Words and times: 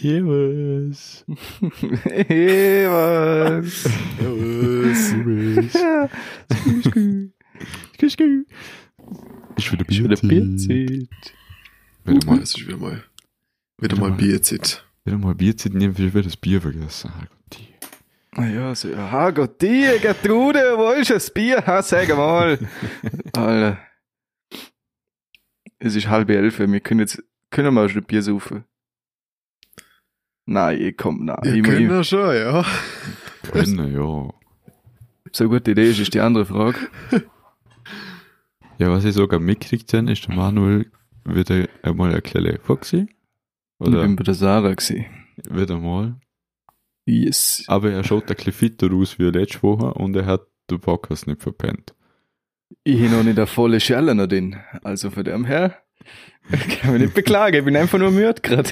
Servus. 0.00 1.24
Servus. 2.28 3.82
Servus. 4.22 5.72
Skü, 6.84 7.30
Ich 9.58 9.72
wieder 9.72 9.84
Ist 10.12 10.22
wieder 10.22 10.46
mal, 12.26 12.38
Das 12.38 12.54
ist 12.54 12.66
wieder 12.66 12.78
mal, 12.78 12.92
wieder 12.92 13.02
Wieder 13.78 13.96
mal 14.00 14.10
mal. 14.10 14.16
Bierzeit. 14.16 14.84
wieder 15.04 15.18
mal 15.18 15.34
Bierzeit 15.34 15.74
nehmen, 15.74 15.98
wir 15.98 16.14
wieder 16.14 16.22
das 16.22 16.36
Bier 16.36 16.62
vergessen. 16.62 17.10
Ah, 17.14 17.26
Gott. 17.28 17.58
Ah 18.32 18.46
ja, 18.46 18.74
so, 18.74 18.88
ja, 18.88 19.30
Gott, 19.32 19.60
die 19.60 19.86
Gertrude, 20.00 20.78
wo 20.78 20.92
ist 20.92 21.10
das 21.10 21.30
Bier? 21.30 21.62
Ha, 21.66 21.82
sag 21.82 22.08
mal. 22.16 22.58
Alter. 23.34 23.78
Es 25.78 25.94
ist 25.94 26.08
halb 26.08 26.30
elf, 26.30 26.58
wir 26.58 26.80
können 26.80 27.00
jetzt, 27.00 27.22
können 27.50 27.74
wir 27.74 27.86
schon 27.90 28.04
Bier 28.04 28.22
saufen? 28.22 28.64
Nein, 30.50 30.80
ich 30.80 30.96
komm, 30.96 31.26
nein. 31.26 31.38
Ihr 31.44 31.54
Ich, 31.54 31.62
könnt 31.62 31.80
ich, 31.80 31.88
ja 31.88 32.02
schon, 32.02 32.34
ja. 32.34 32.64
Können, 33.52 33.94
ja. 33.94 34.28
so 35.30 35.44
eine 35.44 35.48
gute 35.48 35.70
Idee 35.70 35.90
ist, 35.90 36.00
ist 36.00 36.12
die 36.12 36.18
andere 36.20 36.44
Frage. 36.44 36.76
Ja, 38.78 38.90
was 38.90 39.04
ich 39.04 39.14
sogar 39.14 39.38
mitgekriegt 39.38 39.92
habe, 39.94 40.10
ist 40.10 40.26
der 40.26 40.34
Manuel 40.34 40.90
wieder 41.24 41.68
einmal 41.82 42.12
ein 42.14 42.22
kleiner 42.22 42.58
Foxy. 42.64 43.06
Ich 43.78 43.86
Oder 43.86 44.02
bin 44.02 44.16
bei 44.16 44.24
der 44.24 44.34
Sarah 44.34 44.74
gewesen. 44.74 45.06
wieder 45.48 45.78
mal. 45.78 46.16
Yes. 47.06 47.62
Aber 47.68 47.92
er 47.92 48.02
schaut 48.02 48.28
ein 48.28 48.34
bisschen 48.36 48.52
fitter 48.52 48.92
aus 48.92 49.20
wie 49.20 49.24
letzte 49.30 49.62
Woche 49.62 49.94
und 49.94 50.16
er 50.16 50.26
hat 50.26 50.46
den 50.68 50.80
Podcast 50.80 51.28
nicht 51.28 51.42
verpennt. 51.42 51.94
Ich 52.82 53.00
habe 53.02 53.16
noch 53.16 53.22
nicht 53.22 53.38
eine 53.38 53.46
volle 53.46 53.78
Schelle 53.78 54.16
noch 54.16 54.26
drin. 54.26 54.56
Also 54.82 55.10
von 55.10 55.22
dem 55.22 55.44
her, 55.44 55.76
ich 55.76 55.89
kann 56.80 56.92
mich 56.92 57.02
nicht 57.02 57.14
beklagen, 57.14 57.56
ich 57.58 57.64
bin 57.64 57.76
einfach 57.76 57.98
nur 57.98 58.10
müde 58.10 58.40
gerade. 58.42 58.68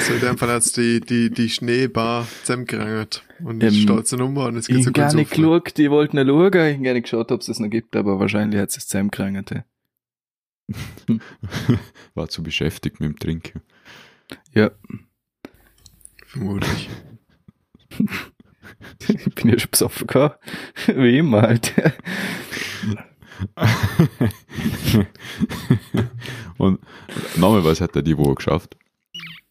So 0.00 0.14
in 0.14 0.20
dem 0.20 0.38
Fall 0.38 0.50
hat's 0.50 0.72
die, 0.72 1.00
die, 1.00 1.30
die 1.30 1.48
Schneebar 1.48 2.26
zusammengerangert. 2.42 3.24
Und 3.42 3.62
Ähm, 3.62 3.70
ich 3.70 3.82
stolze 3.82 4.16
Nummer 4.16 4.46
und 4.46 4.56
es 4.56 4.66
geht 4.66 4.78
Ich 4.78 4.84
so 4.84 4.90
habe 4.90 5.00
gar 5.00 5.14
nicht 5.14 5.30
geschaut, 5.30 5.78
ich 5.78 5.90
wollte 5.90 6.16
nicht 6.16 6.28
schauen, 6.28 6.52
ich 6.52 6.74
habe 6.74 6.84
gar 6.84 6.92
nicht 6.92 7.02
geschaut, 7.04 7.32
ob 7.32 7.40
es 7.40 7.46
das 7.46 7.58
noch 7.58 7.70
gibt, 7.70 7.96
aber 7.96 8.20
wahrscheinlich 8.20 8.60
hat 8.60 8.70
es 8.70 8.76
es 8.76 8.86
zusammengerangert. 8.86 9.50
ja. 9.50 9.64
War 12.14 12.28
zu 12.28 12.42
beschäftigt 12.44 13.00
mit 13.00 13.08
dem 13.08 13.18
Trinken. 13.18 13.62
Ja, 14.54 14.70
Vermutlich. 16.30 16.88
ich 19.08 19.34
bin 19.34 19.50
ja 19.50 19.58
schon 19.58 19.70
besoffen 19.72 20.06
gehabt. 20.06 20.38
Wie 20.86 21.18
immer 21.18 21.42
halt. 21.42 21.74
und 26.58 26.80
nochmal, 27.36 27.64
was 27.64 27.80
hat 27.80 27.96
er 27.96 28.02
die 28.02 28.16
Woche 28.16 28.34
geschafft? 28.34 28.76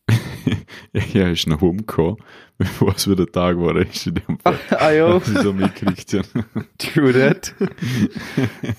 er 0.94 1.32
ist 1.32 1.48
nach 1.48 1.62
Hause 1.62 1.78
gekommen, 1.78 2.18
bevor 2.58 2.90
es 2.96 3.10
wieder 3.10 3.32
Tag 3.32 3.58
war. 3.58 3.76
Ist 3.76 4.08
in 4.08 4.16
dem 4.16 4.40
Fall, 4.40 4.60
ah 4.72 4.92
ja, 4.92 5.14
was 5.14 5.30
ich 5.30 5.38
so 5.40 5.54
mitgekriegt 5.54 6.10
true 6.78 7.14
that. 7.14 7.54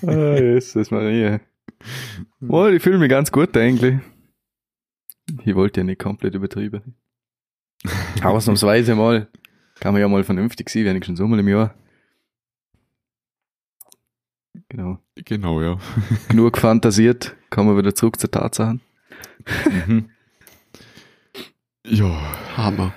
ah, 0.05 0.37
Jesus 0.37 0.91
Maria. 0.91 1.39
Wohl, 2.39 2.75
ich 2.75 2.83
fühle 2.83 2.97
mich 2.97 3.09
ganz 3.09 3.31
gut 3.31 3.55
eigentlich. 3.57 3.99
Ich 5.45 5.55
wollte 5.55 5.79
ja 5.79 5.83
nicht 5.83 5.99
komplett 5.99 6.35
übertrieben. 6.35 6.95
Ausnahmsweise 8.21 8.95
mal. 8.95 9.27
Kann 9.79 9.93
man 9.93 10.01
ja 10.01 10.07
mal 10.07 10.23
vernünftig 10.23 10.69
sein, 10.69 10.85
wenigstens 10.85 11.19
einmal 11.19 11.39
im 11.39 11.47
Jahr. 11.47 11.73
Genau. 14.71 14.99
Genau, 15.15 15.61
ja. 15.61 15.77
Genug 16.29 16.57
fantasiert, 16.57 17.35
kommen 17.49 17.75
wir 17.75 17.77
wieder 17.77 17.93
zurück 17.93 18.17
zur 18.17 18.31
Tatsachen. 18.31 18.79
Mhm. 19.85 20.09
Ja, 21.85 22.07
Hammer. 22.55 22.93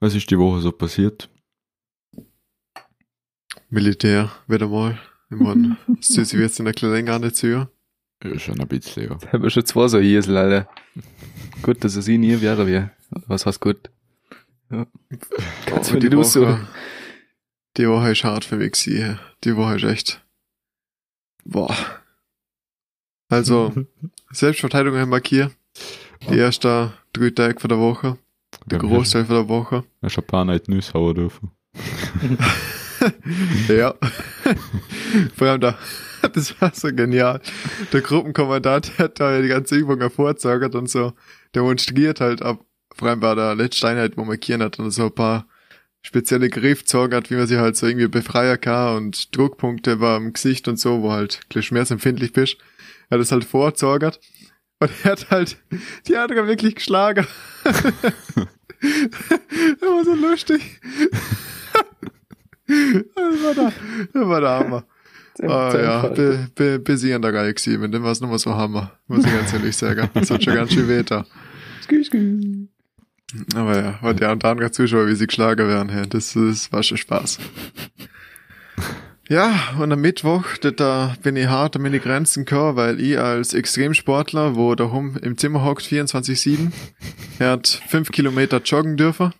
was 0.00 0.14
ist 0.14 0.30
die 0.30 0.38
Woche 0.38 0.60
so 0.60 0.70
passiert? 0.70 1.30
Militär, 3.70 4.30
wieder 4.48 4.68
mal. 4.68 4.98
Ich 5.30 5.38
meine, 5.38 5.78
sich 6.00 6.30
jetzt 6.32 6.58
in 6.58 6.66
der 6.66 6.74
kleinen 6.74 6.92
länger 6.92 7.14
an 7.14 7.22
der 7.22 7.32
Tür. 7.32 7.70
Ja, 8.22 8.38
schon 8.38 8.60
ein 8.60 8.68
bisschen, 8.68 9.08
ja. 9.08 9.14
Da 9.14 9.32
haben 9.32 9.42
wir 9.42 9.48
schon 9.48 9.64
zwei 9.64 9.88
so 9.88 9.98
Hiesel, 9.98 10.36
Alter. 10.36 10.68
gut, 11.62 11.82
dass 11.84 11.96
es 11.96 12.06
ich 12.06 12.18
nie 12.18 12.38
wäre, 12.42 12.66
wie. 12.66 12.86
Was 13.28 13.46
heißt 13.46 13.60
gut? 13.60 13.90
Ja. 14.70 14.86
Kannst 15.64 15.90
du 15.92 15.96
nicht 15.96 16.14
aussuchen. 16.14 16.48
Woche, 16.48 16.68
die 17.78 17.88
Woche 17.88 18.10
ist 18.12 18.24
hart 18.24 18.44
für 18.44 18.56
mich 18.56 18.72
gewesen. 18.72 19.18
Die 19.44 19.56
Woche 19.56 19.76
ist 19.76 19.84
echt, 19.84 20.22
boah. 21.44 21.76
Also, 23.28 23.72
Selbstverteidigung 24.32 24.98
haben 24.98 25.10
wir 25.10 25.22
hier. 25.24 25.50
Die 26.28 26.38
ersten 26.38 26.92
drei 27.12 27.30
Tage 27.30 27.58
von 27.58 27.68
der 27.68 27.78
Woche. 27.78 28.18
Der 28.66 28.78
Großteil 28.78 29.24
von 29.24 29.36
der 29.36 29.48
Woche. 29.48 29.84
schon 30.06 30.24
ein 30.24 30.26
paar 30.26 30.44
Nächte 30.44 30.70
Nüsse 30.70 30.92
hauen 30.94 31.14
dürfen. 31.14 31.50
Ja. 33.68 33.94
Vor 35.34 35.48
allem 35.48 35.60
da, 35.60 35.78
das 36.34 36.60
war 36.60 36.72
so 36.74 36.88
genial. 36.88 37.40
Der 37.92 38.00
Gruppenkommandant 38.00 38.98
hat 38.98 39.20
da 39.20 39.34
ja 39.34 39.42
die 39.42 39.48
ganze 39.48 39.76
Übung 39.76 39.98
hervorgezaubert 40.00 40.74
und 40.74 40.90
so 40.90 41.12
demonstriert 41.54 42.20
halt 42.20 42.42
ab, 42.42 42.64
vor 42.94 43.08
allem 43.08 43.20
bei 43.20 43.34
der 43.34 43.54
letzten 43.54 43.86
Einheit, 43.86 44.16
wo 44.16 44.20
man 44.22 44.28
markieren 44.28 44.62
hat 44.62 44.78
und 44.78 44.90
so 44.90 45.04
ein 45.04 45.14
paar 45.14 45.46
spezielle 46.02 46.48
Griffzogen 46.48 47.14
hat, 47.14 47.30
wie 47.30 47.36
man 47.36 47.46
sie 47.46 47.58
halt 47.58 47.76
so 47.76 47.86
irgendwie 47.86 48.08
befreien 48.08 48.60
kann 48.60 48.96
und 48.96 49.36
Druckpunkte 49.36 49.96
beim 49.96 50.32
Gesicht 50.32 50.68
und 50.68 50.78
so, 50.78 51.02
wo 51.02 51.12
halt 51.12 51.40
gleich 51.48 51.66
schmerzempfindlich 51.66 52.32
bist. 52.32 52.56
Er 53.08 53.16
hat 53.16 53.20
das 53.20 53.32
halt 53.32 53.44
vorgezaubert 53.44 54.20
und 54.78 54.90
er 55.04 55.12
hat 55.12 55.30
halt 55.30 55.58
die 56.06 56.16
andere 56.16 56.46
wirklich 56.46 56.76
geschlagen. 56.76 57.26
das 57.64 57.74
war 59.80 60.04
so 60.04 60.14
lustig. 60.14 60.80
Das 62.66 63.42
war 63.42 63.54
der, 63.54 63.72
das 64.12 64.28
war 64.28 64.40
der 64.40 64.50
Hammer. 64.50 64.84
Ah, 65.42 65.74
ja, 65.78 66.06
be, 66.08 66.48
be, 66.54 66.78
besiegender 66.78 67.32
geil 67.32 67.52
gewesen. 67.54 67.80
Mit 67.80 67.94
dem 67.94 68.02
war 68.02 68.12
es 68.12 68.20
nochmal 68.20 68.38
so 68.38 68.54
Hammer. 68.54 68.92
Muss 69.06 69.24
ich 69.24 69.32
ganz 69.32 69.52
ehrlich 69.52 69.76
sagen. 69.76 70.10
Das 70.12 70.30
hat 70.30 70.44
schon 70.44 70.54
ganz 70.54 70.72
schön 70.72 70.88
weh 70.88 71.02
da. 71.02 71.24
Aber 73.54 73.76
ja, 73.76 73.98
war 74.02 74.14
der 74.14 74.32
und 74.32 74.44
andere 74.44 74.70
Zuschauer, 74.70 75.06
wie 75.06 75.14
sie 75.14 75.26
geschlagen 75.26 75.68
werden, 75.68 75.88
hey, 75.88 76.08
das, 76.08 76.34
war 76.72 76.82
schon 76.82 76.96
Spaß. 76.98 77.38
Ja, 79.28 79.74
und 79.78 79.92
am 79.92 80.00
Mittwoch, 80.00 80.56
da- 80.60 80.72
da 80.72 81.14
bin 81.22 81.36
ich 81.36 81.46
hart 81.46 81.76
an 81.76 81.82
meine 81.82 82.00
Grenzen 82.00 82.44
gekommen, 82.44 82.76
weil 82.76 83.00
ich 83.00 83.16
als 83.16 83.54
Extremsportler, 83.54 84.56
wo 84.56 84.74
daheim 84.74 85.16
im 85.22 85.38
Zimmer 85.38 85.64
hockt 85.64 85.82
24-7, 85.84 86.72
er 87.38 87.50
hat 87.52 87.68
fünf 87.88 88.10
Kilometer 88.10 88.60
joggen 88.60 88.96
dürfen. 88.96 89.32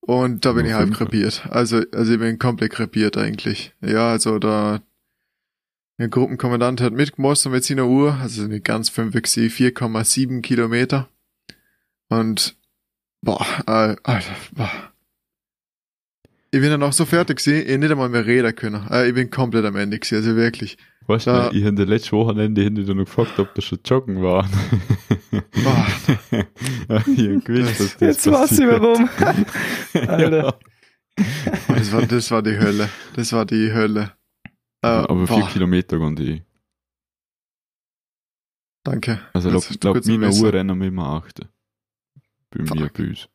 Und 0.00 0.44
da 0.44 0.52
bin 0.52 0.62
Nur 0.62 0.70
ich 0.70 0.76
halb 0.76 0.92
krepiert. 0.94 1.46
Also, 1.50 1.82
also 1.92 2.12
ich 2.12 2.18
bin 2.18 2.38
komplett 2.38 2.72
krepiert 2.72 3.16
eigentlich. 3.16 3.72
Ja, 3.80 4.10
also 4.10 4.38
da, 4.40 4.80
der 5.98 6.08
Gruppenkommandant 6.08 6.80
hat 6.80 6.92
mitgemessen 6.92 7.52
mit 7.52 7.64
seiner 7.64 7.86
Uhr, 7.86 8.14
also 8.20 8.42
nicht 8.48 8.64
ganz 8.64 8.88
fünf, 8.88 9.14
gewesen, 9.14 9.48
4,7 9.48 10.42
Kilometer. 10.42 11.08
Und, 12.08 12.55
boah, 13.26 13.44
äh, 13.66 13.96
Alter, 14.02 14.34
boah. 14.52 14.70
Ich 16.52 16.60
bin 16.60 16.70
dann 16.70 16.82
auch 16.82 16.92
so 16.92 17.04
fertig 17.04 17.38
gewesen, 17.44 17.68
ich 17.68 17.78
nicht 17.78 17.90
einmal 17.90 18.08
mehr 18.08 18.24
reden 18.24 18.54
können. 18.54 18.86
Äh, 18.90 19.08
ich 19.08 19.14
bin 19.14 19.28
komplett 19.30 19.64
am 19.66 19.76
Ende 19.76 19.98
gewesen, 19.98 20.16
also 20.16 20.34
wirklich. 20.36 20.78
Weißt 21.08 21.26
du, 21.26 21.30
Ja. 21.30 21.50
ich 21.52 21.58
habe 21.60 21.68
in 21.68 21.76
der 21.76 21.86
letzten 21.86 22.16
Wochenende 22.16 22.62
hinter 22.62 22.82
dir 22.82 22.94
noch 22.94 23.04
gefragt, 23.04 23.38
ob 23.38 23.54
das 23.54 23.64
schon 23.64 23.78
joggen 23.84 24.22
war. 24.22 24.48
Boah, 25.62 25.86
ja, 26.88 27.02
ich 27.06 27.44
gewusst, 27.44 27.80
dass 27.80 27.96
das 27.96 28.00
Jetzt 28.00 28.26
weiß 28.30 28.52
ich 28.52 28.66
warum. 28.66 29.08
Alter. 30.08 30.58
das 31.68 31.92
war, 31.92 32.02
das 32.06 32.30
war 32.30 32.42
die 32.42 32.58
Hölle. 32.58 32.88
Das 33.14 33.32
war 33.32 33.44
die 33.44 33.72
Hölle. 33.72 34.12
Äh, 34.82 34.86
Aber 34.88 35.26
vier 35.26 35.36
boah, 35.40 35.48
Kilometer 35.48 36.00
und 36.00 36.18
ich. 36.20 36.42
danke. 38.84 39.20
Also, 39.32 39.50
laut, 39.50 39.84
laut 39.84 40.06
meiner 40.06 40.28
wissen. 40.28 40.44
Uhr 40.44 40.52
rennen 40.52 40.80
wir 40.80 40.86
immer 40.88 41.06
achten. 41.06 41.48
Bei 42.56 42.74
mir, 42.74 42.84
Fuck. 42.86 42.92
bei 42.94 43.04
uns. 43.08 43.28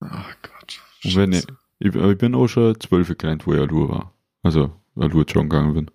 Ach 0.00 0.36
Gott. 0.42 0.80
Und 1.04 1.16
wenn 1.16 1.32
Scheiße. 1.32 1.46
Ich, 1.80 1.94
ich 1.94 2.18
bin 2.18 2.34
auch 2.34 2.46
schon 2.48 2.78
zwölf 2.80 3.16
gelernt, 3.18 3.46
wo 3.46 3.54
ich 3.54 3.60
Alur 3.60 3.88
war. 3.88 4.14
Also, 4.42 4.74
Alur 4.96 5.24
schon 5.30 5.48
gegangen 5.48 5.74
bin. 5.74 5.90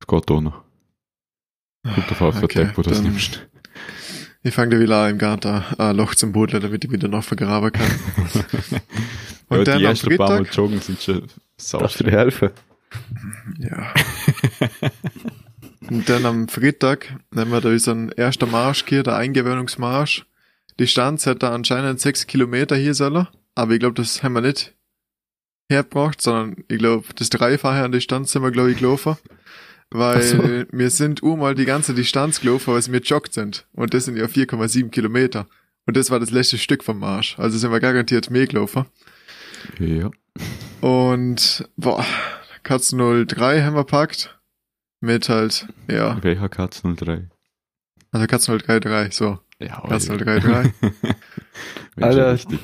Das 0.00 0.06
geht 0.08 0.30
auch 0.30 0.40
noch. 0.40 0.64
Kommt 1.84 2.10
auf 2.22 2.34
für 2.36 2.44
Okay, 2.44 2.64
Tempo 2.64 2.82
das 2.82 2.94
dann- 2.94 3.04
nimmst. 3.04 3.46
Ich 4.42 4.54
fange 4.54 4.76
da 4.76 4.80
wieder 4.80 5.02
an, 5.04 5.10
im 5.12 5.18
Garten 5.18 5.64
ein 5.78 5.96
Loch 5.96 6.14
zum 6.14 6.32
Buddeln, 6.32 6.62
damit 6.62 6.84
ich 6.84 6.90
wieder 6.92 7.08
noch 7.08 7.24
vergraben 7.24 7.72
kann. 7.72 7.90
Und 9.48 9.58
ja, 9.58 9.64
dann 9.64 9.78
die 9.78 9.84
am 9.86 9.90
ersten 9.90 10.16
paar 10.16 10.28
Mal 10.28 10.36
Freitag, 10.38 10.56
joggen 10.56 10.80
sind 10.80 11.02
schon 11.02 11.26
sau 11.56 11.78
Darfst 11.80 12.00
du 12.00 12.04
dir 12.04 12.12
helfen? 12.12 12.50
ja. 13.58 13.92
Und 15.90 16.08
dann 16.08 16.24
am 16.26 16.48
Freitag 16.48 17.14
nehmen 17.30 17.50
wir 17.50 17.60
da 17.60 17.68
unseren 17.70 18.12
ersten 18.12 18.50
Marsch 18.50 18.84
hier, 18.86 19.02
der 19.02 19.16
Eingewöhnungsmarsch. 19.16 20.26
Die 20.78 20.84
Distanz 20.84 21.26
hat 21.26 21.42
da 21.42 21.52
anscheinend 21.52 22.00
sechs 22.00 22.26
Kilometer 22.26 22.76
hier 22.76 22.94
sollen, 22.94 23.26
aber 23.54 23.72
ich 23.72 23.80
glaube, 23.80 23.94
das 23.94 24.22
haben 24.22 24.34
wir 24.34 24.40
nicht 24.40 24.74
hergebracht, 25.68 26.20
sondern 26.20 26.64
ich 26.68 26.78
glaube, 26.78 27.06
das 27.16 27.30
Dreifache 27.30 27.84
an 27.84 27.92
Distanz 27.92 28.32
sind 28.32 28.42
wir, 28.42 28.50
glaube 28.50 28.70
ich, 28.70 28.78
gelaufen. 28.78 29.16
Weil 29.90 30.22
so. 30.22 30.38
wir 30.70 30.90
sind 30.90 31.22
mal 31.22 31.54
die 31.54 31.64
ganze 31.64 31.94
Distanz 31.94 32.40
gelaufen, 32.40 32.74
weil 32.74 32.86
wir 32.92 33.00
joggt 33.00 33.32
sind. 33.32 33.66
Und 33.72 33.94
das 33.94 34.04
sind 34.04 34.16
ja 34.16 34.26
4,7 34.26 34.90
Kilometer. 34.90 35.46
Und 35.86 35.96
das 35.96 36.10
war 36.10 36.20
das 36.20 36.30
letzte 36.30 36.58
Stück 36.58 36.84
vom 36.84 36.98
Marsch. 36.98 37.38
Also 37.38 37.56
sind 37.56 37.72
wir 37.72 37.80
garantiert 37.80 38.30
mehr 38.30 38.46
gelaufen. 38.46 38.84
Ja. 39.78 40.10
Und, 40.82 41.68
boah, 41.76 42.04
Katz 42.62 42.90
03 42.90 43.62
haben 43.62 43.74
wir 43.74 43.84
packt. 43.84 44.38
Mit 45.00 45.28
halt, 45.28 45.66
ja, 45.88 46.22
Welcher 46.22 46.48
Katz 46.48 46.82
03? 46.82 47.28
also 48.10 48.26
Katz 48.26 48.46
033, 48.46 49.14
so. 49.14 49.38
Ja, 49.60 49.82
Katz 49.88 50.06
033. 50.06 50.44
Alter. 50.46 50.72
Alter. 52.00 52.32
Richtig. 52.32 52.60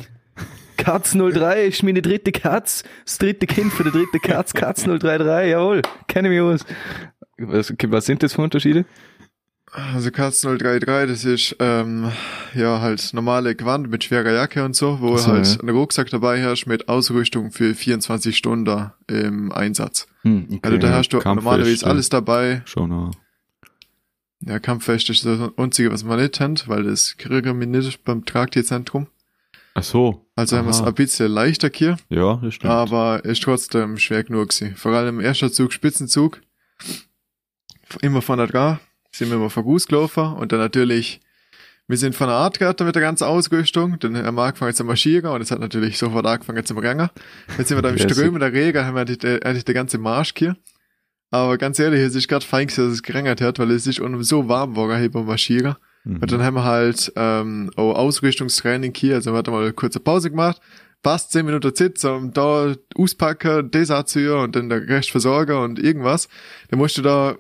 Katz 0.77 1.13
03 1.17 1.67
ist 1.67 1.83
meine 1.83 2.03
dritte 2.03 2.33
Katz. 2.33 2.85
Das 3.05 3.19
dritte 3.19 3.47
Kind 3.47 3.73
für 3.73 3.85
die 3.85 3.91
dritte 3.91 4.19
Katz. 4.21 4.53
Katz 4.53 4.85
033, 4.85 5.51
jawohl. 5.51 5.83
Kenne 6.09 6.29
mich 6.29 6.41
aus. 6.41 6.65
Was, 7.39 7.73
was 7.89 8.07
sind 8.07 8.23
das 8.23 8.35
für 8.35 8.43
Unterschiede? 8.43 8.85
Also 9.73 10.13
Katz 10.13 10.43
033, 10.43 11.11
das 11.11 11.25
ist, 11.25 11.57
ähm, 11.59 12.13
ja, 12.55 12.81
halt 12.81 13.13
normale 13.13 13.57
Gewand 13.57 13.91
mit 13.91 14.05
schwerer 14.05 14.33
Jacke 14.33 14.65
und 14.65 14.77
so, 14.77 15.01
wo 15.01 15.17
so, 15.17 15.33
halt 15.33 15.47
ja. 15.47 15.61
einen 15.61 15.77
Rucksack 15.77 16.11
dabei 16.11 16.45
hast 16.45 16.67
mit 16.67 16.89
Ausrüstung 16.89 17.51
für 17.51 17.75
24 17.75 18.37
Stunden 18.37 18.93
im 19.09 19.51
Einsatz. 19.51 20.07
Hm, 20.23 20.45
okay. 20.49 20.61
Also 20.63 20.79
da 20.79 20.91
hast 20.91 21.09
du 21.09 21.19
normalerweise 21.19 21.87
alles 21.87 22.09
dabei. 22.09 22.63
Schon. 22.67 23.11
Ja, 24.47 24.59
Kampffest 24.59 25.09
ist 25.11 25.25
das 25.25 25.51
Einzige, 25.57 25.91
was 25.91 26.05
man 26.05 26.21
nicht 26.21 26.39
haben, 26.41 26.55
weil 26.67 26.85
das 26.85 27.17
kriegen 27.17 27.59
wir 27.61 27.67
nicht 27.67 28.05
beim 28.05 28.25
Tragtierzentrum. 28.25 29.07
Ach 29.75 29.83
so. 29.83 30.25
Also 30.37 30.57
haben 30.57 30.67
wir 30.67 30.71
es 30.71 30.83
ein 30.83 30.95
bisschen 30.95 31.33
leichter 31.33 31.71
hier, 31.73 31.97
Ja, 32.09 32.37
das 32.43 32.55
stimmt. 32.55 32.71
aber 32.73 33.25
ist 33.25 33.43
trotzdem 33.43 33.97
schwer 33.99 34.23
genug 34.23 34.51
gewesen. 34.51 34.77
Vor 34.77 34.93
allem 34.93 35.19
im 35.19 35.25
ersten 35.25 35.51
Zug, 35.53 35.73
Spitzenzug, 35.73 36.41
immer 38.03 38.23
von 38.23 38.39
der 38.39 38.47
dran, 38.47 38.79
sind 39.13 39.31
wir 39.31 39.37
immer 39.37 39.51
von 39.51 39.65
Fuß 39.65 39.87
gelaufen 39.87 40.33
und 40.35 40.53
dann 40.53 40.61
natürlich, 40.61 41.21
wir 41.87 41.97
sind 41.97 42.15
von 42.15 42.29
der 42.29 42.37
Art 42.37 42.59
gehabt 42.59 42.81
mit 42.81 42.95
der 42.95 43.03
ganzen 43.03 43.25
Ausrüstung, 43.25 43.99
dann 43.99 44.17
haben 44.17 44.35
wir 44.37 44.43
angefangen 44.43 44.75
zu 44.75 44.85
marschieren 44.85 45.31
und 45.31 45.41
es 45.41 45.51
hat 45.51 45.61
natürlich 45.61 45.99
sofort 45.99 46.27
angefangen 46.27 46.65
zu 46.65 46.75
rennen. 46.75 47.09
Jetzt 47.59 47.69
sind 47.69 47.77
wir 47.79 47.83
da 47.83 47.91
im. 47.91 47.99
Strömen 48.11 48.41
der 48.41 48.53
Regen, 48.53 48.85
haben 48.85 48.95
wir 48.95 49.01
eigentlich, 49.03 49.19
die- 49.19 49.43
eigentlich 49.45 49.65
der 49.65 49.75
ganze 49.75 49.99
Marsch 49.99 50.35
hier. 50.37 50.57
Aber 51.35 51.59
ganz 51.59 51.81
ehrlich, 51.81 52.01
es 52.01 52.15
ist 52.15 52.29
gerade 52.29 52.47
fein, 52.47 52.69
dass 52.69 52.79
es 52.79 53.03
geregnet 53.03 53.41
hat, 53.41 53.59
weil 53.59 53.73
es 53.73 53.89
ist 53.89 53.99
unten 53.99 54.23
so 54.23 54.49
warm 54.49 54.77
war 54.77 54.97
hier 54.97 55.11
beim 55.11 55.27
Marschieren. 55.27 55.75
Mhm. 56.05 56.19
Und 56.19 56.31
dann 56.31 56.45
haben 56.45 56.55
wir 56.55 56.63
halt 56.63 57.13
ähm, 57.17 57.73
auch 57.75 57.97
Ausrüstungstraining 57.97 58.95
hier, 58.95 59.17
also 59.17 59.33
wir 59.33 59.39
hatten 59.39 59.51
mal 59.51 59.65
eine 59.65 59.73
kurze 59.73 59.99
Pause 59.99 60.31
gemacht, 60.31 60.61
fast 61.03 61.33
zehn 61.33 61.45
Minuten 61.45 61.75
Zeit, 61.75 62.05
um 62.05 62.33
da 62.33 62.77
auspacken, 62.95 63.69
das 63.69 63.91
anziehen 63.91 64.31
und 64.31 64.55
dann 64.55 64.69
der 64.69 64.87
Rest 64.87 65.11
versorgen 65.11 65.57
und 65.57 65.81
irgendwas. 65.81 66.29
Dann 66.69 66.79
musst 66.79 66.99
du 66.99 67.03
da 67.03 67.35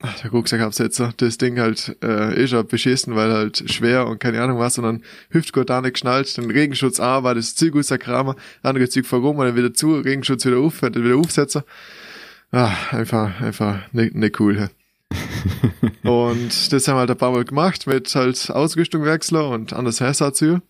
ach, 0.00 0.20
der 0.20 0.32
Rucksack 0.32 0.60
absetzen, 0.60 1.14
das 1.16 1.38
Ding 1.38 1.58
halt 1.58 1.96
äh, 2.02 2.44
ist 2.44 2.52
ja 2.52 2.60
beschissen, 2.60 3.16
weil 3.16 3.32
halt 3.32 3.70
schwer 3.70 4.06
und 4.06 4.18
keine 4.18 4.42
Ahnung 4.42 4.58
was, 4.58 4.76
und 4.76 4.84
dann 4.84 5.02
Hüftgurt 5.30 5.70
da 5.70 5.80
nicht 5.80 5.94
geschnallt, 5.94 6.36
dann 6.36 6.50
Regenschutz 6.50 7.00
an, 7.00 7.24
war 7.24 7.34
das 7.34 7.54
Zeug 7.54 7.74
aus 7.74 7.86
der 7.86 7.96
Kramer, 7.96 8.36
andere 8.62 8.86
Zeug 8.90 9.06
vorum 9.06 9.38
und 9.38 9.46
dann 9.46 9.56
wieder 9.56 9.72
zu, 9.72 9.94
Regenschutz 9.94 10.44
wieder 10.44 10.58
auf, 10.58 10.80
dann 10.80 10.94
wieder 10.94 11.16
aufsetzen. 11.16 11.62
Ah, 12.52 12.74
einfach, 12.90 13.40
einfach 13.40 13.92
nicht, 13.92 14.14
nicht 14.14 14.40
cool. 14.40 14.58
hä. 14.60 14.68
Und 16.08 16.72
das 16.72 16.88
haben 16.88 16.96
wir 16.96 17.00
halt 17.00 17.10
ein 17.10 17.18
paar 17.18 17.32
Mal 17.32 17.44
gemacht 17.44 17.86
mit 17.86 18.14
halt 18.14 18.50
Ausrüstung 18.50 19.04
wechseln 19.04 19.42
und 19.42 19.72
anders 19.72 20.00
Hersatzüge. 20.00 20.62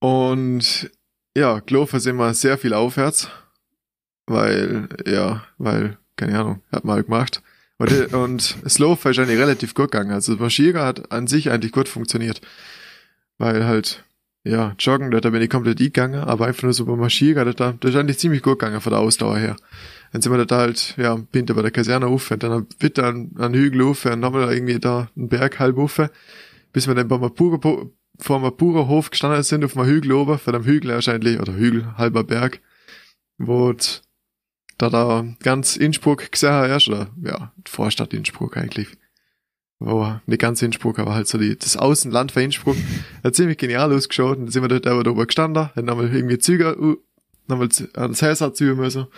Und 0.00 0.90
ja, 1.36 1.60
gelaufen 1.60 2.00
sind 2.00 2.16
wir 2.16 2.34
sehr 2.34 2.58
viel 2.58 2.74
aufwärts, 2.74 3.28
weil, 4.26 4.88
ja, 5.06 5.44
weil, 5.58 5.98
keine 6.16 6.38
Ahnung, 6.38 6.62
hat 6.70 6.84
man 6.84 6.96
halt 6.96 7.06
gemacht. 7.06 7.42
Und, 7.78 8.14
und 8.14 8.78
Laufen 8.78 9.10
ist 9.10 9.18
eigentlich 9.18 9.38
relativ 9.38 9.74
gut 9.74 9.90
gegangen. 9.90 10.12
Also 10.12 10.32
das 10.32 10.40
Marschieren 10.40 10.82
hat 10.82 11.10
an 11.10 11.26
sich 11.26 11.50
eigentlich 11.50 11.72
gut 11.72 11.88
funktioniert. 11.88 12.40
Weil 13.38 13.64
halt, 13.66 14.04
ja, 14.44 14.74
Joggen, 14.78 15.10
da 15.10 15.30
bin 15.30 15.42
ich 15.42 15.50
komplett 15.50 15.80
eingegangen, 15.80 16.20
aber 16.20 16.46
einfach 16.46 16.64
nur 16.64 16.72
so 16.72 16.84
beim 16.84 17.00
Marschieren, 17.00 17.44
das, 17.44 17.56
das 17.80 17.90
ist 17.90 17.96
eigentlich 17.96 18.18
ziemlich 18.18 18.42
gut 18.42 18.58
gegangen 18.58 18.80
von 18.80 18.92
der 18.92 19.00
Ausdauer 19.00 19.38
her. 19.38 19.56
Dann 20.14 20.22
sind 20.22 20.30
wir 20.30 20.44
da 20.46 20.58
halt, 20.58 20.94
ja, 20.96 21.20
hinter 21.32 21.54
bei 21.54 21.62
der 21.62 21.72
Kaserne 21.72 22.06
auf 22.06 22.30
und 22.30 22.40
dann 22.40 22.68
wieder 22.78 23.08
an, 23.08 23.32
an 23.36 23.52
Hügel 23.52 23.82
auf 23.82 24.04
und 24.04 24.20
nochmal 24.20 24.54
irgendwie 24.54 24.78
da 24.78 25.08
einen 25.16 25.28
Berg 25.28 25.58
halb 25.58 25.76
auf, 25.76 26.00
bis 26.72 26.86
wir 26.86 26.94
dann 26.94 27.08
beim 27.08 27.20
Mapura, 27.20 27.58
vor 27.60 28.38
dem 28.38 28.42
Mapura 28.42 28.86
Hof 28.86 29.10
gestanden 29.10 29.42
sind, 29.42 29.64
auf 29.64 29.76
einem 29.76 29.88
Hügel 29.88 30.12
oben, 30.12 30.38
von 30.38 30.52
dem 30.52 30.62
Hügel 30.62 30.92
wahrscheinlich, 30.92 31.40
oder 31.40 31.56
Hügel, 31.56 31.98
halber 31.98 32.22
Berg, 32.22 32.60
wo 33.38 33.74
da 34.78 34.88
da 34.88 35.26
ganz 35.42 35.76
Innsbruck 35.76 36.30
gesehen 36.30 36.52
hast, 36.52 36.86
oder, 36.86 37.08
ja, 37.20 37.52
Vorstadt 37.66 38.14
Innsbruck 38.14 38.56
eigentlich. 38.56 38.86
Wo, 39.80 40.14
nicht 40.26 40.40
ganz 40.40 40.62
Innsbruck, 40.62 41.00
aber 41.00 41.12
halt 41.16 41.26
so 41.26 41.38
die, 41.38 41.58
das 41.58 41.76
Außenland 41.76 42.30
von 42.30 42.42
Innsbruck. 42.42 42.76
Hat 43.24 43.34
ziemlich 43.34 43.58
genial 43.58 43.92
ausgeschaut, 43.92 44.38
und 44.38 44.44
dann 44.44 44.52
sind 44.52 44.62
wir 44.62 44.68
dort 44.68 44.86
da 44.86 44.96
oben 44.96 45.26
gestanden, 45.26 45.70
haben 45.74 45.84
nochmal 45.84 46.14
irgendwie 46.14 46.38
Züge, 46.38 46.98
nochmal 47.48 47.68
z- 47.70 47.98
an 47.98 48.12
das 48.12 48.22
Haus 48.22 48.54
ziehen 48.54 48.76
müssen. 48.76 49.08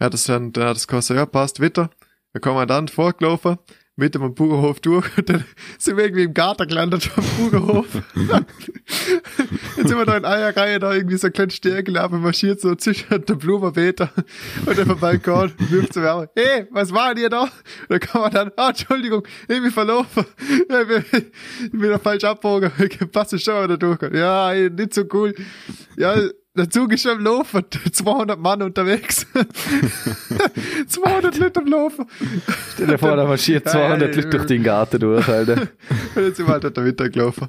Hat 0.00 0.12
das 0.12 0.24
dann, 0.24 0.52
dann 0.52 0.68
hat 0.68 0.76
das 0.76 0.86
gekostet, 0.86 1.16
ja, 1.16 1.26
passt, 1.26 1.60
weiter. 1.60 1.90
Der 2.32 2.40
Kommandant 2.40 2.90
vorgelaufen, 2.90 3.58
mit 3.96 4.14
dem 4.14 4.34
Bürgerhof 4.34 4.80
durch, 4.80 5.06
und 5.16 5.28
dann 5.28 5.44
sind 5.78 5.96
wir 5.96 6.04
irgendwie 6.04 6.24
im 6.24 6.34
Garten 6.34 6.66
gelandet 6.66 7.04
vom 7.04 7.24
Bürgerhof. 7.38 7.86
Jetzt 9.76 9.88
sind 9.88 9.96
wir 9.98 10.04
da 10.04 10.16
in 10.16 10.24
einer 10.24 10.56
Reihe 10.56 10.80
da 10.80 10.92
irgendwie 10.92 11.16
so 11.16 11.28
ein 11.28 11.32
kleines 11.32 11.54
Stärkelappen 11.54 12.20
marschiert, 12.20 12.60
so 12.60 12.74
zwischen 12.74 13.08
der 13.24 13.34
Blumenbeete 13.34 14.10
und 14.66 14.76
dem 14.76 14.98
Balkon, 14.98 15.52
wirft 15.70 15.92
zu 15.92 16.02
Wärme. 16.02 16.28
Hey, 16.34 16.66
was 16.70 16.92
war 16.92 17.14
denn 17.14 17.22
ihr 17.24 17.30
da? 17.30 17.42
Und 17.42 17.50
dann 17.88 18.00
kann 18.00 18.20
man 18.22 18.30
dann, 18.32 18.50
ah, 18.56 18.70
Entschuldigung, 18.70 19.26
ich 19.42 19.62
bin 19.62 19.70
verlaufen. 19.70 20.24
Ja, 20.68 20.82
ich 20.82 21.70
bin, 21.70 21.90
da 21.90 21.98
falsch 21.98 22.24
abgebogen. 22.24 22.72
Passt 23.12 23.40
schon 23.40 23.54
mal 23.54 23.68
da 23.68 23.76
durch. 23.76 24.00
Ja, 24.12 24.52
nicht 24.52 24.94
so 24.94 25.04
cool. 25.12 25.34
Ja, 25.96 26.16
der 26.56 26.70
Zug 26.70 26.92
ist 26.92 27.02
schon 27.02 27.18
am 27.18 27.24
Laufen, 27.24 27.64
200 27.92 28.38
Mann 28.38 28.62
unterwegs. 28.62 29.26
200 30.86 31.38
Leute 31.38 31.60
am 31.60 31.66
Laufen. 31.66 32.06
Stell 32.74 32.86
dir 32.86 32.98
vor, 32.98 33.16
da 33.16 33.26
marschiert 33.26 33.66
Ja, 33.66 33.72
200 33.72 34.00
ja, 34.00 34.06
Leute 34.06 34.28
durch 34.30 34.46
den 34.46 34.62
Garten 34.62 35.00
durch, 35.00 35.28
Alter. 35.28 35.68
Und 36.14 36.22
jetzt 36.22 36.36
sind 36.36 36.46
wir 36.46 36.52
halt 36.52 36.64
da 36.64 36.84
Winter 36.84 37.10
gelaufen. 37.10 37.48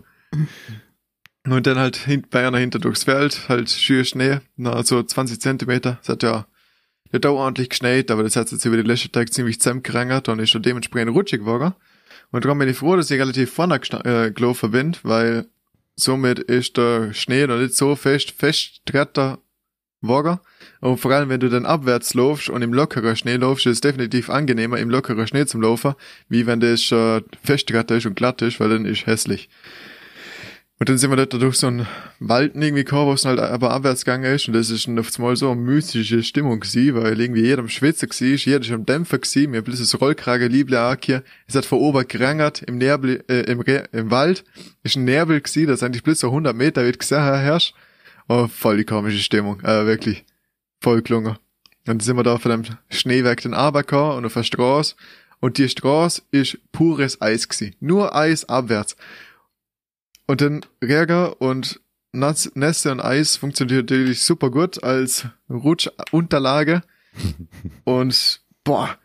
Und 1.46 1.68
dann 1.68 1.78
halt 1.78 1.98
hint, 1.98 2.32
bei 2.32 2.48
einer 2.48 2.58
hinter 2.58 2.80
durchs 2.80 3.04
Feld, 3.04 3.48
halt 3.48 3.70
schön 3.70 4.06
Schnee, 4.06 4.40
na, 4.56 4.84
so 4.84 5.02
20 5.04 5.40
Zentimeter. 5.40 6.00
Es 6.02 6.10
hat 6.10 6.24
ja 6.24 6.48
nicht 7.12 7.26
auch 7.26 7.38
ordentlich 7.38 7.70
geschneit, 7.70 8.10
aber 8.10 8.24
das 8.24 8.36
hat 8.36 8.52
jetzt 8.52 8.66
über 8.66 8.78
die 8.78 8.84
letzten 8.84 9.12
Tage 9.12 9.30
ziemlich 9.30 9.60
zusammengerangert 9.60 10.28
und 10.30 10.40
ist 10.40 10.50
schon 10.50 10.64
dementsprechend 10.64 11.16
rutschig 11.16 11.42
geworden. 11.42 11.74
Und 12.32 12.44
darum 12.44 12.58
bin 12.58 12.68
ich 12.68 12.78
froh, 12.78 12.96
dass 12.96 13.12
ich 13.12 13.20
relativ 13.20 13.54
vorne 13.54 13.76
äh, 13.76 14.32
gelaufen 14.32 14.72
bin, 14.72 14.98
weil 15.04 15.46
somit 15.96 16.40
ist 16.40 16.78
der 16.78 17.14
Schnee 17.14 17.48
noch 17.48 17.58
nicht 17.58 17.76
so 17.76 17.96
fest, 17.96 18.32
festgetreten 18.32 19.38
worden. 20.02 20.40
Und 20.82 21.00
vor 21.00 21.12
allem, 21.12 21.30
wenn 21.30 21.40
du 21.40 21.50
dann 21.50 21.66
abwärts 21.66 22.14
laufst 22.14 22.50
und 22.50 22.62
im 22.62 22.74
lockeren 22.74 23.16
Schnee 23.16 23.38
laufst, 23.38 23.66
ist 23.66 23.74
es 23.74 23.82
definitiv 23.82 24.30
angenehmer, 24.30 24.78
im 24.78 24.90
lockeren 24.90 25.28
Schnee 25.28 25.46
zum 25.46 25.62
Laufen, 25.62 25.96
wie 26.30 26.46
wenn 26.46 26.60
das 26.60 26.84
schon 26.84 27.24
festgetreten 27.44 27.98
ist 27.98 28.06
und 28.06 28.16
glatt 28.16 28.42
ist, 28.42 28.60
weil 28.60 28.70
dann 28.70 28.86
ist 28.86 29.06
hässlich. 29.06 29.50
Und 30.78 30.90
dann 30.90 30.98
sind 30.98 31.10
wir 31.10 31.16
dort 31.16 31.32
durch 31.42 31.56
so 31.56 31.68
einen 31.68 31.88
Wald 32.20 32.54
irgendwie 32.54 32.84
gekommen, 32.84 33.08
wo 33.08 33.14
es 33.14 33.24
halt 33.24 33.40
aber 33.40 33.72
abwärts 33.72 34.04
gegangen 34.04 34.26
ist. 34.36 34.50
Und 34.50 34.56
das 34.56 34.70
ist 34.70 34.88
dann 34.88 35.00
auf 35.00 35.10
einmal 35.18 35.38
so 35.38 35.50
eine 35.50 35.62
mystische 35.62 36.22
Stimmung 36.22 36.60
gewesen, 36.60 36.96
weil 36.96 37.18
irgendwie 37.18 37.44
jeder 37.44 37.60
am 37.60 37.70
Schwitzen 37.70 38.10
war, 38.10 38.28
jeder 38.28 38.60
ist 38.60 38.72
am 38.72 38.86
Dämpfer 38.86 39.20
gewesen, 39.20 39.52
mir 39.52 39.62
bloß 39.62 39.80
das 39.80 40.02
Rollkrage 40.02 40.50
auch 40.78 40.98
hier. 41.02 41.24
Es 41.48 41.56
hat 41.56 41.66
von 41.66 41.80
oben 41.80 42.06
gerangert 42.06 42.62
im 42.64 42.78
Nebel, 42.78 43.24
äh, 43.30 43.50
im, 43.50 43.62
Re 43.62 43.88
im 43.94 44.12
Wald. 44.12 44.44
Ist 44.84 44.98
ein 44.98 45.06
Nebel 45.06 45.40
gewesen, 45.40 45.68
das 45.68 45.82
eigentlich 45.82 46.04
bloß 46.04 46.20
so 46.20 46.28
100 46.28 46.54
Meter 46.54 46.86
weit 46.86 47.00
gesehen 47.00 47.24
herrscht. 47.24 47.74
Oh, 48.28 48.48
voll 48.48 48.78
die 48.78 48.84
komische 48.84 49.20
Stimmung, 49.20 49.62
äh, 49.62 49.86
wirklich. 49.86 50.26
Voll 50.82 51.02
gelungen. 51.02 51.38
Dann 51.86 52.02
sind 52.02 52.18
wir 52.18 52.24
da 52.24 52.38
von 52.38 52.52
dem 52.52 52.64
Schneewerk 52.90 53.42
den 53.42 53.54
Aberkar 53.54 54.18
und 54.18 54.26
auf 54.26 54.34
der 54.34 54.44
Straße. 54.44 54.96
Und 55.40 55.58
die 55.58 55.70
Straße 55.70 56.24
ist 56.32 56.58
pures 56.74 57.22
Eis 57.22 57.48
gewesen. 57.48 57.76
Nur 57.80 58.14
Eis 58.14 58.50
abwärts. 58.50 58.98
Und 60.28 60.42
dann 60.42 60.62
Regen 60.84 61.34
und 61.34 61.82
Nässe 62.12 62.92
und 62.92 63.02
Eis 63.02 63.38
funktioniert 63.38 63.90
natürlich 63.90 64.22
super 64.22 64.50
gut 64.50 64.84
als 64.84 65.28
Rutschunterlage. 65.50 66.82
und 67.84 68.42
boah, 68.64 68.98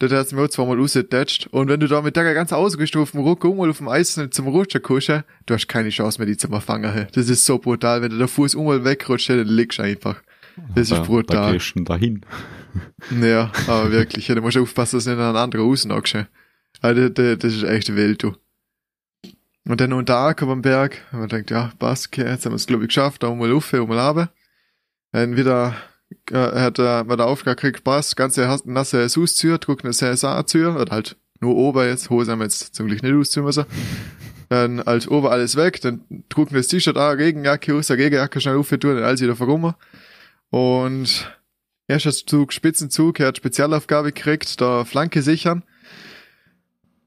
das 0.00 0.12
hat's 0.12 0.32
mir 0.32 0.42
auch 0.42 0.48
zweimal 0.48 0.80
ausgetatscht. 0.80 1.48
Und 1.48 1.68
wenn 1.68 1.80
du 1.80 1.86
da 1.86 2.02
mit 2.02 2.16
der 2.16 2.34
ganzen 2.34 2.54
ausgestufen 2.54 3.20
Ruck 3.20 3.44
um 3.44 3.60
auf 3.60 3.78
dem 3.78 3.88
Eis 3.88 4.16
nicht 4.16 4.34
zum 4.34 4.48
Rutschen 4.48 4.82
kuschen, 4.82 5.24
du 5.46 5.54
hast 5.54 5.68
keine 5.68 5.90
Chance 5.90 6.18
mehr, 6.18 6.26
die 6.26 6.36
zu 6.36 6.48
fangen. 6.60 7.06
Das 7.12 7.28
ist 7.28 7.44
so 7.44 7.58
brutal. 7.58 8.02
Wenn 8.02 8.10
du 8.10 8.18
der 8.18 8.28
Fuß 8.28 8.56
einmal 8.56 8.84
wegrutscht, 8.84 9.28
dann 9.28 9.46
liegst 9.46 9.78
du 9.78 9.82
einfach. 9.82 10.22
Das 10.74 10.88
da, 10.88 11.00
ist 11.00 11.06
brutal. 11.06 11.36
Da 11.36 11.52
gehst 11.52 11.72
du 11.74 11.84
dahin. 11.84 12.20
Ja, 13.20 13.50
aber 13.66 13.90
wirklich. 13.90 14.28
Ja, 14.28 14.36
da 14.36 14.40
musst 14.40 14.54
du 14.54 14.62
aufpassen, 14.62 14.98
dass 14.98 15.04
du 15.04 15.10
nicht 15.10 15.18
an 15.18 15.34
andere 15.34 15.62
rausnagst. 15.62 16.18
Also, 16.80 17.08
das, 17.08 17.38
das 17.38 17.54
ist 17.54 17.64
echt 17.64 17.96
wild, 17.96 18.22
du. 18.22 18.36
Und 19.70 19.80
dann 19.80 19.92
unter 19.92 20.16
Acker 20.16 20.48
am 20.48 20.62
Berg, 20.62 21.00
und 21.12 21.20
man 21.20 21.28
denkt, 21.28 21.52
ja, 21.52 21.70
passt, 21.78 22.08
okay, 22.08 22.28
jetzt 22.28 22.44
haben 22.44 22.50
wir 22.50 22.56
es, 22.56 22.66
glaube 22.66 22.82
ich, 22.82 22.88
geschafft, 22.88 23.22
da 23.22 23.32
mal 23.32 23.52
rauf, 23.52 23.72
mal 23.72 23.80
runter. 23.82 24.32
Dann 25.12 25.36
wieder, 25.36 25.76
äh, 26.32 26.34
hat 26.34 26.80
er 26.80 27.04
bei 27.04 27.14
der 27.14 27.26
Aufgabe 27.26 27.54
gekriegt, 27.54 27.84
passt, 27.84 28.16
ganze 28.16 28.48
nasse 28.64 29.08
Sauszür, 29.08 29.58
druck 29.58 29.84
eine 29.84 29.92
CSA-Zür, 29.92 30.74
oder 30.74 30.90
halt 30.90 31.16
nur 31.38 31.54
oben 31.54 31.86
jetzt, 31.86 32.10
Hose 32.10 32.32
haben 32.32 32.40
wir 32.40 32.46
jetzt 32.46 32.74
zum 32.74 32.88
Glück 32.88 33.04
nicht 33.04 33.14
ausziehen 33.14 33.46
müssen. 33.46 33.64
Dann 34.48 34.80
als 34.80 35.06
Ober 35.06 35.30
alles 35.30 35.54
weg, 35.54 35.80
dann 35.82 36.00
trugen 36.28 36.56
das 36.56 36.66
T-Shirt 36.66 36.96
an, 36.96 37.16
Regenjacke 37.18 37.72
aus, 37.72 37.92
Regenjacke 37.92 38.40
schnell 38.40 38.56
aufgetun, 38.56 38.96
dann 38.96 39.04
alles 39.04 39.20
wieder 39.20 39.36
verrummen. 39.36 39.74
Und 40.50 41.32
erster 41.86 42.10
Zug, 42.10 42.52
Spitzenzug, 42.52 43.20
er 43.20 43.28
hat 43.28 43.36
Spezialaufgabe 43.36 44.10
gekriegt, 44.10 44.60
da 44.60 44.84
Flanke 44.84 45.22
sichern. 45.22 45.62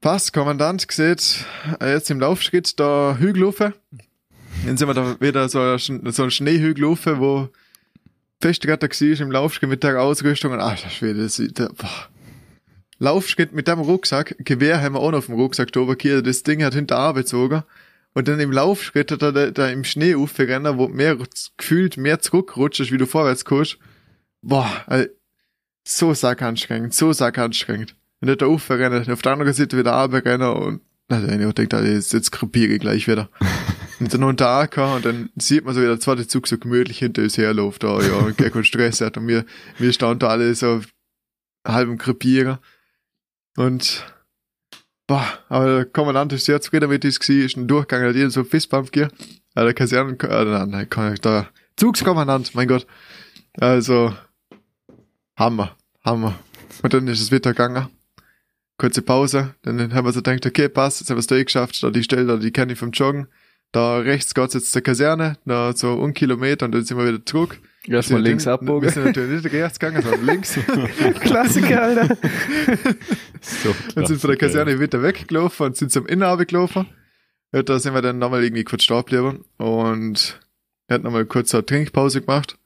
Passt, 0.04 0.34
Kommandant 0.34 0.86
sieht, 0.90 1.46
jetzt 1.80 2.10
im 2.10 2.20
Laufschritt 2.20 2.78
da 2.78 3.16
Hügelufe. 3.18 3.72
Dann 4.66 4.76
sind 4.76 4.86
wir 4.86 4.92
da 4.92 5.18
wieder 5.18 5.48
so, 5.48 5.58
ein- 5.60 6.12
so 6.12 6.24
ein 6.24 6.30
Schneehügelufe, 6.30 7.20
wo 7.20 7.48
festgegangen 8.38 8.82
war 8.82 9.20
im 9.22 9.32
Laufschritt 9.32 9.70
mit 9.70 9.82
der 9.82 10.02
Ausrüstung 10.02 10.52
und 10.52 10.60
ach, 10.60 10.78
das 10.78 10.92
Schwede, 10.92 11.22
das 11.22 11.38
ist, 11.38 11.54
boah. 11.54 12.10
Laufschritt 12.98 13.54
mit 13.54 13.66
dem 13.66 13.78
Rucksack, 13.78 14.36
Gewehr 14.40 14.82
haben 14.82 14.94
wir 14.94 15.00
auch 15.00 15.10
noch 15.10 15.20
auf 15.20 15.26
dem 15.26 15.36
Rucksack 15.36 15.72
drüber 15.72 15.96
gehabt, 15.96 16.26
das 16.26 16.42
Ding 16.42 16.62
hat 16.62 16.74
hinter 16.74 16.98
angezogen. 16.98 17.62
Und 18.12 18.28
dann 18.28 18.40
im 18.40 18.52
Laufschritt 18.52 19.10
hat 19.10 19.22
er 19.22 19.32
da, 19.32 19.50
da 19.52 19.70
im 19.70 19.84
Schnee 19.84 20.16
aufgerannt, 20.16 20.68
wo 20.76 20.86
mehr 20.86 21.16
gefühlt 21.56 21.96
mehr 21.96 22.20
zurückrutscht, 22.20 22.92
wie 22.92 22.98
du 22.98 23.06
vorwärts 23.06 23.46
kommst. 23.46 23.78
Boah, 24.42 24.70
ey, 24.86 25.08
so 25.82 26.12
sack 26.12 26.42
anstrengend, 26.42 26.92
so 26.92 27.14
sack 27.14 27.38
dann 28.26 28.38
da 28.38 28.46
aufrennen, 28.46 29.10
auf 29.10 29.22
der 29.22 29.32
anderen 29.32 29.52
Seite 29.52 29.76
wieder 29.76 29.92
runterrennen 29.92 30.48
und 30.48 30.80
dann 31.08 31.30
hab 31.30 31.58
ich 31.58 31.58
Alter, 31.58 31.84
jetzt, 31.84 32.12
jetzt 32.12 32.32
krepiere 32.32 32.72
ich 32.72 32.80
gleich 32.80 33.06
wieder. 33.06 33.28
und 34.00 34.12
dann 34.12 34.22
unter 34.22 34.48
AK 34.48 34.78
und 34.96 35.04
dann 35.04 35.30
sieht 35.36 35.64
man 35.64 35.74
so, 35.74 35.82
wie 35.82 35.86
der 35.86 36.00
zweite 36.00 36.26
Zug 36.26 36.48
so 36.48 36.56
gemütlich 36.56 36.98
hinter 36.98 37.22
uns 37.22 37.36
herläuft, 37.36 37.82
da, 37.82 38.00
ja, 38.00 38.14
und 38.24 38.38
gar 38.38 38.50
keinen 38.50 38.64
Stress 38.64 39.00
hat. 39.00 39.16
Und 39.16 39.28
wir, 39.28 39.44
wir 39.78 39.92
standen 39.92 40.20
da 40.20 40.28
alle 40.28 40.54
so 40.54 40.80
halb 41.66 41.88
im 41.88 41.98
Krepieren. 41.98 42.58
Und, 43.56 44.04
boah, 45.06 45.26
aber 45.48 45.66
der 45.66 45.84
Kommandant 45.84 46.32
ist 46.32 46.46
sehr 46.46 46.60
zufrieden 46.60 46.88
mit 46.88 47.04
uns 47.04 47.20
gewesen, 47.20 47.46
ist 47.46 47.56
ein 47.56 47.68
Durchgang, 47.68 48.02
hat 48.02 48.14
jeden 48.14 48.30
so 48.30 48.40
einen 48.40 48.48
Fistbump 48.48 48.90
gegeben. 48.90 49.14
Ja, 49.54 49.62
der 49.62 49.74
Kasernen, 49.74 50.18
äh, 50.18 50.44
nein, 50.44 50.88
nein, 50.90 51.18
da, 51.20 51.48
Zugskommandant, 51.76 52.54
mein 52.54 52.68
Gott. 52.68 52.86
Also, 53.60 54.14
Hammer, 55.36 55.76
Hammer. 56.04 56.38
Und 56.82 56.94
dann 56.94 57.08
ist 57.08 57.20
es 57.20 57.30
wieder 57.30 57.50
gegangen. 57.50 57.88
Kurze 58.76 59.02
Pause, 59.02 59.54
dann 59.62 59.94
haben 59.94 60.04
wir 60.04 60.12
so 60.12 60.18
gedacht, 60.20 60.44
okay, 60.46 60.68
passt, 60.68 61.00
jetzt 61.00 61.08
haben 61.10 61.16
wir 61.16 61.20
es 61.20 61.26
durchgeschafft, 61.28 61.80
da 61.82 61.90
die 61.90 62.02
Stelle, 62.02 62.26
da 62.26 62.36
die 62.36 62.50
kenne 62.50 62.72
ich 62.72 62.78
vom 62.78 62.90
Joggen. 62.90 63.28
Da 63.70 63.98
rechts 63.98 64.34
geht's 64.34 64.54
jetzt 64.54 64.72
zur 64.72 64.82
Kaserne, 64.82 65.36
da 65.44 65.72
so 65.74 66.00
ein 66.04 66.14
Kilometer 66.14 66.66
und 66.66 66.72
dann 66.72 66.84
sind 66.84 66.96
wir 66.96 67.06
wieder 67.08 67.24
zurück. 67.24 67.60
Erstmal 67.86 68.22
Wir 68.22 68.30
links 68.30 68.44
sind- 68.44 68.50
Wir 68.50 68.54
abbogen. 68.54 68.88
sind 68.90 69.04
natürlich 69.04 69.42
nicht 69.44 69.52
rechts 69.54 69.78
gegangen, 69.78 70.02
sondern 70.02 70.24
links. 70.26 70.58
Klassiker, 71.20 71.82
Alter. 71.82 72.16
So 73.40 73.74
Dann 73.94 74.06
sind 74.06 74.20
von 74.20 74.30
der 74.30 74.38
Kaserne 74.38 74.78
wieder 74.80 75.02
weggelaufen 75.02 75.66
und 75.66 75.76
sind 75.76 75.92
zum 75.92 76.06
Innenhabe 76.06 76.46
gelaufen. 76.46 76.86
Ja, 77.52 77.62
da 77.62 77.78
sind 77.78 77.94
wir 77.94 78.02
dann 78.02 78.18
nochmal 78.18 78.42
irgendwie 78.42 78.64
kurz 78.64 78.84
stehen 78.84 78.98
geblieben 79.04 79.44
und 79.58 80.40
er 80.88 80.94
hat 80.94 81.02
nochmal 81.04 81.26
kurz 81.26 81.54
eine 81.54 81.64
Trinkpause 81.66 82.20
gemacht. 82.22 82.56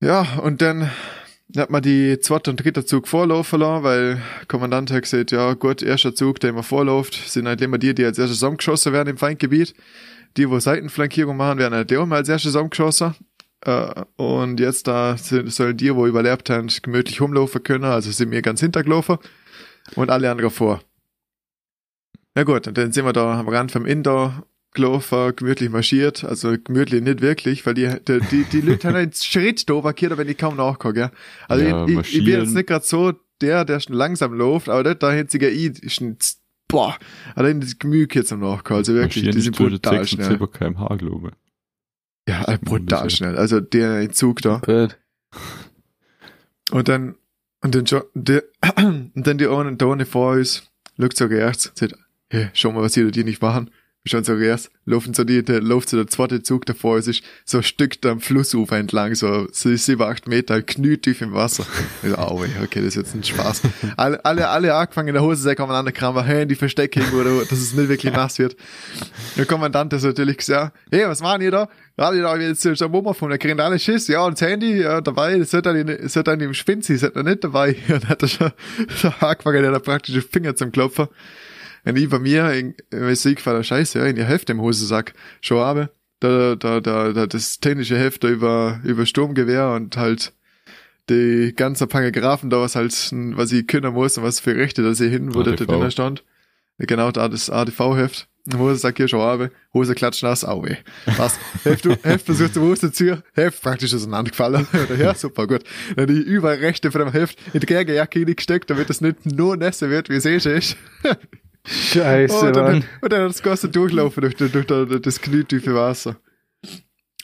Ja, 0.00 0.22
und 0.42 0.60
dann 0.62 0.90
hat 1.56 1.70
man 1.70 1.82
die 1.82 2.18
zweite 2.20 2.50
und 2.50 2.64
dritte 2.64 2.84
Zug 2.84 3.08
vorlaufen 3.08 3.60
lassen, 3.60 3.84
weil 3.84 4.22
Kommandant 4.48 4.90
hat 4.90 5.02
gesagt, 5.02 5.32
ja 5.32 5.54
gut, 5.54 5.82
erster 5.82 6.14
Zug, 6.14 6.40
der 6.40 6.50
immer 6.50 6.62
vorläuft, 6.62 7.14
sind 7.14 7.46
halt 7.46 7.60
immer 7.60 7.78
die, 7.78 7.94
die 7.94 8.04
als 8.04 8.18
erstes 8.18 8.38
zusammengeschossen 8.38 8.92
werden 8.92 9.10
im 9.10 9.18
Feindgebiet. 9.18 9.74
Die, 10.36 10.48
wo 10.48 10.58
Seitenflankierung 10.58 11.36
machen, 11.36 11.58
werden 11.58 11.74
halt 11.74 11.94
auch 11.94 12.06
mal 12.06 12.16
als 12.16 12.28
erstes 12.28 12.52
zusammengeschossen. 12.52 13.14
Äh, 13.64 14.04
und 14.16 14.60
jetzt 14.60 14.86
da 14.86 15.16
sollen 15.16 15.76
die, 15.76 15.94
wo 15.94 16.06
überlebt 16.06 16.50
haben, 16.50 16.68
gemütlich 16.82 17.20
rumlaufen 17.20 17.62
können, 17.62 17.84
also 17.84 18.10
sind 18.10 18.30
wir 18.30 18.42
ganz 18.42 18.60
hintergelaufen 18.60 19.18
und 19.94 20.10
alle 20.10 20.30
anderen 20.30 20.50
vor. 20.50 20.80
Na 22.34 22.44
gut, 22.44 22.66
und 22.66 22.78
dann 22.78 22.92
sind 22.92 23.04
wir 23.04 23.12
da 23.12 23.38
am 23.38 23.48
Rand 23.48 23.72
vom 23.72 23.84
Indoor 23.84 24.46
gelaufen, 24.74 25.34
gemütlich 25.36 25.70
marschiert, 25.70 26.24
also 26.24 26.54
gemütlich 26.62 27.02
nicht 27.02 27.20
wirklich, 27.20 27.64
weil 27.66 27.74
die, 27.74 27.88
die, 28.08 28.20
die, 28.30 28.44
die 28.44 28.60
Leute 28.60 28.88
haben 28.88 28.96
einen 28.96 29.12
Schritt 29.12 29.68
da 29.68 29.74
markiert, 29.80 30.16
wenn 30.16 30.28
ich 30.28 30.38
kaum 30.38 30.56
nachgucke, 30.56 30.94
gell. 30.94 31.10
Also 31.48 31.64
Ja, 31.64 31.84
ich, 31.86 31.98
ich, 31.98 32.18
ich 32.18 32.24
bin 32.24 32.34
jetzt 32.40 32.54
nicht 32.54 32.66
gerade 32.68 32.84
so 32.84 33.12
der, 33.40 33.64
der 33.64 33.80
schon 33.80 33.94
langsam 33.96 34.32
läuft, 34.34 34.68
aber 34.68 34.82
das 34.84 34.98
da 34.98 35.10
hinziger 35.12 35.48
ich, 35.50 35.82
ist 35.82 36.00
ein, 36.00 36.16
boah, 36.68 36.96
allein 37.34 37.60
das 37.60 37.78
Gemüse 37.78 38.08
jetzt 38.14 38.32
am 38.32 38.40
Nachkommen, 38.40 38.78
also 38.78 38.94
wirklich, 38.94 39.28
die 39.30 39.40
sind 39.40 39.56
brutal 39.56 40.06
schnell. 40.06 40.30
7 40.30 40.50
kmh, 40.50 40.96
glaube 40.96 41.28
ich. 41.28 42.32
Ja, 42.32 42.44
äh, 42.48 42.58
brutal 42.58 43.10
schnell, 43.10 43.36
also 43.36 43.60
der 43.60 44.10
Zug 44.12 44.40
da. 44.42 44.58
Blöd. 44.58 44.96
Und 46.70 46.88
dann, 46.88 47.16
und 47.62 47.74
dann, 47.74 47.86
schon- 47.86 48.04
der, 48.14 48.44
und 48.76 49.12
dann 49.14 49.38
die 49.38 49.46
einen 49.48 49.76
da 49.76 49.86
ohne 49.86 50.06
vor 50.06 50.32
uns, 50.34 50.62
schaut 50.98 51.16
so 51.16 51.26
rechts, 51.26 51.72
sagt, 51.74 51.94
hey, 52.30 52.48
schau 52.54 52.72
mal, 52.72 52.82
was 52.82 52.92
die 52.92 53.10
die 53.10 53.24
nicht 53.24 53.42
machen. 53.42 53.70
Wir 54.04 54.10
schauen 54.10 54.24
so 54.24 54.34
rechts, 54.34 54.68
laufen 54.84 55.14
so 55.14 55.22
die, 55.22 55.44
der 55.44 55.60
läuft 55.60 55.88
so 55.88 55.96
der 55.96 56.08
zweite 56.08 56.42
Zug 56.42 56.66
davor, 56.66 56.98
es 56.98 57.06
ist 57.06 57.22
so 57.44 57.58
ein 57.58 57.62
Stück 57.62 58.00
da 58.00 58.10
am 58.10 58.20
Flussufer 58.20 58.76
entlang, 58.76 59.14
so, 59.14 59.46
so 59.52 59.76
sieben, 59.76 60.02
acht 60.02 60.26
Meter, 60.26 60.60
knietief 60.60 61.20
im 61.20 61.32
Wasser. 61.32 61.64
Ich 62.02 62.10
so, 62.10 62.16
au, 62.16 62.42
okay, 62.64 62.80
das 62.80 62.86
ist 62.86 62.94
jetzt 62.96 63.14
ein 63.14 63.22
Spaß. 63.22 63.62
Alle, 63.96 64.24
alle, 64.24 64.48
alle 64.48 64.74
angefangen 64.74 65.06
in 65.06 65.14
der 65.14 65.22
Hosensäcke 65.22 65.62
aneinander 65.62 65.92
kramen, 65.92 66.24
Handy 66.24 66.56
verstecken 66.56 67.04
oder, 67.12 67.44
dass 67.44 67.52
es 67.60 67.74
nicht 67.74 67.88
wirklich 67.88 68.12
nass 68.12 68.40
wird. 68.40 68.56
Der 69.36 69.46
Kommandant 69.46 69.92
ist 69.92 70.02
natürlich 70.02 70.38
gesagt, 70.38 70.76
hey, 70.90 71.06
was 71.06 71.20
machen 71.20 71.42
ihr 71.42 71.52
da? 71.52 71.68
Ja, 71.96 72.10
da 72.10 72.36
jetzt 72.38 72.76
schon 72.76 72.90
Mama 72.90 73.12
von, 73.12 73.28
der 73.28 73.38
kriegen 73.38 73.60
alle 73.60 73.78
Schiss, 73.78 74.08
ja, 74.08 74.24
und 74.24 74.32
das 74.32 74.48
Handy, 74.48 74.82
ja, 74.82 75.00
dabei, 75.00 75.38
das 75.38 75.52
wird 75.52 75.64
dann, 75.66 75.86
das 75.86 76.16
wird 76.16 76.26
dann 76.26 76.40
im 76.40 76.54
Spind 76.54 76.84
sein, 76.84 76.96
das 76.96 77.04
hat 77.04 77.14
er 77.14 77.22
nicht 77.22 77.44
dabei. 77.44 77.76
Ja, 77.86 78.00
dann 78.00 78.08
hat 78.08 78.22
er 78.22 78.28
schon, 78.28 78.50
schon 78.88 79.12
angefangen, 79.20 79.62
der 79.62 79.70
hat 79.70 79.84
praktisch 79.84 80.14
den 80.14 80.22
Finger 80.22 80.56
zum 80.56 80.72
Klopfen. 80.72 81.06
Und 81.84 81.96
ich 81.96 82.08
bei 82.08 82.18
mir, 82.18 82.52
in, 82.52 82.74
weiß 82.90 83.24
ich, 83.26 83.44
war 83.44 83.54
der 83.54 83.62
Scheiße, 83.62 83.98
ja, 83.98 84.06
in 84.06 84.16
die 84.16 84.24
Hälfte 84.24 84.52
im 84.52 84.60
Hosensack 84.60 85.14
schon 85.40 85.58
habe, 85.58 85.90
da, 86.20 86.54
da, 86.54 86.80
da, 86.80 87.12
da, 87.12 87.26
das 87.26 87.58
technische 87.58 87.98
Heft 87.98 88.22
da 88.24 88.28
über, 88.28 88.80
über 88.84 89.04
Sturmgewehr 89.06 89.70
und 89.70 89.96
halt, 89.96 90.32
die 91.10 91.52
ganze 91.56 91.88
Paragraphen 91.88 92.48
da, 92.48 92.60
was 92.60 92.76
halt, 92.76 92.92
was 93.36 93.50
ich 93.50 93.66
können 93.66 93.92
muss 93.92 94.16
und 94.18 94.22
was 94.24 94.38
für 94.38 94.54
Rechte 94.54 94.82
da 94.84 94.94
sie 94.94 95.08
hin, 95.08 95.34
wo 95.34 95.42
das 95.42 95.56
da 95.56 95.64
ADV. 95.64 95.78
drin 95.80 95.90
stand. 95.90 96.24
Genau, 96.78 97.10
da 97.10 97.28
das 97.28 97.50
ADV-Heft. 97.50 98.28
Hose 98.56 98.76
sagt 98.76 98.96
hier 98.98 99.06
schon 99.08 99.20
habe, 99.20 99.50
Hose 99.74 99.94
klatscht 99.94 100.22
nass, 100.24 100.44
au 100.44 100.64
weh. 100.64 100.76
Was? 101.16 101.38
Heft, 101.64 101.84
du- 101.84 101.96
Heft 102.02 102.26
versucht 102.26 102.54
zum 102.54 102.62
Hose 102.64 102.80
zu 102.82 102.92
ziehen, 102.92 103.22
Heft 103.34 103.60
praktisch 103.62 103.94
auseinandergefallen. 103.94 104.66
Oder, 104.72 104.94
ja, 104.98 105.14
super, 105.14 105.46
gut. 105.48 105.62
Dann 105.96 106.06
die 106.08 106.20
überall 106.20 106.56
Rechte 106.58 106.90
von 106.92 107.00
dem 107.00 107.12
Heft 107.12 107.38
in 107.52 107.60
die 107.60 107.66
Kerkerjacke 107.66 108.24
gesteckt, 108.24 108.70
damit 108.70 108.88
es 108.90 109.00
nicht 109.00 109.26
nur 109.26 109.56
nässer 109.56 109.90
wird, 109.90 110.08
wie 110.08 110.14
es 110.16 110.24
eh 110.24 110.36
ist. 110.36 110.76
Scheiße, 111.66 112.34
Oh, 112.34 112.46
und, 112.46 112.56
dann, 112.56 112.64
Mann. 112.64 112.84
und 113.00 113.12
dann 113.12 113.22
hat 113.22 113.30
das 113.30 113.42
Ganze 113.42 113.68
durchlaufen 113.68 114.20
durch, 114.20 114.34
durch, 114.36 114.66
durch 114.66 115.00
das 115.02 115.20
knietiefe 115.20 115.74
Wasser. 115.74 116.16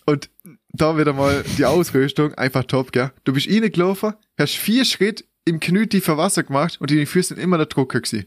Und 0.07 0.31
da 0.73 0.97
wieder 0.97 1.13
mal 1.13 1.45
die 1.59 1.65
Ausrüstung, 1.65 2.35
einfach 2.35 2.65
top, 2.65 2.93
gell? 2.93 3.11
Du 3.25 3.33
bist 3.33 3.49
reingelaufen, 3.49 4.15
hast 4.39 4.55
vier 4.57 4.85
Schritt 4.85 5.25
im 5.45 5.61
knietiefen 5.61 6.17
Wasser 6.17 6.43
gemacht 6.45 6.81
und 6.81 6.91
die 6.91 7.05
Füße 7.05 7.35
sind 7.35 7.39
immer 7.43 7.57
der 7.57 7.67
Drucker 7.67 8.01
gewesen. 8.01 8.27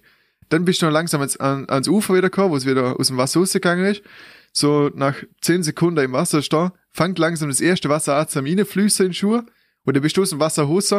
Dann 0.49 0.65
bist 0.65 0.81
du 0.81 0.85
noch 0.87 0.93
langsam 0.93 1.21
ans, 1.21 1.37
an, 1.37 1.69
ans 1.69 1.87
Ufer 1.87 2.13
wieder 2.13 2.29
gekommen, 2.29 2.51
wo 2.51 2.57
es 2.57 2.65
wieder 2.65 2.99
aus 2.99 3.07
dem 3.07 3.17
Wasser 3.17 3.39
rausgegangen 3.39 3.85
ist. 3.85 4.01
So 4.51 4.91
nach 4.93 5.15
zehn 5.39 5.63
Sekunden 5.63 6.03
im 6.03 6.11
Wasser 6.11 6.41
stehen, 6.41 6.71
fängt 6.89 7.17
langsam 7.19 7.47
das 7.49 7.61
erste 7.61 7.87
Wasser 7.87 8.17
an 8.17 8.27
zu 8.27 8.39
reinfließen 8.39 9.05
in 9.05 9.11
die 9.13 9.17
Schuhe 9.17 9.45
und 9.85 9.95
dann 9.95 10.03
bist 10.03 10.17
du 10.17 10.23
aus 10.23 10.31
dem 10.31 10.41
Wasser 10.41 10.63
raus 10.63 10.93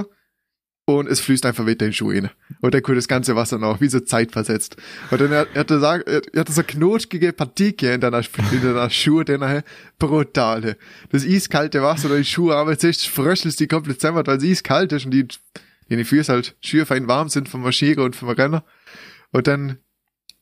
und 0.85 1.09
es 1.09 1.21
fließt 1.21 1.47
einfach 1.47 1.67
weiter 1.67 1.85
in 1.85 1.93
die 1.93 1.97
Schuhe 1.97 2.15
rein. 2.15 2.31
Und 2.61 2.75
dann 2.75 2.83
kommt 2.83 2.99
das 2.99 3.07
ganze 3.07 3.37
Wasser 3.37 3.59
noch, 3.59 3.81
wie 3.81 3.89
so 3.89 4.01
zeitversetzt. 4.01 4.77
Und 5.11 5.21
dann 5.21 5.31
hat, 5.31 5.49
hat 5.55 5.71
er 5.71 5.77
gesagt, 5.77 6.09
er 6.09 6.41
hat 6.41 6.49
so 6.49 6.63
knotschige 6.63 7.33
Partike 7.33 7.93
in 7.93 8.01
deiner, 8.01 8.23
in 8.51 8.63
deiner 8.63 8.91
Schuhe, 8.91 9.25
den 9.25 9.43
er 9.43 9.63
brutal. 9.99 10.63
hey. 10.63 10.75
Das 11.11 11.25
eiskalte 11.25 11.83
Wasser 11.83 12.15
die 12.17 12.25
Schuhe, 12.25 12.57
aber 12.57 12.73
jetzt 12.73 13.07
fröschelst 13.07 13.61
die 13.61 13.69
komplett 13.69 14.01
zusammen, 14.01 14.27
weil 14.27 14.39
es 14.39 14.45
eiskalt 14.45 14.93
ist 14.93 15.05
und 15.05 15.13
die, 15.13 15.29
die 15.89 16.05
Füße 16.05 16.33
halt 16.33 16.57
schier 16.61 16.85
fein 16.85 17.07
warm 17.07 17.29
sind 17.29 17.49
vom 17.49 17.63
Marschieren 17.63 18.05
und 18.05 18.17
vom 18.17 18.31
Rennen. 18.31 18.63
Und 19.31 19.47
dann 19.47 19.79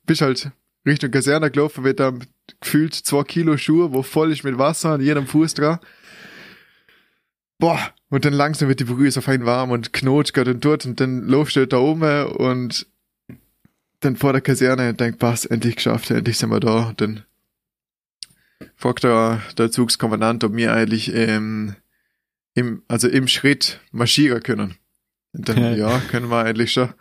bist 0.07 0.23
halt 0.23 0.53
Richtung 0.87 1.11
Kaserne 1.11 1.51
gelaufen, 1.51 1.85
mit 1.85 2.01
einem 2.01 2.21
gefühlt 2.61 2.95
zwei 2.95 3.23
Kilo 3.25 3.57
Schuhe, 3.57 3.93
wo 3.93 4.03
voll 4.03 4.33
ist 4.33 4.45
mit 4.45 4.57
Wasser 4.59 4.91
an 4.91 5.03
jedem 5.03 5.27
Fuß 5.27 5.55
dran. 5.55 5.79
Boah, 7.61 7.79
und 8.09 8.25
dann 8.25 8.33
langsam 8.33 8.69
wird 8.69 8.81
die 8.81 8.85
Brühe 8.85 9.11
so 9.11 9.21
fein 9.21 9.45
warm 9.45 9.71
und 9.71 9.93
knotscht 9.93 10.33
grad 10.33 10.49
und 10.49 10.65
dort 10.65 10.87
und 10.87 10.99
dann 10.99 11.27
laufst 11.27 11.57
du 11.57 11.67
da 11.67 11.77
oben 11.77 12.27
und 12.29 12.87
dann 14.01 14.17
vor 14.17 14.33
der 14.33 14.41
Kaserne 14.41 14.89
und 14.89 15.01
denkst, 15.01 15.19
was, 15.21 15.45
endlich 15.45 15.77
geschafft, 15.77 16.11
endlich 16.11 16.39
sind 16.39 16.49
wir 16.49 16.59
da. 16.59 16.89
Und 16.89 17.03
dann 17.03 17.25
fragt 18.77 19.05
der, 19.05 19.43
der 19.59 19.71
Zugskommandant, 19.71 20.43
ob 20.43 20.57
wir 20.57 20.73
eigentlich 20.73 21.15
ähm, 21.15 21.77
im, 22.55 22.83
also 22.89 23.09
im 23.09 23.29
Schritt 23.29 23.79
marschieren 23.93 24.43
können. 24.43 24.77
Und 25.35 25.51
dann, 25.51 25.77
ja, 25.77 25.99
können 26.11 26.31
wir 26.31 26.43
eigentlich 26.43 26.73
schon. 26.73 26.95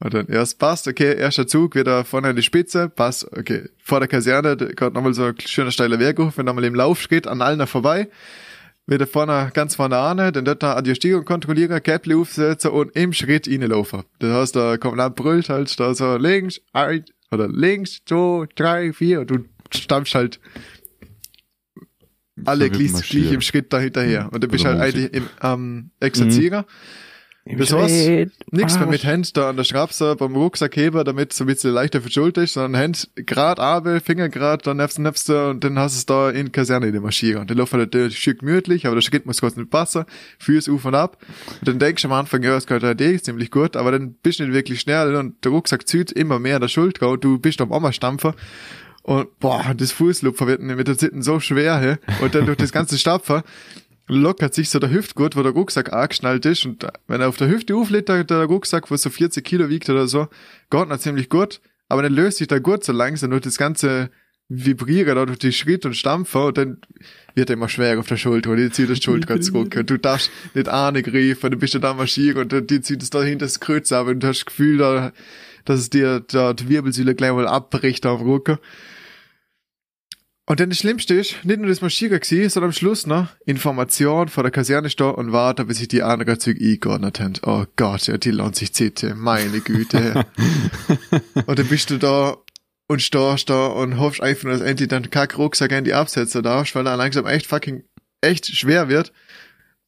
Und 0.00 0.14
dann 0.14 0.26
erst 0.26 0.58
passt, 0.58 0.88
okay, 0.88 1.16
erster 1.16 1.46
Zug, 1.46 1.76
wieder 1.76 2.04
vorne 2.04 2.30
an 2.30 2.36
die 2.36 2.42
Spitze, 2.42 2.88
passt, 2.88 3.24
okay, 3.36 3.68
vor 3.78 4.00
der 4.00 4.08
Kaserne, 4.08 4.56
da 4.56 4.66
geht 4.66 4.94
nochmal 4.94 5.14
so 5.14 5.26
ein 5.26 5.38
schöner 5.38 5.70
steiler 5.70 6.00
Weg 6.00 6.18
hoch, 6.18 6.32
wenn 6.34 6.46
nochmal 6.46 6.64
im 6.64 6.74
Laufschritt 6.74 7.28
an 7.28 7.40
allen 7.40 7.64
vorbei, 7.68 8.08
wieder 8.86 9.06
vorne, 9.06 9.50
ganz 9.54 9.76
vorne 9.76 9.96
an, 9.98 10.16
dann 10.16 10.44
dort 10.44 10.64
an 10.64 10.84
die 10.84 10.94
Stiegung 10.94 11.24
kontrollieren, 11.24 11.82
Käppli 11.82 12.14
aufsetzen 12.14 12.70
und 12.70 12.94
im 12.96 13.12
Schritt 13.12 13.48
reinlaufen. 13.48 14.02
Das 14.18 14.32
heißt, 14.32 14.56
der 14.56 14.78
Kommandant 14.78 15.16
brüllt 15.16 15.48
halt 15.48 15.78
da 15.78 15.94
so 15.94 16.16
links, 16.16 16.60
right, 16.74 17.12
oder 17.30 17.48
links, 17.48 18.02
zwei, 18.04 18.46
drei, 18.54 18.92
vier 18.92 19.20
und 19.20 19.30
du 19.30 19.38
stammst 19.70 20.14
halt 20.14 20.40
alle 22.44 22.70
gleich, 22.70 23.14
im 23.14 23.40
Schritt 23.40 23.72
da 23.72 23.78
hinterher. 23.78 24.28
Und 24.32 24.42
du 24.42 24.48
bist 24.48 24.64
halt 24.64 24.80
eigentlich 24.80 25.12
im 25.12 25.28
ähm, 25.42 25.90
Exerzieren. 26.00 26.64
Das 27.44 27.72
heißt, 27.72 28.30
Nichts 28.52 28.78
mehr 28.78 28.86
mit 28.86 29.04
Hand 29.04 29.36
da 29.36 29.50
an 29.50 29.56
der 29.56 29.64
Schrapse 29.64 30.14
beim 30.14 30.36
Rucksackheber, 30.36 31.02
damit 31.02 31.32
es 31.32 31.40
ein 31.40 31.48
bisschen 31.48 31.72
leichter 31.72 32.00
für 32.00 32.08
die 32.08 32.14
Schulter 32.14 32.42
ist, 32.42 32.52
sondern 32.52 32.80
Hand 32.80 33.10
grad 33.26 33.58
Abel, 33.58 33.98
Finger 34.00 34.28
grad, 34.28 34.64
dann 34.66 34.76
nebst 34.76 35.00
nebst 35.00 35.28
du 35.28 35.50
und 35.50 35.64
dann 35.64 35.76
hast 35.76 35.94
du 35.94 35.98
es 35.98 36.06
da 36.06 36.30
in 36.30 36.46
die 36.46 36.52
Kaserne 36.52 36.86
in 36.86 36.92
der 36.92 37.00
Maschine. 37.00 37.40
Und 37.40 37.50
der 37.50 37.56
läuft 37.56 37.72
halt 37.72 37.92
natürlich 37.92 38.16
schön 38.18 38.38
gemütlich, 38.38 38.86
aber 38.86 38.94
der 38.94 39.02
Schritt 39.02 39.26
muss 39.26 39.40
kurz 39.40 39.56
nicht 39.56 39.70
passen, 39.70 40.04
Füße 40.38 40.70
auf 40.70 40.84
und 40.84 40.94
ab. 40.94 41.16
Und 41.58 41.66
dann 41.66 41.80
denkst 41.80 42.02
du 42.02 42.08
am 42.08 42.12
Anfang, 42.12 42.44
ja, 42.44 42.56
es 42.56 42.66
geht 42.66 42.82
halt 42.84 43.00
eh 43.00 43.20
ziemlich 43.20 43.50
gut, 43.50 43.76
aber 43.76 43.90
dann 43.90 44.14
bist 44.22 44.38
du 44.38 44.44
nicht 44.44 44.54
wirklich 44.54 44.80
schnell 44.80 45.16
und 45.16 45.44
der 45.44 45.50
Rucksack 45.50 45.88
zieht 45.88 46.12
immer 46.12 46.38
mehr 46.38 46.56
an 46.56 46.62
der 46.62 46.68
Schulter 46.68 47.08
und 47.08 47.24
du 47.24 47.40
bist 47.40 47.60
am 47.60 47.72
Ammerstampfer. 47.72 48.36
Und 49.02 49.36
boah, 49.40 49.74
das 49.76 49.90
Fußlupfer 49.90 50.46
wird 50.46 50.60
mit 50.60 50.86
der 50.86 50.94
Sitten 50.94 51.22
so 51.22 51.40
schwer, 51.40 51.80
he? 51.80 52.24
Und 52.24 52.36
dann 52.36 52.46
durch 52.46 52.58
das 52.58 52.70
ganze 52.70 52.98
Stapfer 52.98 53.42
lockert 54.08 54.54
sich 54.54 54.70
so 54.70 54.78
der 54.78 54.90
Hüftgurt, 54.90 55.36
wo 55.36 55.42
der 55.42 55.52
Rucksack 55.52 55.92
angeschnallt 55.92 56.44
ist. 56.46 56.66
Und 56.66 56.86
wenn 57.06 57.20
er 57.20 57.28
auf 57.28 57.36
der 57.36 57.48
Hüfte 57.48 57.76
auflädt, 57.76 58.08
der, 58.08 58.24
der 58.24 58.44
Rucksack, 58.44 58.90
was 58.90 59.02
so 59.02 59.10
40 59.10 59.44
Kilo 59.44 59.68
wiegt 59.68 59.88
oder 59.88 60.06
so, 60.06 60.28
geht 60.70 60.88
noch 60.88 60.98
ziemlich 60.98 61.28
gut. 61.28 61.60
Aber 61.88 62.02
dann 62.02 62.12
löst 62.12 62.38
sich 62.38 62.48
der 62.48 62.60
Gurt 62.60 62.84
so 62.84 62.92
langsam 62.92 63.30
durch 63.30 63.42
das 63.42 63.58
ganze 63.58 64.10
Vibrieren 64.54 65.26
durch 65.26 65.38
die 65.38 65.52
Schritt 65.52 65.86
und 65.86 65.96
Stampfer 65.96 66.46
und 66.46 66.58
dann 66.58 66.78
wird 67.34 67.48
er 67.48 67.54
immer 67.54 67.70
schwer 67.70 67.98
auf 67.98 68.06
der 68.06 68.18
Schulter 68.18 68.50
und 68.50 68.58
die 68.58 68.70
zieht 68.70 68.90
das 68.90 69.02
Schulter 69.02 69.40
zurück 69.40 69.74
und 69.76 69.88
du 69.88 69.98
darfst 69.98 70.30
nicht 70.52 70.68
ahne 70.68 71.02
greifen, 71.02 71.50
dann 71.50 71.58
bist 71.58 71.72
du 71.72 71.78
da 71.78 71.94
marschieren 71.94 72.50
und 72.52 72.70
die 72.70 72.80
zieht 72.82 73.02
es 73.02 73.08
da 73.08 73.22
hinter 73.22 73.46
das 73.46 73.60
Kreuz 73.60 73.90
ab 73.92 74.08
und 74.08 74.20
du 74.20 74.26
hast 74.26 74.40
das 74.40 74.46
Gefühl, 74.46 74.78
da, 74.78 75.12
dass 75.64 75.80
es 75.80 75.90
dir 75.90 76.20
da 76.20 76.52
die 76.52 76.68
Wirbelsäule 76.68 77.14
gleich 77.14 77.32
mal 77.32 77.46
abbricht 77.46 78.04
auf 78.04 78.20
dem 78.20 78.28
Rücken. 78.28 78.58
Und 80.44 80.58
dann 80.58 80.70
das 80.70 80.80
Schlimmste 80.80 81.14
ist, 81.14 81.44
nicht 81.44 81.60
nur 81.60 81.68
das 81.68 81.82
Marschieren 81.82 82.18
gewesen, 82.18 82.50
sondern 82.50 82.70
am 82.70 82.72
Schluss 82.72 83.06
noch 83.06 83.28
Information 83.46 84.28
vor 84.28 84.42
der 84.42 84.50
Kaserne 84.50 84.90
stehen 84.90 85.14
und 85.14 85.32
warten, 85.32 85.66
bis 85.68 85.78
sich 85.78 85.88
die 85.88 86.02
anderen 86.02 86.40
Züge 86.40 86.64
eingeordnet 86.64 87.20
haben. 87.20 87.34
Oh 87.42 87.64
Gott, 87.76 88.08
ja, 88.08 88.18
die 88.18 88.32
lohnt 88.32 88.56
sich 88.56 88.74
Zitte, 88.74 89.14
meine 89.14 89.60
Güte. 89.60 90.26
und 91.46 91.58
dann 91.58 91.68
bist 91.68 91.90
du 91.90 91.98
da 91.98 92.36
und 92.88 93.00
stehst 93.02 93.50
da 93.50 93.66
und 93.66 93.98
hoffst 93.98 94.20
einfach 94.20 94.44
nur, 94.44 94.52
dass 94.54 94.62
endlich 94.62 94.88
dein 94.88 95.10
Kack-Rucksack 95.10 95.70
in 95.70 95.84
die 95.84 95.94
Absätze 95.94 96.42
darfst, 96.42 96.74
weil 96.74 96.86
er 96.86 96.96
langsam 96.96 97.26
echt 97.26 97.46
fucking, 97.46 97.84
echt 98.20 98.46
schwer 98.46 98.88
wird. 98.88 99.12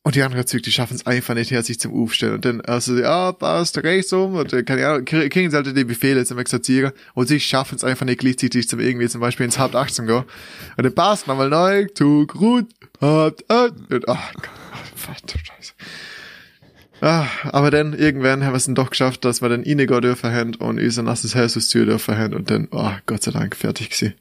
Und 0.06 0.16
die 0.16 0.22
anderen 0.22 0.46
Züge, 0.46 0.62
die 0.62 0.70
schaffen 0.70 0.96
es 0.96 1.06
einfach 1.06 1.34
nicht 1.34 1.50
her, 1.50 1.62
sich 1.62 1.80
zum 1.80 1.94
Aufstellen. 1.94 2.34
Und 2.34 2.44
dann 2.44 2.60
du, 2.60 3.00
ja, 3.00 3.32
passt, 3.32 3.78
rechts 3.78 4.12
um, 4.12 4.34
und 4.34 4.52
dann, 4.52 4.62
keine 4.66 4.86
Ahnung, 4.86 5.06
krie- 5.06 5.30
kriegen 5.30 5.50
sie 5.50 5.56
halt 5.56 5.74
die 5.74 5.84
Befehle 5.84 6.26
zum 6.26 6.38
Exerzieren, 6.38 6.92
und 7.14 7.26
sie 7.26 7.40
schaffen 7.40 7.76
es 7.76 7.84
einfach 7.84 8.04
nicht 8.04 8.20
gleichzeitig 8.20 8.68
zum 8.68 8.80
irgendwie 8.80 9.08
zum 9.08 9.22
Beispiel 9.22 9.46
ins 9.46 9.58
Haupt 9.58 9.74
18 9.74 10.06
gehen. 10.06 10.24
Und 10.76 10.84
dann 10.84 10.94
passt 10.94 11.26
nochmal 11.26 11.48
neu, 11.48 11.86
Zug, 11.94 12.38
Rut, 12.38 12.66
Haupt 13.00 13.50
8, 13.50 13.72
und, 13.90 14.06
ach 14.10 14.34
Gott, 14.34 14.50
verdammte 14.94 15.38
Scheiße. 15.38 15.72
Ah, 17.00 17.26
aber 17.44 17.70
dann, 17.70 17.94
irgendwann 17.94 18.44
haben 18.44 18.52
wir 18.52 18.58
es 18.58 18.66
dann 18.66 18.74
doch 18.74 18.90
geschafft, 18.90 19.24
dass 19.24 19.40
wir 19.40 19.48
dann 19.48 19.62
reingehen 19.64 20.00
dürfen 20.02 20.54
und 20.56 20.80
unser 20.80 21.02
nasses 21.02 21.34
Haus 21.34 21.56
aus 21.56 21.68
Tür 21.68 21.86
dürfen 21.86 22.34
und 22.34 22.50
dann, 22.50 22.68
oh, 22.72 22.92
Gott 23.06 23.22
sei 23.22 23.30
Dank, 23.30 23.56
fertig 23.56 23.88
gewesen. 23.88 24.12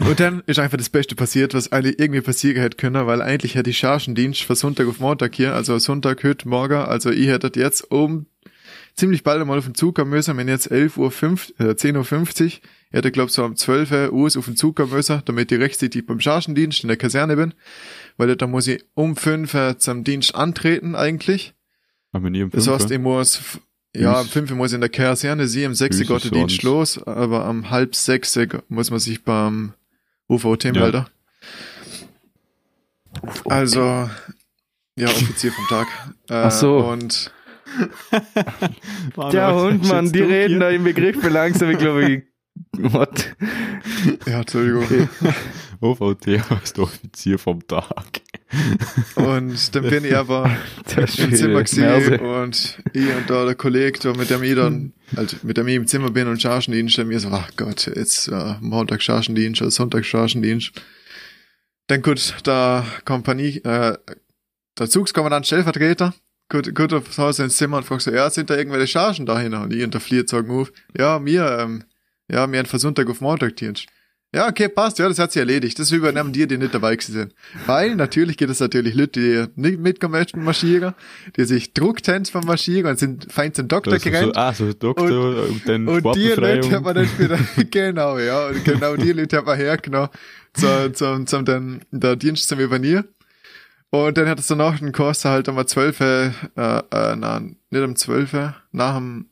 Und 0.00 0.18
dann 0.20 0.42
ist 0.46 0.58
einfach 0.58 0.78
das 0.78 0.88
Beste 0.88 1.14
passiert, 1.14 1.52
was 1.54 1.70
eigentlich 1.70 1.98
irgendwie 1.98 2.22
passieren 2.22 2.60
hätte 2.62 2.76
können, 2.78 3.06
weil 3.06 3.20
eigentlich 3.20 3.54
hätte 3.54 3.70
ich 3.70 3.78
Chargendienst 3.78 4.42
von 4.42 4.56
Sonntag 4.56 4.88
auf 4.88 5.00
Montag 5.00 5.34
hier, 5.34 5.54
also 5.54 5.78
Sonntag, 5.78 6.24
heute, 6.24 6.48
morgen, 6.48 6.74
also 6.78 7.10
ich 7.10 7.26
hätte 7.28 7.52
jetzt 7.60 7.90
um 7.90 8.26
ziemlich 8.96 9.22
bald 9.22 9.40
einmal 9.40 9.58
auf 9.58 9.64
den 9.66 9.74
Zug 9.74 9.94
kommen 9.96 10.10
müssen, 10.10 10.36
wenn 10.36 10.48
jetzt 10.48 10.70
11 10.70 10.96
Uhr, 10.96 11.12
äh, 11.58 11.74
10 11.76 11.96
Uhr 11.96 12.04
50, 12.04 12.62
ich 12.62 12.96
hätte 12.96 13.10
glaub 13.12 13.30
so 13.30 13.44
um 13.44 13.54
12 13.54 14.10
Uhr 14.12 14.30
auf 14.38 14.44
den 14.46 14.56
Zug 14.56 14.76
kommen 14.76 14.92
müssen, 14.92 15.20
damit 15.26 15.52
ich 15.52 15.60
rechtzeitig 15.60 16.06
beim 16.06 16.20
Chargendienst 16.20 16.82
in 16.82 16.88
der 16.88 16.96
Kaserne 16.96 17.36
bin, 17.36 17.52
weil 18.16 18.34
da 18.34 18.46
muss 18.46 18.66
ich 18.66 18.82
um 18.94 19.14
5 19.14 19.52
Uhr 19.54 19.78
zum 19.78 20.04
Dienst 20.04 20.34
antreten 20.34 20.94
eigentlich. 20.94 21.54
Haben 22.14 22.24
wir 22.24 22.30
nie 22.30 22.42
um 22.42 22.50
Das 22.50 22.64
fünf, 22.64 22.80
heißt, 22.80 22.90
ich 22.90 22.98
muss, 22.98 23.40
ja, 23.94 24.20
um 24.20 24.26
Wie's- 24.26 24.30
5 24.32 24.50
Uhr 24.50 24.56
muss 24.56 24.70
ich 24.72 24.76
in 24.76 24.80
der 24.80 24.90
Kaserne 24.90 25.46
sein, 25.46 25.66
um 25.66 25.74
6 25.74 26.00
Uhr 26.00 26.06
geht 26.06 26.24
der 26.24 26.30
Dienst 26.30 26.62
los, 26.62 27.02
aber 27.02 27.48
um 27.48 27.70
halb 27.70 27.94
6 27.94 28.36
Uhr 28.38 28.46
muss 28.68 28.90
man 28.90 28.98
sich 29.00 29.22
beim 29.22 29.74
UVT 30.28 30.64
Ja. 30.64 31.06
Also, 33.48 34.08
ja, 34.96 35.08
Offizier 35.08 35.52
vom 35.52 35.66
Tag. 35.68 35.86
Äh, 36.28 36.34
Ach 36.34 36.50
so. 36.50 36.78
Und 36.78 37.32
Der 39.32 39.54
Hund, 39.54 39.86
Mann, 39.86 40.12
die 40.12 40.20
reden 40.20 40.60
da 40.60 40.70
im 40.70 40.84
Begriff 40.84 41.22
langsam, 41.28 41.70
ich 41.70 41.78
glaube, 41.78 42.10
ich, 42.10 42.22
what? 42.78 43.34
ja, 44.26 44.40
Entschuldigung. 44.40 45.08
OVT 45.80 46.26
heißt 46.50 46.78
Offizier 46.78 47.38
vom 47.38 47.66
Tag. 47.66 48.20
Und 49.16 49.74
dann 49.74 49.82
bin 49.82 50.04
ich 50.04 50.14
aber 50.14 50.56
im 50.96 51.34
Zimmer 51.34 51.62
gesehen 51.62 52.20
und 52.20 52.78
ich 52.92 53.14
und 53.14 53.28
da 53.28 53.44
der 53.44 53.54
Kollege, 53.54 54.12
mit 54.12 54.30
dem 54.30 54.42
ich 54.42 54.54
dann, 54.54 54.92
also 55.16 55.36
mit 55.42 55.56
dem 55.56 55.68
ich 55.68 55.74
im 55.74 55.86
Zimmer 55.86 56.10
bin 56.10 56.28
und 56.28 56.40
Chargendienst, 56.40 56.98
und 56.98 57.08
mir 57.08 57.18
so, 57.18 57.28
ach 57.28 57.50
Gott, 57.56 57.86
jetzt 57.86 58.28
äh, 58.28 58.54
Montag 58.60 59.02
Chargendienst 59.02 59.62
oder 59.62 59.70
Sonntag 59.70 60.04
Chargendienst. 60.04 60.72
Dann 61.86 62.02
gut, 62.02 62.34
der 62.46 62.84
Kompanie, 63.04 63.58
äh, 63.64 63.96
der 64.78 64.90
Zugskommandant 64.90 65.46
Stellvertreter, 65.46 66.14
gut, 66.48 66.74
gut 66.74 66.92
aufs 66.92 67.18
Haus 67.18 67.38
ins 67.38 67.56
Zimmer 67.56 67.78
und 67.78 67.84
fragt 67.84 68.02
so, 68.02 68.12
ja, 68.12 68.28
sind 68.30 68.50
da 68.50 68.56
irgendwelche 68.56 68.86
Chargen 68.86 69.26
dahin? 69.26 69.54
Und 69.54 69.72
ich 69.72 69.82
und 69.82 69.94
der 69.94 70.00
Flier 70.00 70.24
sagen 70.26 70.68
ja, 70.96 71.18
mir, 71.18 71.58
ähm, 71.58 71.84
ja, 72.32 72.46
mir 72.46 72.60
ein 72.60 72.66
von 72.66 72.78
Sonntag 72.78 73.08
auf 73.08 73.20
Montag 73.20 73.56
Dienst. 73.56 73.86
Ja, 74.34 74.48
okay, 74.48 74.70
passt, 74.70 74.98
ja, 74.98 75.06
das 75.06 75.18
hat 75.18 75.30
sich 75.30 75.40
erledigt. 75.40 75.78
Das 75.78 75.90
übernehmen 75.90 76.32
die, 76.32 76.46
die 76.46 76.56
nicht 76.56 76.72
dabei 76.72 76.96
sind. 76.98 77.34
Weil 77.66 77.94
natürlich 77.96 78.38
geht 78.38 78.48
es 78.48 78.60
natürlich 78.60 78.94
Leute, 78.94 79.20
die 79.20 79.60
nicht 79.60 79.78
mitkommen 79.78 80.12
möchten 80.12 80.42
marschieren, 80.42 80.94
die 81.36 81.44
sich 81.44 81.74
druckt 81.74 82.08
haben 82.08 82.24
vom 82.24 82.46
Marschieren 82.46 82.90
und 82.92 82.98
sind 82.98 83.30
fein 83.30 83.52
zum 83.52 83.68
Doktor 83.68 83.90
Das 83.90 83.98
ist 83.98 84.04
so, 84.06 84.10
gerannt. 84.10 84.36
ah, 84.38 84.54
so 84.54 84.72
Doktor 84.72 85.44
und, 85.48 85.68
dann 85.68 85.86
Und 85.86 86.02
die 86.16 86.28
Leute 86.28 86.46
hat 86.46 86.64
Sportbefreiung. 86.64 86.82
man 86.82 86.94
dann 86.94 87.08
wieder, 87.18 87.38
genau, 87.70 88.18
ja, 88.18 88.46
und 88.46 88.64
genau 88.64 88.96
die 88.96 89.12
Leute 89.12 89.36
hat 89.36 89.44
man 89.44 89.58
hergenommen, 89.58 90.08
zum, 90.54 90.94
zum, 90.94 91.26
zum, 91.26 91.44
den, 91.44 91.82
der 91.90 92.16
Dienst 92.16 92.48
zum 92.48 92.58
Übernieren. 92.58 93.04
Und 93.90 94.16
dann 94.16 94.26
hat 94.30 94.38
es 94.38 94.46
danach 94.46 94.80
einen 94.80 94.92
Kurs 94.92 95.26
halt 95.26 95.46
um 95.50 95.66
12, 95.66 96.00
äh, 96.00 96.26
äh, 96.56 97.16
nein, 97.16 97.56
nicht 97.68 97.82
um 97.82 97.94
12, 97.94 98.32
nach 98.72 98.94
dem, 98.96 99.26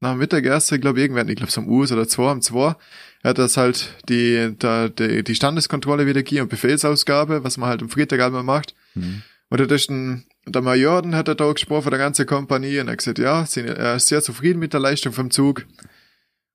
nach 0.00 0.12
dem 0.12 0.18
Mittagessen, 0.18 0.80
glaube 0.80 0.98
ich, 0.98 1.04
irgendwann, 1.04 1.28
ich 1.28 1.36
glaube, 1.36 1.52
so 1.52 1.60
um 1.60 1.68
Uhr 1.68 1.90
oder 1.90 2.08
zwei, 2.08 2.32
um 2.32 2.40
zwei, 2.40 2.74
hat 3.22 3.38
das 3.38 3.56
halt 3.56 3.94
die, 4.08 4.54
da, 4.58 4.88
die, 4.88 5.22
die 5.22 5.34
Standeskontrolle 5.34 6.06
wieder 6.06 6.22
gegeben 6.22 6.42
und 6.42 6.48
Befehlsausgabe, 6.48 7.44
was 7.44 7.58
man 7.58 7.68
halt 7.68 7.82
am 7.82 7.90
Freitag 7.90 8.20
einmal 8.20 8.42
macht. 8.42 8.74
Mhm. 8.94 9.22
Und 9.50 9.60
da 9.60 9.74
ist 9.74 9.90
ein, 9.90 10.24
der 10.46 10.62
Major, 10.62 11.06
hat 11.12 11.28
er 11.28 11.34
da 11.34 11.52
gesprochen 11.52 11.82
von 11.82 11.90
der 11.90 11.98
ganzen 11.98 12.26
Kompanie 12.26 12.80
und 12.80 12.88
er 12.88 12.92
hat 12.92 12.98
gesagt, 12.98 13.18
ja, 13.18 13.44
sind, 13.44 13.66
er 13.66 13.96
ist 13.96 14.08
sehr 14.08 14.22
zufrieden 14.22 14.58
mit 14.58 14.72
der 14.72 14.80
Leistung 14.80 15.12
vom 15.12 15.30
Zug. 15.30 15.66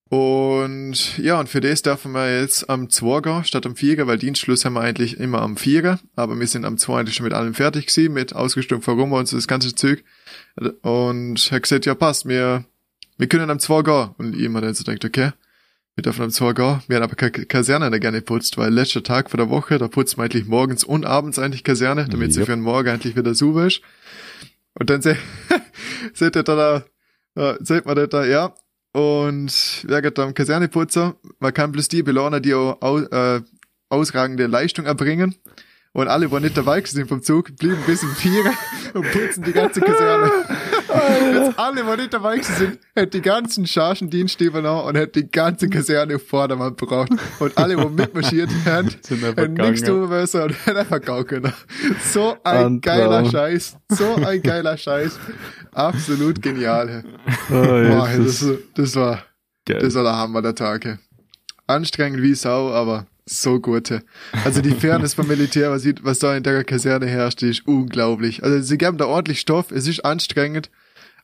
Und 0.09 1.17
ja, 1.17 1.39
und 1.39 1.49
für 1.49 1.61
das 1.61 1.81
dürfen 1.81 2.11
wir 2.11 2.39
jetzt 2.39 2.69
am 2.69 2.89
2 2.89 3.21
gehen, 3.21 3.43
statt 3.43 3.65
am 3.65 3.75
4, 3.75 4.05
weil 4.05 4.17
Dienstschluss 4.19 4.63
haben 4.63 4.73
wir 4.73 4.81
eigentlich 4.81 5.19
immer 5.19 5.41
am 5.41 5.57
4, 5.57 5.99
aber 6.15 6.39
wir 6.39 6.47
sind 6.47 6.63
am 6.63 6.77
2 6.77 6.99
eigentlich 6.99 7.15
schon 7.15 7.23
mit 7.25 7.33
allem 7.33 7.55
fertig 7.55 7.87
gewesen, 7.87 8.13
mit 8.13 8.33
ausgestimmt 8.33 8.87
Rum 8.87 9.13
und 9.13 9.27
so 9.27 9.35
das 9.35 9.47
ganze 9.47 9.73
Zeug. 9.73 10.03
Und 10.83 11.47
er 11.49 11.55
hat 11.55 11.63
gesagt, 11.63 11.85
ja 11.85 11.95
passt, 11.95 12.27
wir, 12.27 12.65
wir 13.17 13.27
können 13.27 13.49
am 13.49 13.59
2 13.59 13.81
gehen. 13.83 14.09
Und 14.17 14.35
ich 14.35 14.43
immer 14.43 14.61
dann 14.61 14.73
so 14.73 14.83
denkt, 14.83 15.05
okay, 15.05 15.31
wir 15.95 16.01
dürfen 16.01 16.23
am 16.23 16.31
2 16.31 16.53
gehen. 16.53 16.81
Wir 16.87 16.97
haben 16.97 17.03
aber 17.03 17.15
keine 17.15 17.31
Kaserne 17.31 17.89
da 17.89 17.97
gerne 17.97 18.21
putzt, 18.21 18.57
weil 18.57 18.73
letzter 18.73 19.03
Tag 19.03 19.29
vor 19.29 19.37
der 19.37 19.49
Woche, 19.49 19.77
da 19.77 19.87
putzt 19.87 20.17
man 20.17 20.25
eigentlich 20.25 20.45
morgens 20.45 20.83
und 20.83 21.05
abends 21.05 21.39
eigentlich 21.39 21.63
Kaserne, 21.63 22.07
damit 22.09 22.33
sie 22.33 22.41
für 22.41 22.51
den 22.51 22.61
Morgen 22.61 22.89
eigentlich 22.89 23.15
wieder 23.15 23.33
sauber 23.33 23.67
ist. 23.67 23.81
Und 24.77 24.89
dann 24.89 25.01
se 25.01 25.17
seht 26.13 26.35
ihr 26.35 26.43
da, 26.43 26.83
da 27.35 27.51
äh, 27.51 27.57
seht 27.61 27.85
man 27.85 28.09
da, 28.09 28.25
ja. 28.25 28.53
Und 28.91 29.83
wer 29.87 30.01
geht 30.01 30.17
da 30.17 30.23
am 30.23 30.33
Kaserneputzer? 30.33 31.15
Man 31.39 31.53
kann 31.53 31.71
bloß 31.71 31.89
die 31.89 32.03
belohnen, 32.03 32.41
die 32.41 32.53
auch 32.53 32.81
au, 32.81 32.99
äh, 32.99 33.41
ausragende 33.89 34.47
Leistung 34.47 34.85
erbringen. 34.85 35.35
Und 35.95 36.09
alle, 36.09 36.27
die 36.27 36.39
nicht 36.41 36.57
dabei 36.57 36.81
sind 36.81 37.07
vom 37.07 37.23
Zug, 37.23 37.55
blieben 37.55 37.77
bis 37.87 38.03
im 38.03 38.09
Vierer 38.09 38.51
und 38.93 39.09
putzen 39.13 39.43
die 39.45 39.53
ganze 39.53 39.79
Kaserne. 39.79 40.29
Jetzt 41.33 41.57
alle, 41.57 41.83
die 41.85 42.01
nicht 42.01 42.13
dabei 42.13 42.41
sind, 42.41 42.79
hätten 42.93 43.11
die 43.11 43.21
ganzen 43.21 43.65
Chargendienste 43.65 44.43
übernommen 44.43 44.89
und 44.89 44.95
hätten 44.97 45.21
die 45.21 45.31
ganze 45.31 45.69
Kaserne 45.69 46.17
auf 46.17 46.27
Vordermann 46.27 46.75
gebraucht. 46.75 47.11
Und 47.39 47.57
alle, 47.57 47.77
die 47.77 47.85
mitmarschiert 47.87 48.49
haben, 48.65 48.89
hätten 48.89 49.53
nichts 49.53 49.83
tun 49.83 50.09
müssen 50.09 50.41
und 50.41 50.65
hätten 50.65 50.77
einfach 50.77 50.99
gehen 50.99 51.27
können. 51.27 51.53
So 52.11 52.35
ein 52.43 52.65
Ein 52.65 52.81
geiler 52.81 53.21
Traum. 53.21 53.31
Scheiß. 53.31 53.77
So 53.87 54.15
ein 54.15 54.41
geiler 54.41 54.77
Scheiß. 54.77 55.17
Absolut 55.71 56.41
genial. 56.41 57.05
Oh, 57.49 57.53
Boah, 57.53 58.09
das, 58.17 58.45
das 58.75 58.95
war, 58.97 59.23
Geil. 59.65 59.79
das 59.79 59.95
war 59.95 60.03
der 60.03 60.17
Hammer 60.17 60.41
der 60.41 60.55
Tage. 60.55 60.99
Anstrengend 61.67 62.21
wie 62.21 62.35
Sau, 62.35 62.73
aber 62.73 63.07
so 63.25 63.59
gute. 63.59 64.03
Also 64.43 64.61
die 64.61 64.71
Fairness 64.79 65.13
vom 65.15 65.27
Militär, 65.27 65.71
was, 65.71 65.81
sieht, 65.81 66.03
was 66.03 66.19
da 66.19 66.35
in 66.37 66.43
der 66.43 66.63
Kaserne 66.63 67.07
herrscht, 67.07 67.41
ist 67.43 67.67
unglaublich. 67.67 68.43
Also 68.43 68.61
sie 68.61 68.77
geben 68.77 68.97
da 68.97 69.05
ordentlich 69.05 69.39
Stoff, 69.39 69.71
es 69.71 69.87
ist 69.87 70.05
anstrengend, 70.05 70.69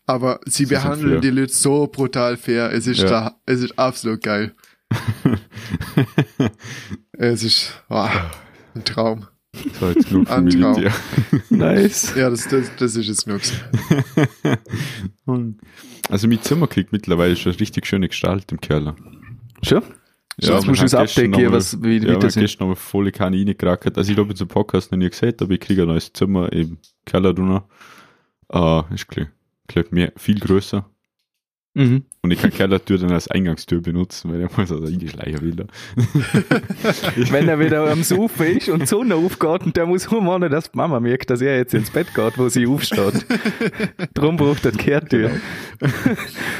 Aber 0.07 0.39
sie 0.45 0.65
sind 0.65 0.69
behandeln 0.69 1.21
die 1.21 1.29
Leute 1.29 1.53
so 1.53 1.87
brutal 1.87 2.37
fair. 2.37 2.71
Es 2.73 2.87
ist 2.87 3.01
Ja. 3.01 3.07
da, 3.09 3.35
es 3.45 3.61
ist 3.61 3.77
absolut 3.77 4.21
geil. 4.23 4.53
Es 7.13 7.43
ist 7.43 7.83
oh, 7.89 8.07
ein 8.75 8.83
Traum. 8.83 9.27
So, 9.79 9.89
jetzt 9.89 10.09
genug. 10.09 10.29
Militär. 10.39 10.91
Nice. 11.49 12.15
Ja, 12.15 12.29
das, 12.29 12.47
das, 12.47 12.71
das 12.77 12.95
ist 12.95 13.07
jetzt 13.07 13.27
nix. 13.27 13.53
Und- 15.25 15.59
also 16.09 16.27
mein 16.27 16.41
Zimmer 16.41 16.67
kriegt 16.67 16.91
mittlerweile 16.91 17.35
schon 17.35 17.51
richtig 17.53 17.85
schöne 17.85 18.07
Gestalt 18.09 18.51
im 18.51 18.59
Keller. 18.59 18.95
Schon? 19.61 19.83
Ja, 20.37 20.61
wir 20.61 20.69
musst 20.69 20.81
du 20.93 21.21
geben, 21.21 21.31
nochmal- 21.31 21.51
was, 21.53 21.81
wie, 21.83 21.97
Ja, 21.97 22.15
wie 22.15 22.19
das 22.19 22.35
ist. 22.35 22.41
gestern 22.41 22.63
nochmal 22.67 22.75
volle 22.75 23.11
Kanne 23.11 23.37
reingekrakert. 23.37 23.97
Also 23.97 24.09
ich 24.09 24.15
glaube, 24.15 24.29
jetzt 24.31 24.41
im 24.41 24.47
Podcast 24.47 24.91
noch 24.91 24.97
nie 24.97 25.09
gesehen, 25.09 25.35
aber 25.39 25.51
ich 25.51 25.59
kriege 25.59 25.83
ein 25.83 25.87
neues 25.87 26.11
Zimmer 26.13 26.51
im 26.51 26.77
Keller 27.05 27.33
drunter. 27.33 27.67
Äh, 28.51 28.93
ist 28.95 29.07
klar, 29.07 29.27
klar 29.67 29.85
mehr, 29.91 30.11
viel 30.17 30.39
größer. 30.39 30.85
Mhm. 31.73 32.03
Und 32.21 32.31
ich 32.31 32.41
kann 32.41 32.51
Kellertür 32.51 32.97
dann 32.97 33.11
als 33.13 33.29
Eingangstür 33.29 33.79
benutzen, 33.81 34.29
weil 34.31 34.41
er 34.41 34.49
muss 34.57 34.71
also 34.71 34.83
reinschleichen 34.83 35.41
will. 35.41 35.67
Wenn 37.31 37.47
er 37.47 37.59
wieder 37.59 37.89
am 37.89 38.03
Sofa 38.03 38.43
ist 38.43 38.67
und 38.67 38.81
die 38.81 38.85
Sonne 38.87 39.15
aufgeht 39.15 39.63
und 39.65 39.77
der 39.77 39.85
muss 39.85 40.11
rummachen, 40.11 40.49
dass 40.51 40.69
die 40.71 40.77
Mama 40.77 40.99
merkt, 40.99 41.29
dass 41.29 41.39
er 41.39 41.55
jetzt 41.57 41.73
ins 41.73 41.89
Bett 41.89 42.13
geht, 42.13 42.37
wo 42.37 42.49
sie 42.49 42.67
aufsteht. 42.67 43.25
Drum 44.13 44.35
braucht 44.35 44.65
er 44.65 44.73
die 44.73 44.77
Kehrtür. 44.79 45.31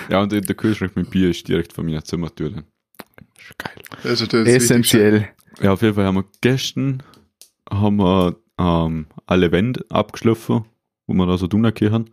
Ja, 0.10 0.22
und 0.22 0.32
der 0.32 0.42
Kühlschrank 0.56 0.96
mit 0.96 1.10
Bier 1.10 1.30
ist 1.32 1.46
direkt 1.46 1.74
vor 1.74 1.84
meiner 1.84 2.04
Zimmertür. 2.06 2.50
Dann. 2.52 2.64
Geil. 3.58 3.76
Das 4.04 4.22
ist 4.22 4.34
Essentiell. 4.34 5.30
Ja, 5.62 5.74
auf 5.74 5.82
jeden 5.82 5.96
Fall 5.96 6.06
haben 6.06 6.16
wir 6.16 6.26
gestern 6.42 7.04
haben 7.70 7.98
wir, 7.98 8.36
ähm, 8.58 9.08
alle 9.26 9.52
Wände 9.52 9.86
abgeschliffen, 9.90 10.66
wo 11.08 11.14
wir 11.14 11.26
da 11.26 11.38
so 11.38 11.48
tun 11.48 11.66
haben. 11.66 12.06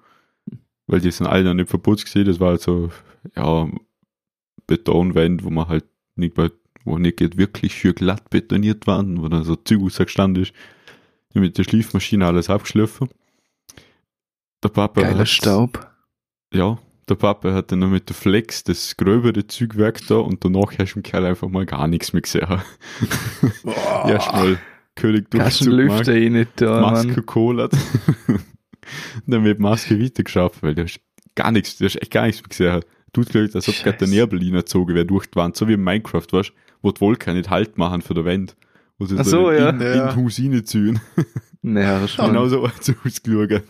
Weil 0.87 1.01
die 1.01 1.11
sind 1.11 1.27
alle 1.27 1.45
noch 1.45 1.55
nicht 1.55 1.69
verputzt 1.69 2.05
gesehen. 2.05 2.25
Das 2.27 2.41
war 2.41 2.51
halt 2.51 2.61
so, 2.63 2.91
ja, 3.37 3.69
Betonwände, 4.67 5.45
wo 5.45 5.51
man 5.51 5.69
halt 5.69 5.85
nicht, 6.17 6.35
bei- 6.35 6.51
wo 6.85 6.97
nicht 6.99 7.21
wirklich 7.37 7.75
schön 7.75 7.95
glatt 7.95 8.31
betoniert 8.31 8.87
waren, 8.87 9.21
wo 9.23 9.29
dann 9.29 9.45
so 9.45 9.57
Zeug 9.57 9.81
rausgestanden 9.83 10.45
ist. 10.45 10.53
Mit 11.35 11.59
der 11.59 11.65
Schliefmaschine 11.65 12.27
alles 12.27 12.51
abgeschliffen. 12.51 13.09
Der 14.65 14.71
Papa 14.71 15.03
Geiler 15.03 15.19
hat- 15.21 15.29
Staub. 15.29 15.91
Ja, 16.53 16.79
der 17.11 17.15
Papa 17.17 17.53
hat 17.53 17.73
dann 17.73 17.81
noch 17.81 17.89
mit 17.91 18.09
der 18.09 18.17
Flex 18.17 18.65
das 18.65 18.97
gröbere 18.97 19.47
Zeugwerk 19.47 20.01
da 20.09 20.17
und 20.17 20.45
danach 20.45 20.73
hast 20.79 20.95
du 20.95 20.99
im 20.99 21.03
Kerl 21.03 21.25
einfach 21.27 21.49
mal 21.49 21.67
gar 21.67 21.87
nichts 21.89 22.13
mehr 22.13 22.23
gesehen. 22.23 22.47
Boah. 23.63 24.05
Erstmal 24.09 24.59
König 24.95 25.31
du 25.31 25.39
Durchzug 25.39 25.73
Lüfter 25.73 26.15
eh 26.15 26.29
nicht 26.31 26.61
da, 26.61 26.81
Maske 26.81 27.09
Mann. 27.09 27.27
geholt. 27.27 27.73
dann 29.27 29.45
wird 29.45 29.59
die 29.59 29.63
Maske 29.63 30.01
weiter 30.03 30.25
geschafft, 30.25 30.63
weil 30.63 30.75
der 30.75 30.87
ist 30.87 31.01
gar 31.35 31.53
nichts, 31.53 31.77
der 31.79 31.87
ist 31.87 32.03
echt 32.03 32.11
gar 32.11 32.27
nichts 32.27 32.43
mehr 32.43 32.49
gesehen. 32.49 32.85
Tut 33.13 33.29
gleich, 33.31 33.55
als 33.55 33.69
ob 33.69 33.77
gerade 33.77 33.99
der. 33.99 34.09
Nebel 34.09 34.39
reingezogen 34.41 34.95
wäre 34.95 35.07
durch 35.07 35.27
die 35.27 35.37
Wand, 35.37 35.57
so 35.57 35.67
wie 35.69 35.75
in 35.75 35.83
Minecraft, 35.83 36.27
weißt 36.31 36.53
wo 36.83 36.93
die 36.93 37.01
Wolken 37.01 37.37
nicht 37.37 37.51
Halt 37.51 37.79
machen 37.79 38.03
für 38.03 38.15
die 38.15 38.25
Wand. 38.25 38.57
Wo 38.99 39.07
sie 39.07 39.17
Ach 39.19 39.25
so, 39.25 39.51
ja. 39.51 39.71
in, 39.71 39.81
in 39.81 39.97
Ja. 39.97 40.17
Haus 40.17 40.39
reinziehen. 40.39 41.01
Naja, 41.61 42.07
schon. 42.07 42.27
Genau 42.27 42.47
so 42.47 42.69
hat 42.69 42.81
es 42.81 42.95
ausgeschaut. 43.05 43.65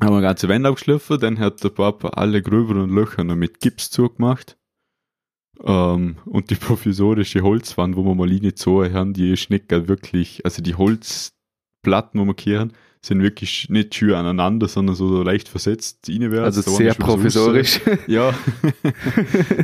Haben 0.00 0.14
wir 0.14 0.20
ganze 0.20 0.48
Wände 0.48 0.68
abgeschliffen, 0.68 1.18
dann 1.20 1.38
hat 1.38 1.62
der 1.62 1.70
Papa 1.70 2.08
alle 2.08 2.42
gröberen 2.42 2.90
Löcher 2.90 3.24
noch 3.24 3.36
mit 3.36 3.60
Gips 3.60 3.90
zugemacht. 3.90 4.56
Ähm, 5.64 6.16
und 6.24 6.50
die 6.50 6.54
provisorische 6.54 7.42
Holzwand, 7.42 7.96
wo 7.96 8.04
wir 8.04 8.14
mal 8.14 8.28
reingezogen 8.28 8.92
haben, 8.92 9.12
die 9.12 9.32
ist 9.32 9.50
nicht 9.50 9.70
wirklich, 9.70 10.44
also 10.44 10.62
die 10.62 10.76
Holzplatten, 10.76 12.20
wo 12.20 12.24
wir 12.24 12.34
kehren, 12.34 12.72
sind 13.00 13.22
wirklich 13.22 13.68
nicht 13.68 13.94
schön 13.94 14.14
aneinander, 14.14 14.68
sondern 14.68 14.96
so, 14.96 15.22
leicht 15.22 15.48
versetzt 15.48 16.08
reinwärts. 16.08 16.56
Also 16.56 16.70
Da 16.70 16.76
sehr 16.76 16.94
so 16.94 16.98
provisorisch. 17.00 17.80
Ja, 18.06 18.34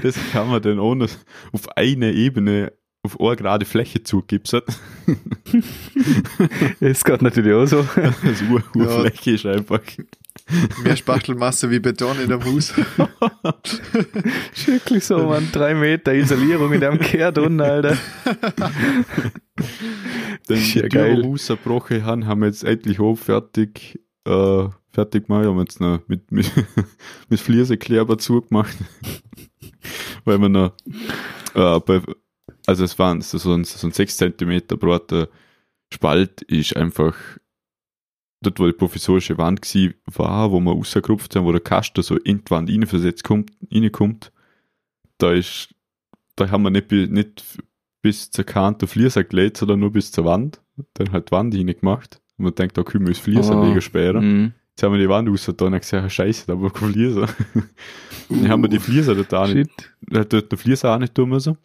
das 0.02 0.16
kann 0.32 0.48
man 0.48 0.62
dann 0.62 0.78
ohne 0.78 1.08
auf 1.52 1.76
eine 1.76 2.12
Ebene 2.12 2.72
auf 3.02 3.20
eine 3.20 3.36
gerade 3.36 3.66
Fläche 3.66 4.02
zugipsen. 4.02 4.62
Es 6.80 7.04
geht 7.04 7.22
natürlich 7.22 7.52
auch 7.52 7.66
so. 7.66 7.86
Also 7.96 8.44
Ur 8.50 8.62
Urfläche 8.74 9.32
ist 9.32 9.46
einfach. 9.46 9.80
Mehr 10.82 10.96
Spachtelmasse 10.96 11.70
wie 11.70 11.80
Beton 11.80 12.20
in 12.20 12.28
dem 12.28 12.44
Haus. 12.44 12.70
Ist 14.54 14.68
wirklich 14.68 15.04
so, 15.04 15.26
man. 15.26 15.48
Drei 15.52 15.74
Meter 15.74 16.14
Isolierung 16.14 16.72
in 16.72 16.80
dem 16.80 16.98
Kehr 16.98 17.36
unten, 17.38 17.60
Alter. 17.62 17.96
Die 20.48 20.78
ja 20.78 20.92
wir 20.92 21.24
rausgebrochen 21.24 22.04
haben, 22.04 22.26
haben 22.26 22.40
wir 22.42 22.48
jetzt 22.48 22.64
endlich 22.64 23.00
oben 23.00 23.16
fertig, 23.16 23.98
äh, 24.26 24.68
fertig 24.92 25.26
gemacht. 25.26 25.46
Haben 25.46 25.58
jetzt 25.60 25.80
noch 25.80 26.00
mit, 26.08 26.30
mit, 26.30 26.50
mit 27.30 27.40
Fliesenkleber 27.40 28.18
zugemacht. 28.18 28.76
Weil 30.26 30.38
wir 30.38 30.48
noch, 30.50 30.72
äh, 31.54 31.80
bei, 31.80 32.02
also 32.66 32.84
es 32.84 32.98
waren 32.98 33.22
so 33.22 33.38
so 33.38 33.54
ein, 33.54 33.64
so 33.64 33.86
ein 33.86 33.92
6 33.92 34.16
cm 34.16 34.60
breiter 34.78 35.28
Spalt 35.92 36.42
ist 36.42 36.76
einfach 36.76 37.14
dort, 38.44 38.60
wo 38.60 38.66
die 38.66 38.72
provisorische 38.72 39.36
Wand 39.38 39.62
gsi 39.62 39.94
war, 40.06 40.50
wo 40.52 40.60
wir 40.60 40.72
rausgerupft 40.72 41.34
haben, 41.34 41.44
wo 41.44 41.52
der 41.52 41.60
Kasten 41.60 42.02
so 42.02 42.16
in 42.16 42.44
die 42.44 42.50
Wand 42.50 42.70
reinversetzt 42.70 43.24
kommt, 43.24 43.50
reinkommt, 43.72 44.32
da 45.18 45.32
ist, 45.32 45.74
da 46.36 46.50
haben 46.50 46.62
wir 46.62 46.70
nicht, 46.70 46.90
nicht 46.90 47.44
bis 48.02 48.30
zur 48.30 48.44
Kante 48.44 48.86
Flieser 48.86 49.24
gelegt, 49.24 49.56
sondern 49.56 49.80
nur 49.80 49.90
bis 49.92 50.12
zur 50.12 50.24
Wand. 50.24 50.60
Dann 50.94 51.12
halt 51.12 51.28
die 51.28 51.32
Wand 51.32 51.54
rein 51.54 51.66
gemacht. 51.66 52.20
Und 52.36 52.44
man 52.44 52.54
denkt, 52.54 52.76
da 52.76 52.82
können 52.82 53.06
wir 53.06 53.12
das 53.14 53.22
Flieser 53.22 53.58
Oh. 53.58 53.64
legen 53.64 53.80
später. 53.80 54.20
Mhm. 54.20 54.52
Jetzt 54.70 54.82
haben 54.82 54.92
wir 54.92 54.98
die 54.98 55.08
Wand 55.08 55.28
raus 55.28 55.48
und 55.48 55.56
gesagt, 55.58 56.12
scheiße, 56.12 56.46
da 56.46 56.54
haben 56.54 56.62
wir 56.62 56.70
kein 56.70 56.92
Flieser. 56.92 57.28
Dann 58.28 58.48
haben 58.48 58.62
wir 58.62 58.68
die 58.68 58.80
Flieser 58.80 59.14
dort 59.14 59.32
auch 59.32 59.46
nicht, 59.46 59.70
hat 60.12 60.32
dort 60.32 60.50
den 60.50 60.58
Flieser 60.58 60.94
auch 60.94 60.98
nicht 60.98 61.14
tun 61.14 61.28
müssen. 61.28 61.56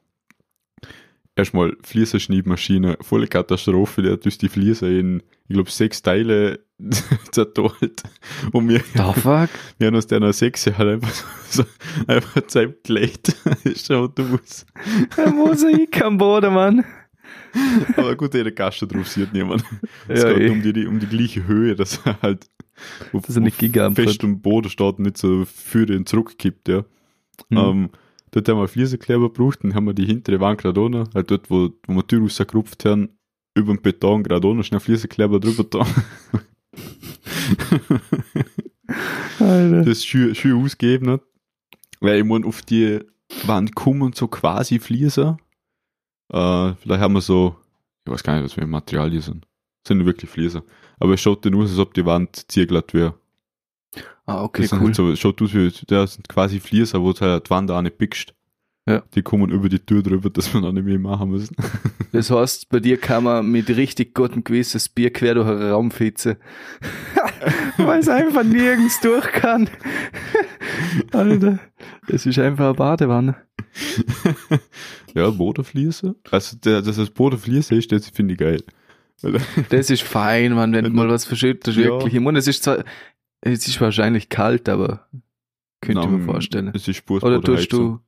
Erstmal 1.40 1.78
Flieserschneidmaschine, 1.84 2.98
volle 3.00 3.28
Katastrophe, 3.28 4.02
der 4.02 4.12
hat 4.14 4.26
uns 4.26 4.38
die 4.38 4.50
Flieser 4.50 4.90
in, 4.90 5.24
ich 5.48 5.54
glaube, 5.54 5.72
sechs 5.72 6.02
Teile 6.02 6.60
zerteilt. 7.32 8.04
Und 8.52 8.68
wir, 8.68 8.80
The 8.94 9.22
fuck? 9.22 9.50
wir 9.78 9.88
haben 9.88 9.96
aus 9.96 10.08
der 10.08 10.34
Sechse 10.34 10.78
halt 10.78 10.90
einfach 10.90 11.14
so, 11.50 11.64
einfach 12.08 12.42
zusammengelegt. 12.46 13.36
ist 13.64 13.88
schon 13.88 13.96
Autobus. 13.96 14.66
Ein 15.16 15.36
Mosaik 15.36 16.02
am 16.04 16.18
Boden, 16.18 16.54
Mann. 16.54 16.84
Aber 17.96 18.16
gut, 18.18 18.34
der 18.34 18.52
Kasten 18.52 18.90
drauf 18.90 19.08
sieht 19.08 19.32
niemand. 19.32 19.64
Es 20.10 20.24
Ja, 20.24 20.34
geht 20.34 20.42
eh. 20.44 20.50
um 20.50 20.62
die, 20.62 20.86
um 20.88 21.00
die 21.00 21.08
gleiche 21.08 21.48
Höhe, 21.48 21.74
dass 21.74 22.02
er 22.06 22.22
halt 22.22 22.48
auf, 23.14 23.26
Dass 23.26 23.38
er 23.38 23.42
nicht 23.44 23.54
auf 23.56 23.60
gigampft. 23.60 24.02
festem 24.02 24.42
Boden 24.42 24.70
steht 24.70 24.98
und 24.98 25.06
nicht 25.06 25.18
so 25.18 25.46
für 25.46 25.86
den 25.86 26.06
zurückkippt, 26.06 26.68
ja. 26.68 26.84
Mhm. 27.50 27.58
Ähm, 27.58 27.90
dort 28.32 28.50
haben 28.50 28.60
wir 28.60 28.68
Fliesenkleber 28.68 29.32
gebraucht, 29.32 29.60
dann 29.64 29.76
haben 29.76 29.86
wir 29.86 29.94
die 29.94 30.06
hintere 30.06 30.40
Wand 30.40 30.62
gerade 30.62 30.82
ohne, 30.82 31.10
halt 31.14 31.32
dort, 31.32 31.50
wo, 31.50 31.70
wo 31.88 31.94
wir 31.94 32.02
die 32.02 32.08
Tür 32.08 32.22
rausgerupft 32.22 32.86
haben, 32.86 33.18
über 33.56 33.74
den 33.74 33.82
Beton 33.82 34.24
gerade 34.24 34.48
ohne, 34.48 34.64
schnell 34.64 34.80
Fliesenkleber 34.80 35.40
drüber 35.40 35.64
da. 35.64 35.86
Alter. 39.40 39.84
das 39.84 40.06
schön, 40.06 40.36
schön 40.36 40.64
ausgegeben 40.64 41.10
hat. 41.10 41.22
Weil 42.00 42.20
ich 42.20 42.26
meine, 42.26 42.46
auf 42.46 42.62
die 42.62 43.00
Wand 43.46 43.76
kommen 43.76 44.14
so 44.14 44.28
quasi 44.28 44.80
Flieser. 44.80 45.38
Äh, 46.32 46.74
vielleicht 46.76 47.02
haben 47.02 47.14
wir 47.14 47.22
so, 47.22 47.56
ich 48.06 48.12
weiß 48.12 48.24
gar 48.24 48.36
nicht, 48.36 48.46
was 48.46 48.54
für 48.54 48.62
ein 48.62 48.70
Material 48.70 49.10
die 49.10 49.20
sind. 49.20 49.46
Das 49.84 49.90
sind 49.90 50.06
wirklich 50.06 50.30
Flieser. 50.30 50.64
Aber 51.00 51.14
es 51.14 51.22
schaut 51.22 51.46
dann 51.46 51.56
aus, 51.56 51.70
als 51.72 51.80
ob 51.80 51.94
die 51.94 52.06
Wand 52.06 52.52
zieglatt 52.52 52.94
wäre. 52.94 53.19
Ah, 54.26 54.44
okay, 54.44 54.62
Das 54.64 54.70
sind 54.72 54.80
cool. 54.80 54.86
halt 54.88 54.96
so, 54.96 55.16
schaut 55.16 55.42
aus 55.42 55.54
wie, 55.54 55.72
das 55.88 56.14
sind 56.14 56.30
quasi 56.30 56.60
Flieser, 56.60 57.02
wo 57.02 57.12
du 57.14 57.22
halt 57.22 57.48
die 57.48 57.50
Wand 57.50 57.72
auch 57.72 57.82
nicht 57.82 57.98
pickst. 57.98 58.34
Ja. 58.88 59.04
Die 59.14 59.22
kommen 59.22 59.50
über 59.52 59.70
die 59.70 59.80
Tür 59.80 60.02
drüber, 60.02 60.30
dass 60.32 60.52
wir 60.54 60.62
dann 60.62 60.74
nicht 60.76 60.86
mehr 60.86 61.00
machen 61.00 61.30
müssen. 61.32 61.56
Das 62.12 62.32
heißt, 62.32 62.70
bei 62.70 62.80
dir 62.80 62.98
kann 62.98 63.24
man 63.26 63.46
mit 63.52 63.70
richtig 63.70 64.16
gutem 64.16 64.44
Gewissen 64.44 64.78
das 64.78 64.90
Bier 64.90 65.14
quer 65.14 65.36
durch 65.36 65.48
einen 65.48 65.62
Raum 65.70 65.92
fitzen. 65.92 66.38
Weil 67.78 68.00
es 68.00 68.10
einfach 68.10 68.44
nirgends 68.44 69.00
durch 69.02 69.32
kann. 69.32 69.70
Alter, 71.12 71.60
das 72.08 72.26
ist 72.26 72.40
einfach 72.40 72.66
eine 72.66 72.74
Badewanne. 72.74 73.36
ja, 75.14 75.30
Bodenfliese. 75.30 76.16
Also, 76.32 76.58
der, 76.58 76.82
dass 76.82 76.96
das 76.98 77.12
Bodenfliese 77.12 77.76
ist, 77.76 77.92
das 77.92 78.10
finde 78.10 78.34
ich 78.34 78.40
geil. 78.40 78.64
Das 79.70 79.90
ist 79.92 80.02
fein, 80.02 80.54
Mann, 80.54 80.74
wenn 80.74 80.86
du 80.86 80.90
mal 80.92 81.10
was 81.10 81.26
verschüttest, 81.26 81.78
Ja. 81.78 81.86
wirklich. 81.86 82.16
Ich 82.16 82.20
meine, 82.22 82.40
es 82.40 82.48
ist 82.48 82.64
zwar, 82.64 82.84
es 83.42 83.68
ist 83.68 83.80
wahrscheinlich 83.82 84.30
kalt, 84.30 84.70
aber 84.70 85.08
könnte 85.82 86.02
ich 86.02 86.10
mir 86.10 86.20
vorstellen. 86.26 86.72
Es 86.74 86.88
ist 86.88 87.10
Oder 87.10 87.42
tust 87.42 87.72
du, 87.72 88.00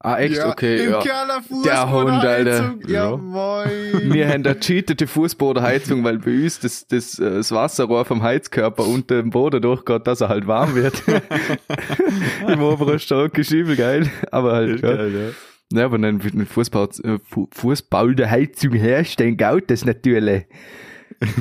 ah, 0.00 0.18
echt, 0.18 0.36
ja, 0.36 0.48
okay, 0.50 0.84
Im 0.84 0.90
ja. 0.90 1.00
Keller 1.00 1.42
Der 1.64 1.90
Hund, 1.90 2.10
Alter. 2.10 2.74
Ja. 2.88 3.16
Moin. 3.16 4.12
Wir 4.12 4.28
haben 4.28 4.42
da 4.42 4.54
cheatete 4.54 5.06
Fußbodenheizung, 5.06 6.02
weil 6.02 6.18
bei 6.18 6.32
uns 6.32 6.58
das, 6.58 6.86
das, 6.88 7.18
äh, 7.18 7.30
das 7.30 7.52
Wasserrohr 7.52 8.04
vom 8.04 8.22
Heizkörper 8.22 8.84
unter 8.88 9.20
dem 9.22 9.30
Boden 9.30 9.62
durchgeht, 9.62 10.06
dass 10.06 10.20
er 10.20 10.28
halt 10.28 10.46
warm 10.46 10.74
wird. 10.74 11.02
Im 12.48 12.60
oberen 12.60 12.98
Stock 12.98 13.38
ist 13.38 13.52
übel 13.52 13.76
geil. 13.76 14.10
Aber 14.32 14.52
halt, 14.52 14.82
ja. 14.82 14.96
geil, 14.96 15.12
ja. 15.14 15.78
Ja, 15.78 15.86
aber 15.86 15.96
dann 15.98 16.20
mit 16.34 16.48
Fußball, 16.48 16.88
äh, 17.02 17.18
Fu- 17.24 17.48
Fußball 17.50 18.14
der 18.14 18.30
Heizung 18.30 18.72
herstellen, 18.74 19.38
geht 19.38 19.70
das 19.70 19.86
natürlich. 19.86 20.44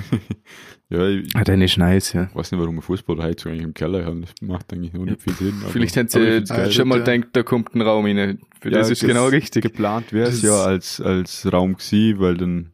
Ja, 0.91 1.07
ich 1.07 1.33
Ah, 1.35 1.43
ist 1.61 1.77
nice, 1.77 2.11
ja. 2.13 2.29
weiß 2.33 2.51
nicht, 2.51 2.59
warum 2.59 2.75
wir 2.75 2.81
Fußballheizung 2.81 3.51
eigentlich 3.53 3.63
im 3.65 3.73
Keller 3.73 4.05
haben. 4.05 4.21
Das 4.21 4.31
macht 4.41 4.73
eigentlich 4.73 4.91
noch 4.93 5.05
nicht 5.05 5.21
viel 5.21 5.33
Sinn. 5.33 5.55
aber- 5.63 5.71
Vielleicht 5.71 5.95
haben 5.95 6.07
ich 6.07 6.11
sie 6.11 6.19
find's 6.19 6.49
geil. 6.49 6.71
schon 6.71 6.87
mal 6.89 6.99
Ja. 6.99 7.05
gedacht, 7.05 7.29
da 7.33 7.43
kommt 7.43 7.73
ein 7.73 7.81
Raum 7.81 8.05
rein. 8.05 8.39
Für 8.59 8.69
Ja, 8.71 8.79
das 8.79 8.89
ist 8.89 9.01
genau 9.05 9.27
richtig. 9.27 9.63
Geplant 9.63 10.11
wäre 10.11 10.27
es 10.29 10.41
Das- 10.41 10.49
ja 10.49 10.63
als, 10.65 10.99
als 10.99 11.51
Raum 11.51 11.75
gewesen, 11.77 12.19
weil 12.19 12.35
dann 12.37 12.73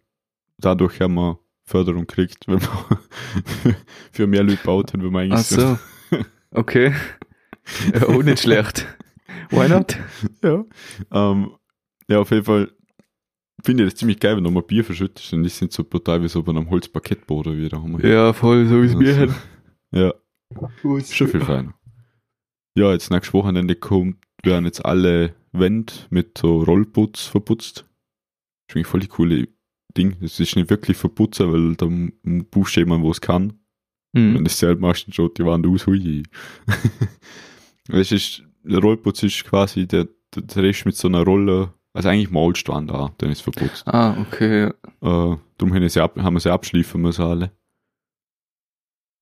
dadurch 0.57 0.99
haben 0.99 1.13
wir 1.13 1.39
Förderung 1.63 2.07
gekriegt, 2.07 2.45
wenn 2.47 2.59
wir 2.61 2.69
für 4.11 4.25
mehr 4.25 4.43
Leute 4.43 4.59
baut 4.63 4.93
haben, 4.93 5.03
wenn 5.03 5.11
wir 5.11 5.19
eigentlich 5.19 5.33
Ach 5.39 5.43
so. 5.43 5.77
Okay. 6.51 6.93
Ja, 7.93 8.07
auch 8.07 8.23
nicht 8.23 8.39
schlecht. 8.39 8.87
Why 9.51 9.67
not? 9.69 9.97
Ja. 10.41 10.63
Ähm, 11.11 11.51
ja, 12.09 12.19
auf 12.19 12.31
jeden 12.31 12.45
Fall 12.45 12.71
finde 13.67 13.83
das 13.83 13.95
ziemlich 13.95 14.19
geil, 14.19 14.37
wenn 14.37 14.45
du 14.45 14.49
mal 14.49 14.63
Bier 14.63 14.83
verschüttest 14.83 15.33
und 15.33 15.43
die 15.43 15.49
sind 15.49 15.73
so 15.73 15.83
brutal 15.83 16.23
wie 16.23 16.29
so 16.29 16.41
bei 16.41 16.51
einem 16.51 16.69
Holzparkettboden 16.69 17.57
wieder. 17.57 17.83
Haben 17.83 18.01
wir 18.01 18.09
Ja, 18.09 18.31
voll, 18.33 18.65
so 18.65 18.81
wie 18.81 18.85
es 18.85 18.95
mir 18.95 19.15
hat. 19.15 19.29
Ja, 19.91 20.13
schon 20.81 21.27
viel 21.27 21.41
feiner. 21.41 21.73
Ja, 22.77 22.91
jetzt 22.91 23.09
nächstes 23.09 23.33
Wochenende 23.33 23.75
kommt, 23.75 24.17
werden 24.43 24.65
jetzt 24.65 24.85
alle 24.85 25.33
Wände 25.51 25.93
mit 26.09 26.37
so 26.37 26.61
Rollputz 26.61 27.23
verputzt. 27.25 27.79
Das 27.79 27.85
ist 28.69 28.75
eigentlich 28.75 28.87
voll 28.87 28.99
die 29.01 29.07
coole 29.07 29.47
Ding. 29.97 30.17
Das 30.21 30.39
ist 30.39 30.55
nicht 30.55 30.69
wirklich 30.69 30.97
verputzen, 30.97 31.51
weil 31.51 31.75
da 31.75 31.87
buchst 32.51 32.75
jemand, 32.75 33.03
wo 33.03 33.11
es 33.11 33.21
kann. 33.21 33.59
Wenn 34.13 34.29
Hm. 34.29 34.37
du 34.37 34.43
das 34.43 34.59
selber 34.59 34.87
machst, 34.87 35.07
dann 35.07 35.13
schaut 35.13 35.37
die 35.37 35.45
Wand 35.45 35.67
aus, 35.67 35.87
hui. 35.87 36.23
es 37.89 38.11
ist, 38.11 38.43
der 38.63 38.79
Rollputz 38.79 39.23
ist 39.23 39.43
quasi 39.45 39.87
der, 39.87 40.07
der, 40.35 40.43
der 40.43 40.63
Rest 40.63 40.85
mit 40.85 40.95
so 40.95 41.07
einer 41.07 41.23
Rolle, 41.23 41.73
also 41.97 42.09
eigentlich 42.09 42.29
an 42.69 42.87
da, 42.87 43.13
dann 43.17 43.31
ist 43.31 43.41
verputzt. 43.41 43.87
Ah, 43.87 44.15
okay. 44.21 44.65
Äh, 44.65 44.71
darum 45.01 45.73
haben, 45.73 45.89
sie 45.89 46.01
ab, 46.01 46.15
haben 46.17 46.35
wir 46.35 46.39
sie 46.39 46.51
abschleifen 46.51 47.01
müssen 47.01 47.23
alle. 47.25 47.51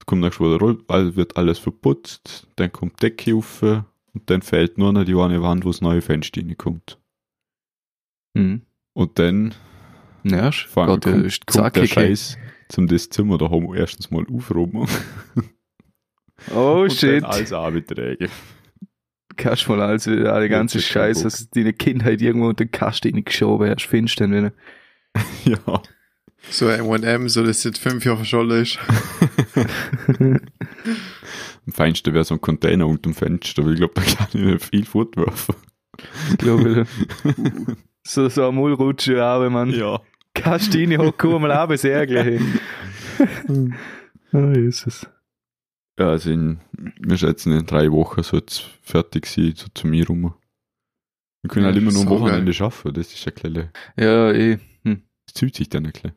Kommt 0.06 0.24
der 0.24 0.36
Roll, 0.60 0.84
all- 0.88 1.16
wird 1.16 1.36
alles 1.38 1.58
verputzt, 1.58 2.48
dann 2.58 2.72
kommt 2.72 3.02
die 3.02 3.08
Decke 3.10 3.36
auf 3.36 3.62
und 3.64 4.30
dann 4.30 4.42
fehlt 4.44 4.78
nur 4.78 4.94
noch 4.94 5.04
die 5.04 5.16
eine 5.16 5.42
Wand, 5.42 5.66
wo 5.66 5.70
das 5.70 5.82
neue 5.82 6.02
Fenster 6.02 6.42
reinkommt. 6.42 7.00
Hm. 8.38 8.62
Und 8.94 9.18
dann 9.20 9.56
Ja, 10.24 10.52
fang- 10.52 10.88
Gott, 10.88 11.06
der 11.06 11.14
kommt, 11.14 11.26
ist 11.26 11.48
kommt 11.48 11.76
der. 11.76 11.88
Scheiß 11.88 12.38
zum 12.70 12.88
das 12.88 13.10
Zimmer, 13.10 13.38
da 13.38 13.50
haben 13.50 13.68
wir 13.68 13.80
erstens 13.80 14.12
mal 14.12 14.26
aufräumen 14.32 14.88
Oh 16.54 16.82
und 16.84 16.94
shit. 16.94 17.24
dann 17.24 17.32
alles 17.32 17.54
anbeträgen. 17.54 18.30
Kannst 19.38 19.67
mal 19.67 19.82
alles 19.82 20.08
wieder, 20.08 20.34
alle 20.34 20.50
ganze 20.50 20.78
Jetzt 20.78 20.88
ist 20.88 20.93
kein 20.93 21.04
Scheiße, 21.04 21.24
Bock. 21.24 21.32
dass 21.32 21.50
deine 21.50 21.74
Kindheit 21.74 22.21
irgendwo 22.21 22.48
unter 22.48 22.65
den 22.65 22.71
Kasten 22.71 23.24
geschoben 23.24 23.69
hast, 23.69 23.86
findest 23.86 24.19
du 24.19 24.24
dann 24.24 24.34
wieder. 24.34 24.52
ja. 25.45 25.82
So 26.50 26.69
M&M, 26.69 27.28
so 27.28 27.43
dass 27.43 27.63
jetzt 27.63 27.80
fünf 27.80 28.06
Jahre 28.06 28.17
verschollen 28.17 28.62
ist. 28.62 28.78
Am 31.65 31.74
feinsten 31.74 32.13
wäre 32.13 32.24
so 32.24 32.36
ein 32.36 32.41
Container 32.41 32.86
unter 32.88 33.10
dem 33.10 33.15
Fenster, 33.15 33.65
weil 33.65 33.74
ich 33.74 33.80
glaube, 33.80 33.93
da 33.95 34.02
kann 34.04 34.28
ich 34.34 34.41
nicht 34.41 34.65
viel 34.65 34.86
fortwerfen. 34.86 35.56
Ich 36.32 36.38
glaube, 36.38 36.86
so, 38.04 38.30
so 38.30 38.43
eine 38.43 38.52
Mullrutsche, 38.52 39.24
aber 39.24 39.50
man. 39.50 39.71
Ja. 39.71 40.02
Kastine 40.36 40.98
hocken, 40.98 41.41
mal 41.41 41.52
ab, 41.52 41.76
sehr 41.78 42.06
gleich. 42.06 42.41
oh, 44.34 44.52
Jesus. 44.54 45.08
Ja, 46.00 46.10
also 46.10 46.30
in, 46.30 46.60
wir 47.00 47.18
schätzen 47.18 47.54
in 47.54 47.66
drei 47.66 47.92
Wochen 47.92 48.22
so 48.24 48.38
jetzt 48.38 48.62
fertig 48.82 49.26
sein, 49.28 49.54
so 49.56 49.68
zu 49.74 49.88
mir 49.88 50.06
rum. 50.08 50.34
Wir 51.42 51.50
können 51.50 51.66
Ja, 51.66 51.72
halt 51.72 51.78
immer 51.82 51.92
nur 51.92 52.02
am 52.02 52.10
Wochenende 52.10 52.46
geil. 52.46 52.54
schaffen, 52.54 52.94
das 52.94 53.14
ist 53.14 53.24
ja 53.26 53.32
kleine, 53.32 53.72
Ja, 53.98 54.32
eh. 54.32 54.58
Hm. 54.84 55.04
das 55.26 55.34
zieht 55.36 55.56
sich 55.56 55.70
dann 55.70 55.86
ein 55.86 55.92
bisschen. 55.94 56.12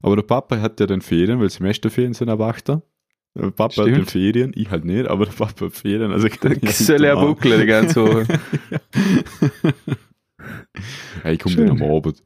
Aber 0.00 0.16
der 0.16 0.22
Papa 0.22 0.60
hat 0.60 0.78
ja 0.80 0.86
dann 0.86 1.02
Ferien, 1.02 1.40
weil 1.40 1.50
Semesterferien 1.50 2.14
sind 2.14 2.28
ab 2.30 2.40
8. 2.40 2.68
Der 2.68 3.50
Papa 3.50 3.64
hat 3.64 3.72
Stimmt. 3.72 3.98
dann 3.98 4.06
Ferien, 4.06 4.52
ich 4.54 4.70
halt 4.70 4.84
nicht, 4.84 5.06
aber 5.08 5.26
der 5.26 5.32
Papa 5.32 5.66
hat 5.66 5.72
Ferien, 5.74 6.10
also 6.12 6.28
kann 6.28 6.56
ich 6.62 6.76
soll 6.76 7.04
ja 7.04 7.14
buckeln 7.16 7.60
die 7.60 7.66
ganze 7.66 8.02
Woche. 8.02 8.26
ja, 11.24 11.30
ich 11.30 11.38
komme 11.38 11.56
dann 11.56 11.70
am 11.70 11.82
Abend. 11.82 12.22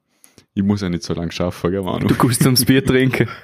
Ich 0.54 0.62
muss 0.62 0.82
ja 0.82 0.88
nicht 0.90 1.02
so 1.02 1.14
lange 1.14 1.32
arbeiten, 1.38 1.70
gell, 1.72 1.82
Manu? 1.82 2.06
Du 2.06 2.14
kannst 2.14 2.44
ums 2.44 2.64
Bier 2.64 2.84
trinken. 2.84 3.28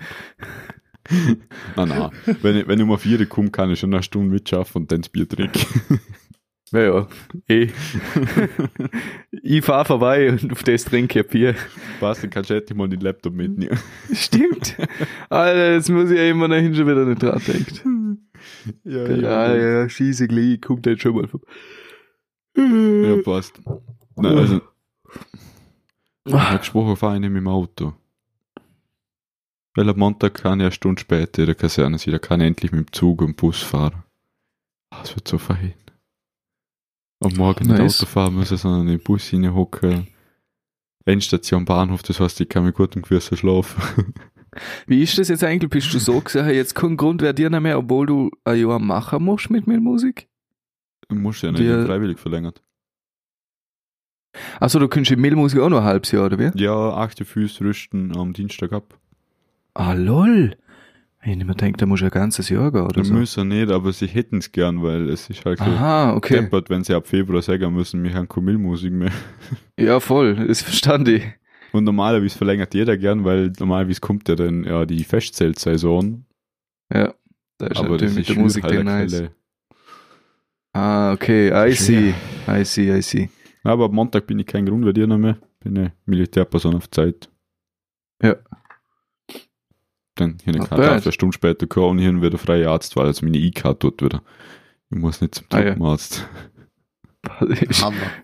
Nein, 1.76 1.88
nein. 1.88 2.10
Wenn 2.42 2.56
ich, 2.56 2.68
wenn 2.68 2.78
ich 2.78 2.86
um 2.86 2.98
vier 2.98 3.24
komme, 3.26 3.50
kann 3.50 3.70
ich 3.70 3.80
schon 3.80 3.92
eine 3.94 4.02
Stunde 4.02 4.30
mitschaffen 4.30 4.82
und 4.82 4.92
dann 4.92 5.02
das 5.02 5.08
Bier 5.08 5.28
trinken. 5.28 6.00
Ja, 6.70 6.80
ja. 6.82 7.08
Eh. 7.48 7.68
ich 9.42 9.64
fahr 9.64 9.86
vorbei 9.86 10.28
und 10.28 10.52
auf 10.52 10.62
das 10.62 10.84
trinke 10.84 11.20
ich 11.20 11.24
ein 11.24 11.30
Bier. 11.30 11.54
Passt, 11.98 12.22
dann 12.22 12.28
kannst 12.28 12.50
du 12.50 12.54
endlich 12.56 12.76
mal 12.76 12.86
den 12.90 13.00
Laptop 13.00 13.32
mitnehmen. 13.32 13.78
Stimmt. 14.12 14.76
Alter, 15.30 15.72
jetzt 15.72 15.88
muss 15.88 16.10
ich 16.10 16.18
ja 16.18 16.28
immer 16.28 16.46
noch 16.46 16.56
hin 16.56 16.74
schon 16.74 16.86
wieder 16.86 17.06
nicht 17.06 17.22
dran 17.22 17.40
denken. 17.46 18.28
ja, 18.84 19.08
Ja, 19.08 19.56
ja, 19.56 19.88
schieße 19.88 20.28
gleich, 20.28 20.60
kommt 20.60 20.84
jetzt 20.84 21.00
schon 21.00 21.14
mal 21.14 21.26
vorbei. 21.26 21.46
Ja, 22.54 23.16
passt. 23.22 23.62
Nein, 24.16 24.36
also, 24.36 24.60
Ah, 26.32 26.52
nächste 26.52 26.74
Woche 26.74 26.96
fahre 26.96 27.14
ich 27.14 27.20
nicht 27.20 27.30
mit 27.30 27.40
dem 27.40 27.48
Auto. 27.48 27.94
Weil 29.74 29.88
am 29.88 29.98
Montag 29.98 30.34
kann 30.34 30.60
ich 30.60 30.64
eine 30.64 30.72
Stunde 30.72 31.00
später 31.00 31.42
in 31.42 31.46
der 31.46 31.54
Kaserne 31.54 31.98
sein, 31.98 32.12
da 32.12 32.18
kann 32.18 32.40
ich 32.40 32.46
endlich 32.46 32.72
mit 32.72 32.88
dem 32.88 32.92
Zug 32.92 33.20
und 33.20 33.28
dem 33.28 33.34
Bus 33.36 33.62
fahren. 33.62 34.02
Ah, 34.90 35.00
Das 35.02 35.14
wird 35.14 35.28
so 35.28 35.38
fein. 35.38 35.74
Am 37.22 37.32
Morgen 37.34 37.66
nicht 37.66 37.78
Nice. 37.78 38.00
Auto 38.00 38.10
fahren 38.10 38.34
müssen, 38.36 38.56
sondern 38.56 38.82
in 38.82 38.98
den 38.98 39.02
Bus 39.02 39.32
reinhocken. 39.32 40.06
Endstation 41.04 41.64
Bahnhof, 41.64 42.02
das 42.02 42.20
heißt, 42.20 42.40
ich 42.40 42.48
kann 42.48 42.64
mit 42.64 42.74
gutem 42.76 43.02
Gewissen 43.02 43.36
schlafen. 43.36 44.14
Wie 44.86 45.02
ist 45.02 45.18
das 45.18 45.28
jetzt 45.28 45.44
eigentlich? 45.44 45.70
Bist 45.70 45.92
du 45.92 45.98
so 45.98 46.20
gesagt, 46.20 46.50
jetzt 46.52 46.74
kein 46.74 46.96
Grund 46.96 47.22
wäre 47.22 47.34
dir 47.34 47.50
nicht 47.50 47.60
mehr, 47.60 47.78
obwohl 47.78 48.06
du 48.06 48.30
ein 48.44 48.58
Jahr 48.60 48.78
machen 48.78 49.22
musst 49.24 49.50
mit 49.50 49.66
mir 49.66 49.80
Musik? 49.80 50.28
Du 51.08 51.14
musst 51.16 51.42
ja 51.42 51.50
nicht 51.52 51.60
Wir- 51.62 51.86
freiwillig 51.86 52.18
verlängert. 52.18 52.62
Also 54.60 54.78
du 54.78 54.88
könntest 54.88 55.12
in 55.12 55.20
Mehlmusik 55.20 55.60
auch 55.60 55.68
noch 55.68 55.78
ein 55.78 55.84
halbes 55.84 56.10
Jahr, 56.12 56.26
oder 56.26 56.38
wie? 56.38 56.62
Ja, 56.62 56.90
achte 56.94 57.24
Füße 57.24 57.64
rüsten 57.64 58.16
am 58.16 58.32
Dienstag 58.32 58.72
ab. 58.72 58.98
Ah, 59.78 59.92
lol. 59.92 60.56
Ich 61.22 61.36
nicht 61.36 61.46
mehr 61.46 61.54
denke, 61.54 61.78
da 61.78 61.86
muss 61.86 62.02
ein 62.02 62.10
ganzes 62.10 62.48
Jahr 62.48 62.72
gehen, 62.72 62.82
oder 62.82 63.04
so. 63.04 63.12
müssen 63.12 63.48
nicht, 63.48 63.70
aber 63.70 63.92
sie 63.92 64.06
hätten 64.06 64.38
es 64.38 64.50
gern, 64.50 64.82
weil 64.82 65.08
es 65.08 65.30
ist 65.30 65.44
halt 65.44 65.58
so 65.58 65.64
Aha, 65.64 66.14
okay. 66.14 66.40
deppert, 66.40 66.68
wenn 66.68 66.82
sie 66.82 66.94
ab 66.94 67.06
Februar 67.06 67.42
sagen 67.42 67.72
müssen, 67.74 68.02
wir 68.02 68.12
haben 68.14 68.28
keine 68.28 68.46
Milchmusik 68.46 68.92
mehr. 68.92 69.12
Ja, 69.78 70.00
voll, 70.00 70.34
das 70.46 70.62
verstand 70.62 71.08
ich. 71.08 71.24
Und 71.72 71.84
normalerweise 71.84 72.36
verlängert 72.36 72.74
jeder 72.74 72.96
gern, 72.96 73.24
weil 73.24 73.52
normalerweise 73.58 74.00
kommt 74.00 74.28
ja 74.28 74.34
dann 74.34 74.64
ja 74.64 74.84
die 74.84 75.04
Festzeltsaison. 75.04 76.24
Ja, 76.92 77.14
da 77.58 77.66
ist 77.66 77.78
aber 77.78 77.90
natürlich 77.90 78.16
mit 78.16 78.28
der 78.28 78.38
Musik 78.38 78.64
halt 78.64 78.78
eine 78.78 78.84
nice. 78.84 79.30
Ah, 80.72 81.12
okay, 81.12 81.50
I 81.50 81.72
see, 81.72 82.14
I 82.48 82.64
see, 82.64 82.96
I 82.96 83.02
see. 83.02 83.28
Aber 83.62 83.84
ab 83.84 83.92
Montag 83.92 84.26
bin 84.26 84.38
ich 84.40 84.46
kein 84.46 84.66
Grundverdiener 84.66 85.18
mehr. 85.18 85.38
Bin 85.60 85.78
eine 85.78 85.92
Militärperson 86.06 86.74
auf 86.74 86.90
Zeit. 86.90 87.28
Ja. 88.22 88.36
Dann 90.18 90.38
hier 90.44 90.54
Not 90.56 90.68
kann 90.68 90.78
bad. 90.78 90.88
darf 90.96 91.02
eine 91.04 91.12
Stunde 91.12 91.34
später 91.34 91.66
kommen 91.66 91.90
und 91.90 91.98
hier 91.98 92.22
wieder 92.22 92.38
freie 92.38 92.68
Arztwahl, 92.68 93.06
also 93.06 93.24
meine 93.24 93.38
E-Card 93.38 93.82
dort 93.82 94.02
wieder. 94.02 94.22
Ich 94.90 94.98
muss 94.98 95.20
nicht 95.20 95.34
zum 95.36 95.46
Ah, 95.50 95.60
ja. 95.60 95.64
Truppenarzt. 95.70 96.26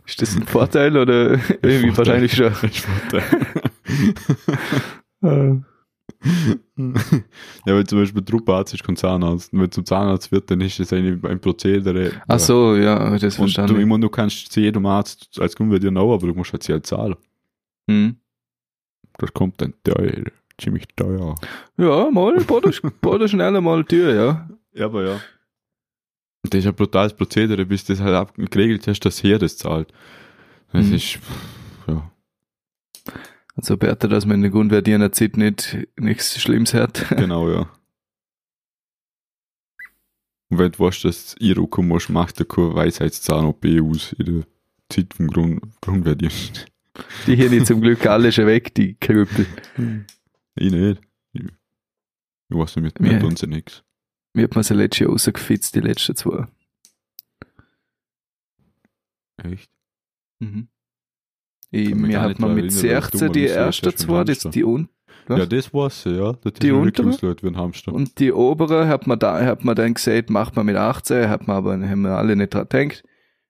Ist, 0.06 0.22
das 0.22 0.36
ein 0.36 0.44
Vorteil 0.44 0.96
oder 0.96 1.32
irgendwie 1.62 1.90
Vorteil. 1.90 2.22
wahrscheinlich 2.22 2.34
schon? 2.34 2.52
Ich 2.70 2.84
wollte. 2.88 3.22
ja, 7.66 7.74
weil 7.74 7.86
zum 7.86 7.98
Beispiel 8.00 8.24
Truppenarzt 8.24 8.74
ist 8.74 8.84
kein 8.84 8.96
Zahnarzt. 8.96 9.52
Und 9.52 9.60
wenn 9.60 9.70
zum 9.70 9.84
Zahnarzt 9.84 10.32
wird, 10.32 10.50
dann 10.50 10.60
ist 10.60 10.78
das 10.80 10.92
eigentlich 10.92 11.22
ein 11.24 11.40
Prozedere. 11.40 12.12
Ach 12.26 12.38
so, 12.38 12.76
ja, 12.76 13.10
das 13.18 13.38
Und 13.38 13.48
du, 13.48 13.52
verstanden. 13.52 13.80
ich 13.80 13.86
meine, 13.86 14.00
du 14.00 14.08
kannst 14.08 14.52
zu 14.52 14.60
jedem 14.60 14.86
Arzt 14.86 15.38
als 15.40 15.54
Grundverdiener 15.56 16.00
auch, 16.00 16.14
aber 16.14 16.26
du 16.28 16.34
musst 16.34 16.52
halt 16.52 16.62
sie 16.62 16.72
halt 16.72 16.86
zahlen. 16.86 17.16
Hm. 17.88 18.16
Das 19.18 19.32
kommt 19.32 19.60
dann 19.60 19.74
teuer. 19.84 20.24
Ziemlich 20.60 20.86
teuer. 20.96 21.34
Ja, 21.76 22.10
mal, 22.10 22.36
bohr 22.44 22.62
schnell 23.28 23.60
mal 23.60 23.82
die 23.82 23.88
Tür, 23.96 24.14
ja. 24.14 24.48
Ja, 24.72 24.86
aber 24.86 25.04
ja. 25.04 25.20
Das 26.42 26.60
ist 26.60 26.66
ein 26.66 26.74
brutales 26.74 27.14
Prozedere, 27.14 27.64
bis 27.66 27.84
du 27.84 27.92
das 27.94 28.02
halt 28.02 28.14
ab- 28.14 28.34
geregelt 28.36 28.86
hast, 28.86 29.00
dass 29.00 29.22
her 29.22 29.38
das 29.38 29.56
zahlt. 29.56 29.92
Das 30.72 30.86
Mhm. 30.86 30.94
ist, 30.94 31.18
ja. 31.86 32.10
Also 33.56 33.76
besser, 33.76 34.08
dass 34.08 34.26
man 34.26 34.36
in 34.36 34.42
der 34.42 34.50
grundverdiener 34.50 35.12
Zeit 35.12 35.36
nicht 35.36 35.76
nichts 35.96 36.40
Schlimmes 36.40 36.74
hat. 36.74 37.06
Genau, 37.16 37.48
ja. 37.50 37.68
Und 40.50 40.58
wenn 40.58 40.72
du 40.72 40.78
weißt, 40.80 41.04
dass 41.04 41.34
ihr 41.40 41.54
kommen 41.68 41.88
musst, 41.88 42.10
macht 42.10 42.38
der 42.38 42.46
keine 42.46 42.74
Weisheitszahn-OP 42.74 43.64
aus 43.82 44.12
in 44.18 44.26
der 44.26 44.44
Zeit 44.88 45.14
vom 45.14 45.26
Grund, 45.28 45.62
Grundwehrdienst. 45.80 46.66
Die 47.26 47.34
hier 47.36 47.50
nicht 47.50 47.66
zum 47.66 47.80
Glück 47.80 48.06
alle 48.06 48.30
schon 48.30 48.46
weg, 48.46 48.74
die 48.74 48.94
Krüppel. 48.94 49.46
Ich 50.56 50.70
nicht. 50.72 51.00
Ich, 51.32 51.42
ich 51.44 52.56
weiß 52.56 52.76
nicht, 52.76 52.98
Ja. 53.00 53.18
tun 53.18 53.36
sie 53.36 53.46
nichts. 53.46 53.82
Mir 54.34 54.44
hat 54.44 54.54
man 54.54 54.64
sie 54.64 54.74
letztes 54.74 55.00
Jahr 55.00 55.10
rausgefitzt, 55.10 55.74
die 55.74 55.80
letzten 55.80 56.16
zwei. 56.16 56.46
Echt? 59.42 59.70
Mhm. 60.40 60.68
Ich, 61.70 61.94
mir 61.94 62.20
hat 62.20 62.38
man 62.38 62.54
mit 62.54 62.64
erinnern, 62.72 62.92
weil 62.92 63.00
du 63.00 63.10
16 63.10 63.20
mal 63.20 63.32
die 63.32 63.46
ersten 63.48 63.96
zwei, 63.96 64.24
das, 64.24 64.38
die 64.40 64.64
un 64.64 64.88
Was? 65.26 65.38
Ja, 65.38 65.46
das 65.46 65.74
war's, 65.74 66.04
ja. 66.04 66.32
Das 66.34 66.52
Die 66.54 66.70
untere? 66.70 67.08
Und 67.90 68.18
die 68.20 68.32
obere 68.32 68.86
hat 68.86 69.06
man 69.06 69.18
da, 69.18 69.44
hat 69.44 69.64
man 69.64 69.74
dann 69.74 69.94
gesagt, 69.94 70.30
macht 70.30 70.54
man 70.54 70.66
mit 70.66 70.76
18, 70.76 71.28
hat 71.28 71.46
man 71.48 71.56
aber, 71.56 71.72
haben 71.88 72.02
wir 72.02 72.16
alle 72.16 72.36
nicht 72.36 72.54
dran 72.54 72.68
gedacht. 72.68 73.02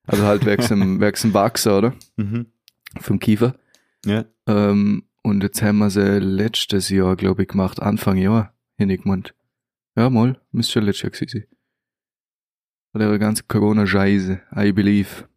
Also 0.07 0.23
halt 0.25 0.47
wegen 0.47 0.63
dem 1.01 1.35
Wachsen, 1.35 1.73
oder? 1.73 1.95
Mhm. 2.17 2.47
Vom 3.01 3.19
Kiefer. 3.19 3.57
Ja. 4.07 4.25
Ähm, 4.47 5.05
und 5.25 5.43
jetzt 5.43 5.61
haben 5.63 5.79
wir 5.79 5.91
sie 5.91 6.19
letztes 6.21 6.89
Jahr, 6.91 7.17
glaube 7.17 7.43
ich, 7.43 7.49
gemacht, 7.49 7.81
Anfang 7.83 8.17
Jahr, 8.17 8.55
hingemeint. 8.77 9.35
Ja, 9.97 10.09
mal, 10.11 10.41
müsste 10.53 10.75
schon 10.75 10.85
letztes 10.85 11.03
Jahr 11.03 11.11
gewesen 11.11 11.29
sein. 11.41 11.57
Bei 12.93 13.01
der 13.01 13.19
ganze 13.19 13.43
Corona-Scheiße, 13.45 14.41
I 14.57 14.73
believe. 14.73 15.29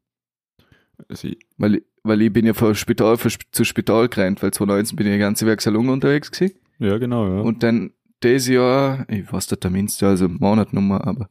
Also, 1.10 1.28
ich- 1.30 1.40
Weil, 1.58 1.82
weil 2.04 2.22
ich 2.22 2.32
bin 2.32 2.46
ja 2.46 2.54
von 2.54 2.76
Spital 2.76 3.18
für, 3.18 3.30
zu 3.52 3.64
Spital 3.64 4.08
gerannt, 4.10 4.44
weil 4.44 4.52
2019 4.52 4.96
bin 4.96 5.08
ich 5.08 5.14
die 5.14 5.20
ganze 5.20 5.46
Werksalung 5.46 5.90
unterwegs 5.90 6.32
gewesen. 6.32 6.60
ja, 6.80 6.98
genau, 6.98 7.28
ja. 7.28 7.42
Und 7.42 7.64
dann 7.64 7.92
dieses 8.24 8.48
Jahr, 8.48 9.06
ich 9.10 9.32
weiß 9.32 9.48
der 9.48 9.60
Terminste, 9.60 10.08
also 10.08 10.28
Monatnummer, 10.28 11.06
aber 11.06 11.30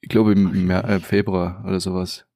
ich 0.00 0.08
glaube 0.08 0.32
im 0.32 0.70
äh, 0.70 1.00
Februar 1.00 1.64
oder 1.66 1.80
sowas. 1.80 2.26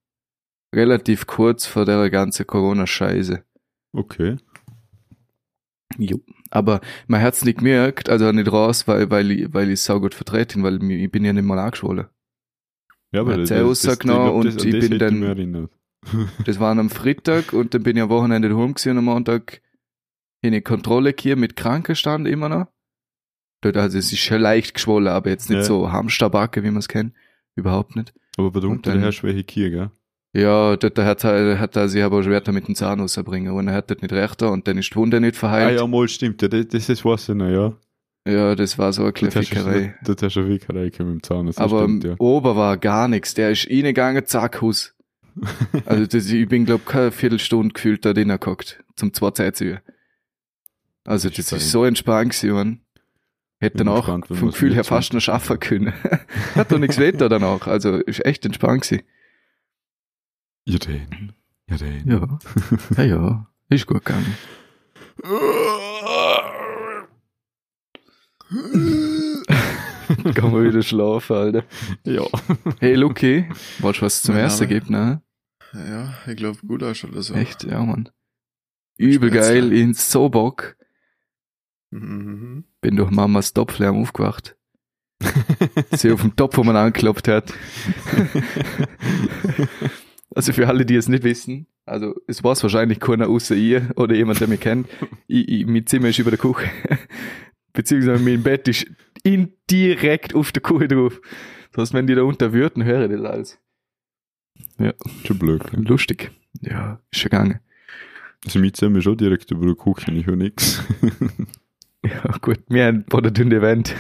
Relativ 0.75 1.27
kurz 1.27 1.67
vor 1.67 1.85
der 1.85 2.09
ganzen 2.11 2.47
Corona-Scheiße. 2.47 3.45
okay. 3.93 4.37
Jo. 6.01 6.19
Aber 6.51 6.81
mein 7.07 7.21
Herz 7.21 7.45
nicht 7.45 7.59
gemerkt, 7.59 8.09
also 8.09 8.33
nicht 8.33 8.51
raus, 8.51 8.89
weil, 8.89 9.11
weil 9.11 9.31
ich, 9.31 9.53
weil 9.55 9.71
ich 9.71 9.81
saugut 9.83 10.15
vertreten, 10.15 10.63
weil 10.63 10.83
ich 10.91 11.11
bin 11.13 11.25
ja 11.25 11.33
nicht 11.33 11.45
mal 11.45 11.59
angeschwollen. 11.59 12.07
Ja, 13.13 13.27
Hat 13.27 13.47
sie 13.47 13.61
rausgenommen 13.61 14.33
und 14.33 14.65
ich 14.65 14.89
bin 14.89 14.99
dann-. 14.99 15.69
Das 16.47 16.59
war 16.59 16.71
am 16.77 16.89
Freitag 16.89 17.53
und 17.53 17.75
dann 17.75 17.83
bin 17.83 17.97
ich 17.99 18.03
am 18.03 18.09
Wochenende 18.09 18.49
daheim 18.49 18.73
gewesen 18.73 18.93
und 18.93 18.99
am 18.99 19.05
Montag 19.05 19.61
in 20.41 20.49
eine 20.49 20.63
Kontrolle 20.63 21.15
hier 21.19 21.37
mit 21.37 21.57
Krankenstand 21.57 22.27
immer 22.27 22.49
noch. 22.49 22.67
Dort, 23.63 23.77
also 23.77 23.99
es 23.99 24.11
ist 24.11 24.21
schon 24.21 24.41
leicht 24.41 24.73
geschwollen, 24.73 25.09
aber 25.09 25.29
jetzt 25.29 25.51
nicht 25.51 25.59
Ja. 25.59 25.65
so 25.65 25.93
Hamsterbacke, 25.93 26.63
wie 26.63 26.69
man 26.71 26.79
es 26.79 26.89
kennt. 26.89 27.13
Überhaupt 27.55 27.97
nicht. 27.97 28.15
Aber 28.39 28.51
bei 28.51 28.61
der 28.61 28.71
Und 28.71 28.77
Unter 28.77 28.93
dann- 28.93 29.03
der 29.03 29.13
Herr 29.13 29.23
welche 29.23 29.45
Kier, 29.45 29.69
gell? 29.71 29.91
Ja, 30.33 30.77
dort 30.77 30.97
hat 30.99 31.25
er, 31.25 31.59
hat 31.59 31.75
er 31.77 31.89
sich 31.89 32.03
aber 32.05 32.23
schwer 32.23 32.43
mit 32.53 32.69
dem 32.69 32.75
Zahn 32.77 33.01
rausbringen 33.01 33.53
und 33.53 33.67
er 33.69 33.75
hat 33.75 33.91
das 33.91 34.01
nicht 34.01 34.13
recht 34.13 34.43
und 34.43 34.69
dann 34.69 34.79
ist 34.79 34.91
die 34.93 34.97
Wunde 34.97 35.21
nicht 35.21 35.35
Ah 35.37 35.41
verheilt. 35.41 35.81
ja, 35.81 35.87
mal 35.87 36.07
stimmt. 36.09 36.41
Das, 36.43 36.51
das 36.69 36.89
ist 36.89 37.05
was 37.05 37.27
ja 37.27 37.35
noch, 37.35 37.49
ja. 37.49 38.33
ja. 38.33 38.55
das 38.55 38.79
war 38.79 38.93
so 38.93 39.03
eine 39.03 39.13
du- 39.13 39.19
Kleffickerei. 39.19 39.97
Das 40.05 40.17
hast 40.23 40.37
du 40.37 40.47
wirklich 40.47 40.99
mit 41.01 41.09
dem 41.09 41.23
Zahn. 41.23 41.47
Das 41.47 41.59
Aber 41.59 41.83
stimmt, 41.83 42.05
ja. 42.05 42.15
ober 42.19 42.55
war 42.55 42.77
gar 42.79 43.09
nichts. 43.09 43.35
Der 43.35 43.51
ist 43.51 43.69
reingegangen, 43.69 44.25
zack, 44.27 44.61
Hus. 44.61 44.95
Also 45.87 46.07
das, 46.07 46.27
ich 46.31 46.49
bin, 46.49 46.65
glaub, 46.65 46.87
keine 46.87 47.11
Viertelstunde 47.13 47.73
gefühlt 47.73 48.05
da 48.05 48.13
drinnen 48.13 48.39
gehockt, 48.39 48.83
zum 48.97 49.13
zwei 49.13 49.31
Zeit 49.33 49.57
zu 49.57 49.65
ihr. 49.65 49.83
Also 51.05 51.29
das 51.29 51.47
Spannend. 51.47 51.63
ist 51.65 51.71
so 51.73 51.85
entspannt 51.85 52.33
gewesen, 52.33 52.53
man. 52.55 52.81
Hätte 53.59 53.79
dann 53.79 53.89
auch 53.89 54.07
vom 54.07 54.51
Gefühl 54.51 54.75
her 54.75 54.85
fast 54.85 55.13
noch 55.13 55.21
schaffen 55.21 55.59
können. 55.61 55.93
Hat 56.55 56.71
doch 56.73 56.79
nichts 56.79 56.99
weiter 57.01 57.29
danach. 57.29 57.67
Also 57.67 57.97
ist 57.97 58.25
echt 58.25 58.47
entspannt 58.47 58.83
gewesen. 58.83 59.03
Ja, 60.67 60.79
den. 60.79 61.33
Ja, 61.69 61.77
den. 61.77 62.09
Ja. 62.09 62.39
Ja, 62.97 63.03
ja. 63.05 63.47
Ist 63.69 63.87
gut 63.87 64.05
gegangen. 64.05 64.35
Kann 70.35 70.53
man 70.53 70.65
wieder 70.65 70.83
schlafen, 70.83 71.37
Alter. 71.37 71.65
ja. 72.05 72.25
Hey, 72.81 72.95
Luki, 72.95 73.49
wolltest 73.79 74.03
du 74.03 74.07
was 74.07 74.23
zum 74.23 74.35
Mein 74.35 74.45
Essen 74.45 74.69
Name? 74.69 74.81
geben, 74.81 74.93
ne? 74.93 75.23
Ja, 75.73 76.15
ich 76.27 76.37
glaube, 76.37 76.59
gut 76.67 76.83
aus 76.83 77.05
oder 77.05 77.23
so. 77.23 77.35
Echt, 77.35 77.65
ja, 77.65 77.83
Mann. 77.83 78.09
Übel 78.97 79.31
geil, 79.31 79.73
in 79.73 79.95
so 79.95 80.29
Bock. 80.29 80.77
Mhm. 81.91 82.65
Bin 82.81 82.97
durch 82.97 83.11
Mamas 83.11 83.53
Topflärm 83.53 84.01
aufgewacht. 84.03 84.57
Sie 85.93 86.11
auf 86.11 86.23
dem 86.23 86.35
Topf, 86.35 86.57
wo 86.57 86.65
man 86.65 86.77
angeklopft 86.77 87.29
hat. 87.29 87.53
Also 90.35 90.53
für 90.53 90.69
alle, 90.69 90.87
die 90.87 90.97
es 90.97 91.09
nicht 91.09 91.25
wissen, 91.25 91.67
also 91.87 92.15
es 92.27 92.43
weiß 92.45 92.63
wahrscheinlich 92.63 93.01
keiner 93.01 93.29
außer 93.29 93.55
ihr 93.57 93.91
oder 93.97 94.15
jemand, 94.15 94.41
der 94.41 94.49
mich 94.49 94.61
kennt. 94.61 94.89
Ich, 95.27 95.49
ich, 95.49 95.67
mein 95.67 95.87
Zimmer 95.87 96.09
ist 96.09 96.19
über 96.19 96.31
der 96.31 96.41
Küche. 96.41 96.69
Beziehungsweise 97.73 98.23
mein 98.23 98.43
Bett 98.43 98.67
ist 98.67 98.87
in, 99.23 99.53
direkt 99.71 100.35
auf 100.35 100.51
der 100.51 100.63
Küche 100.63 100.89
drauf. 100.89 101.21
Das 101.73 101.83
heißt, 101.83 101.95
wenn 101.95 102.09
die 102.09 102.17
da 102.17 102.23
unter 102.23 102.53
würden, 102.53 102.85
höre 102.85 103.09
ich 103.09 103.17
das 103.17 103.25
alles. 103.25 103.59
Schon 105.25 105.39
blöd. 105.39 105.63
Lustig. 105.73 106.33
Ja, 106.61 107.01
ist 107.13 107.21
schon 107.21 107.31
gegangen. 107.31 107.61
Also, 108.45 108.59
mit 108.59 108.77
sind 108.77 108.95
wir 108.95 109.03
schon 109.03 109.17
direkt 109.17 109.51
über 109.51 109.67
die 109.67 109.75
Küche, 109.75 110.11
ich 110.13 110.27
höre 110.27 110.37
nix. 110.37 110.83
Ja, 112.03 112.23
gut, 112.41 112.61
wir 112.69 112.87
haben 112.87 112.97
ein 112.97 113.05
paar 113.05 113.21
dünne 113.21 113.61
Wände. 113.61 113.91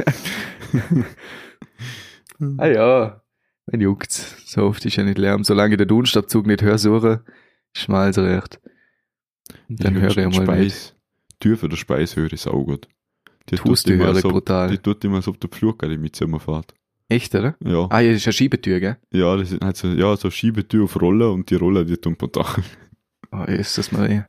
ah 2.57 2.66
ja, 2.66 3.23
wenn 3.71 3.81
juckt's. 3.81 4.37
So 4.47 4.65
oft 4.65 4.85
ist 4.85 4.97
ja 4.97 5.05
nicht 5.05 5.19
Lärm. 5.19 5.45
Solange 5.45 5.77
den 5.77 5.89
Dunstabzug 5.89 6.47
nicht 6.47 6.63
höre, 6.63 6.79
suche, 6.79 7.25
ist 7.75 7.89
mir 7.89 7.99
alles 7.99 8.19
recht. 8.19 8.61
Dann 9.69 10.01
höre 10.01 10.17
ich 10.17 10.37
mal. 10.37 10.45
Speis. 10.45 10.95
Tür 11.39 11.57
für 11.57 11.69
der 11.69 11.77
Speis 11.77 12.17
höre 12.17 12.33
ich 12.33 12.47
auch 12.47 12.65
gut. 12.65 12.89
Die 13.49 13.57
Tust 13.57 13.85
tut 13.85 13.91
du 13.91 13.95
immer 13.95 14.07
höre 14.07 14.17
so, 14.17 14.29
brutal. 14.29 14.71
Die 14.71 14.79
tut 14.79 15.05
immer 15.05 15.23
so 15.23 15.31
auf 15.31 15.39
der 15.39 15.51
Flur 15.51 15.77
gerade 15.77 15.97
mit 15.97 16.17
Zimmer 16.17 16.41
fährt. 16.41 16.75
Echt, 17.09 17.35
oder? 17.35 17.57
Ja. 17.65 17.87
Ah, 17.91 18.01
ja, 18.01 18.13
das 18.13 18.21
ist 18.21 18.27
eine 18.27 18.33
Schiebetür, 18.33 18.81
gell? 18.81 18.97
Ja, 19.13 19.37
das 19.37 19.53
ist 19.53 19.63
halt 19.63 19.77
so, 19.77 19.89
ja, 19.89 20.17
so 20.17 20.31
Schiebetür 20.31 20.85
auf 20.85 21.01
Rolle 21.01 21.31
und 21.31 21.51
die 21.51 21.57
Rolle, 21.57 21.85
die 21.85 21.97
tun 21.97 22.17
man 22.21 22.31
da. 22.33 22.45
Oh, 23.33 23.45
ist 23.45 23.79
das 23.79 23.91
Maria. 23.93 24.29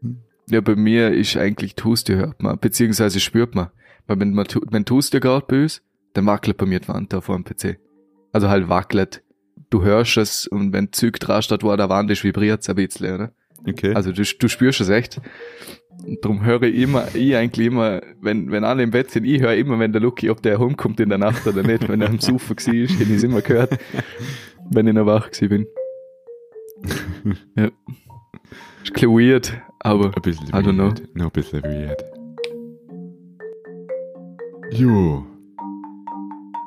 Hm. 0.00 0.22
Ja, 0.48 0.60
bei 0.60 0.74
mir 0.74 1.12
ist 1.12 1.36
eigentlich 1.36 1.74
die 1.74 1.84
Haustür 1.84 2.16
hört 2.16 2.42
man, 2.42 2.58
beziehungsweise 2.58 3.20
spürt 3.20 3.54
man. 3.54 3.68
Weil 4.06 4.20
wenn 4.20 4.32
man, 4.32 4.46
wenn 4.70 4.84
die 4.84 4.92
Haustür 4.92 5.20
gerade 5.20 5.46
bei 5.46 5.62
uns, 5.62 5.82
dann 6.12 6.26
wackelt 6.26 6.56
bei 6.56 6.66
mir 6.66 6.80
die 6.80 6.88
Wand 6.88 7.12
da 7.12 7.20
vor 7.20 7.36
dem 7.36 7.44
PC. 7.44 7.78
Also 8.36 8.50
halt 8.50 8.68
wackelt. 8.68 9.22
Du 9.70 9.82
hörst 9.82 10.18
es 10.18 10.46
und 10.46 10.74
wenn 10.74 10.92
Züg 10.92 11.18
dran 11.18 11.40
steht, 11.40 11.62
wo 11.62 11.70
an 11.70 11.78
der 11.78 11.88
Wand 11.88 12.10
ist, 12.10 12.22
vibriert 12.22 12.60
es 12.60 12.68
ein 12.68 12.74
bisschen, 12.74 13.14
oder? 13.14 13.32
Okay. 13.66 13.94
Also 13.94 14.12
du, 14.12 14.22
du 14.24 14.48
spürst 14.48 14.82
es 14.82 14.90
echt. 14.90 15.22
Und 16.06 16.22
darum 16.22 16.44
höre 16.44 16.64
ich 16.64 16.74
immer, 16.74 17.08
ich 17.14 17.34
eigentlich 17.34 17.68
immer, 17.68 18.02
wenn, 18.20 18.50
wenn 18.50 18.62
alle 18.62 18.82
im 18.82 18.90
Bett 18.90 19.10
sind, 19.10 19.24
ich 19.24 19.40
höre 19.40 19.54
immer, 19.54 19.78
wenn 19.78 19.92
der 19.92 20.02
Lucky, 20.02 20.28
ob 20.28 20.42
der 20.42 20.58
rumkommt 20.58 21.00
in 21.00 21.08
der 21.08 21.16
Nacht 21.16 21.46
oder 21.46 21.62
nicht, 21.62 21.88
wenn 21.88 22.02
er 22.02 22.10
am 22.10 22.18
Sofa 22.18 22.50
war, 22.50 22.74
ist, 22.74 23.00
hätte 23.00 23.04
ich 23.04 23.16
es 23.16 23.22
immer 23.22 23.40
gehört, 23.40 23.78
wenn 24.70 24.86
ich 24.86 24.92
noch 24.92 25.06
wach 25.06 25.30
gewesen 25.30 25.48
bin. 25.48 25.66
ja. 27.56 27.64
Ist 27.64 28.90
ein 28.90 28.92
bisschen 28.92 29.18
weird, 29.18 29.62
aber 29.80 30.14
ein 30.14 30.20
bisschen 30.20 30.48
I 30.48 30.50
don't 30.50 30.74
know. 30.74 30.88
weird. 30.88 31.16
Noch 31.16 31.24
ein 31.24 31.30
bisschen 31.30 31.62
weird. 31.62 32.04
Jo, 34.72 35.24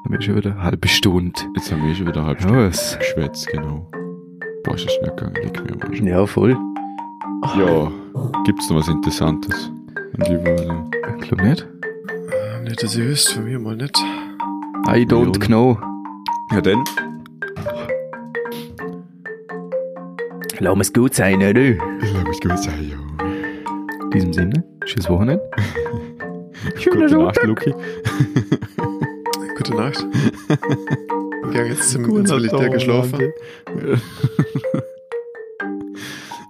haben 0.10 0.14
wir 0.18 0.22
schon 0.22 0.36
wieder 0.38 0.52
eine 0.52 0.64
halbe 0.64 0.88
Stunde. 0.88 1.40
jetzt 1.56 1.72
haben 1.72 1.86
wir 1.88 1.94
schon 1.96 2.08
wieder 2.08 2.26
halb 2.26 2.40
Ja, 2.42 2.48
Stunde 2.48 2.68
was? 2.70 2.98
geschwätzt, 2.98 3.48
genau. 3.48 3.88
Boah, 4.64 4.76
ist 4.76 4.86
das 4.86 4.94
schnell 4.94 5.10
gegangen, 5.12 5.36
leck 5.36 5.64
mir 5.64 5.74
am 5.74 5.82
Arsch. 5.90 6.00
Ja, 6.02 6.26
voll. 6.26 6.58
Ja, 7.58 7.92
gibt's 8.44 8.70
noch 8.70 8.78
was 8.78 8.88
Interessantes? 8.88 9.72
Lieber, 10.28 10.50
also, 10.52 10.84
Ich 11.22 11.28
glaube 11.28 11.44
nicht. 11.48 11.62
Äh, 11.62 12.64
Nicht, 12.64 12.84
dass 12.84 12.96
ihr 12.98 13.08
wisst, 13.08 13.32
von 13.34 13.46
mir 13.46 13.60
mal 13.60 13.76
nicht. 13.76 13.98
I 14.88 15.06
don't 15.06 15.40
Ja, 15.40 15.46
know. 15.48 15.78
ja, 16.52 16.62
dann. 16.62 16.84
Lass 20.60 20.76
mir's 20.76 20.92
gut 20.92 21.14
sein, 21.14 21.38
oder? 21.38 21.62
Ich 21.62 21.78
glaube, 22.12 22.30
es 22.32 22.40
gut 22.42 22.58
sein, 22.60 22.90
ja. 22.92 22.98
In 24.06 24.10
diesem 24.12 24.34
Sinne, 24.34 24.64
schönes 24.86 25.10
Wochenende. 25.10 25.42
Gute 26.84 27.18
Nacht, 27.18 27.40
Luki. 27.44 27.74
Gute 29.70 29.82
Nacht. 29.82 30.08
Ich 31.42 31.56
gehe 31.56 31.66
jetzt 31.66 31.90
zum, 31.90 32.04
Gute 32.04 32.20
ins 32.20 32.32
Militär 32.32 32.70
geschlafen. 32.70 33.34
Mann. 33.66 34.02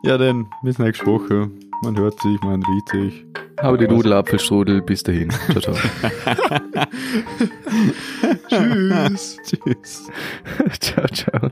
ja, 0.03 0.17
dann, 0.17 0.47
bis 0.61 0.77
nächste 0.77 1.05
Woche. 1.05 1.49
Man 1.83 1.97
hört 1.97 2.19
sich, 2.19 2.41
man 2.41 2.61
riecht 2.61 2.89
sich. 2.89 3.25
Habe 3.61 3.77
die? 3.77 3.87
Nudelapfelstrudel. 3.87 4.81
Bis 4.81 5.03
dahin. 5.03 5.29
Ciao, 5.29 5.61
ciao. 5.61 5.75
Tschüss. 8.49 9.37
Tschüss. 9.45 10.11
ciao, 10.81 11.07
ciao. 11.07 11.49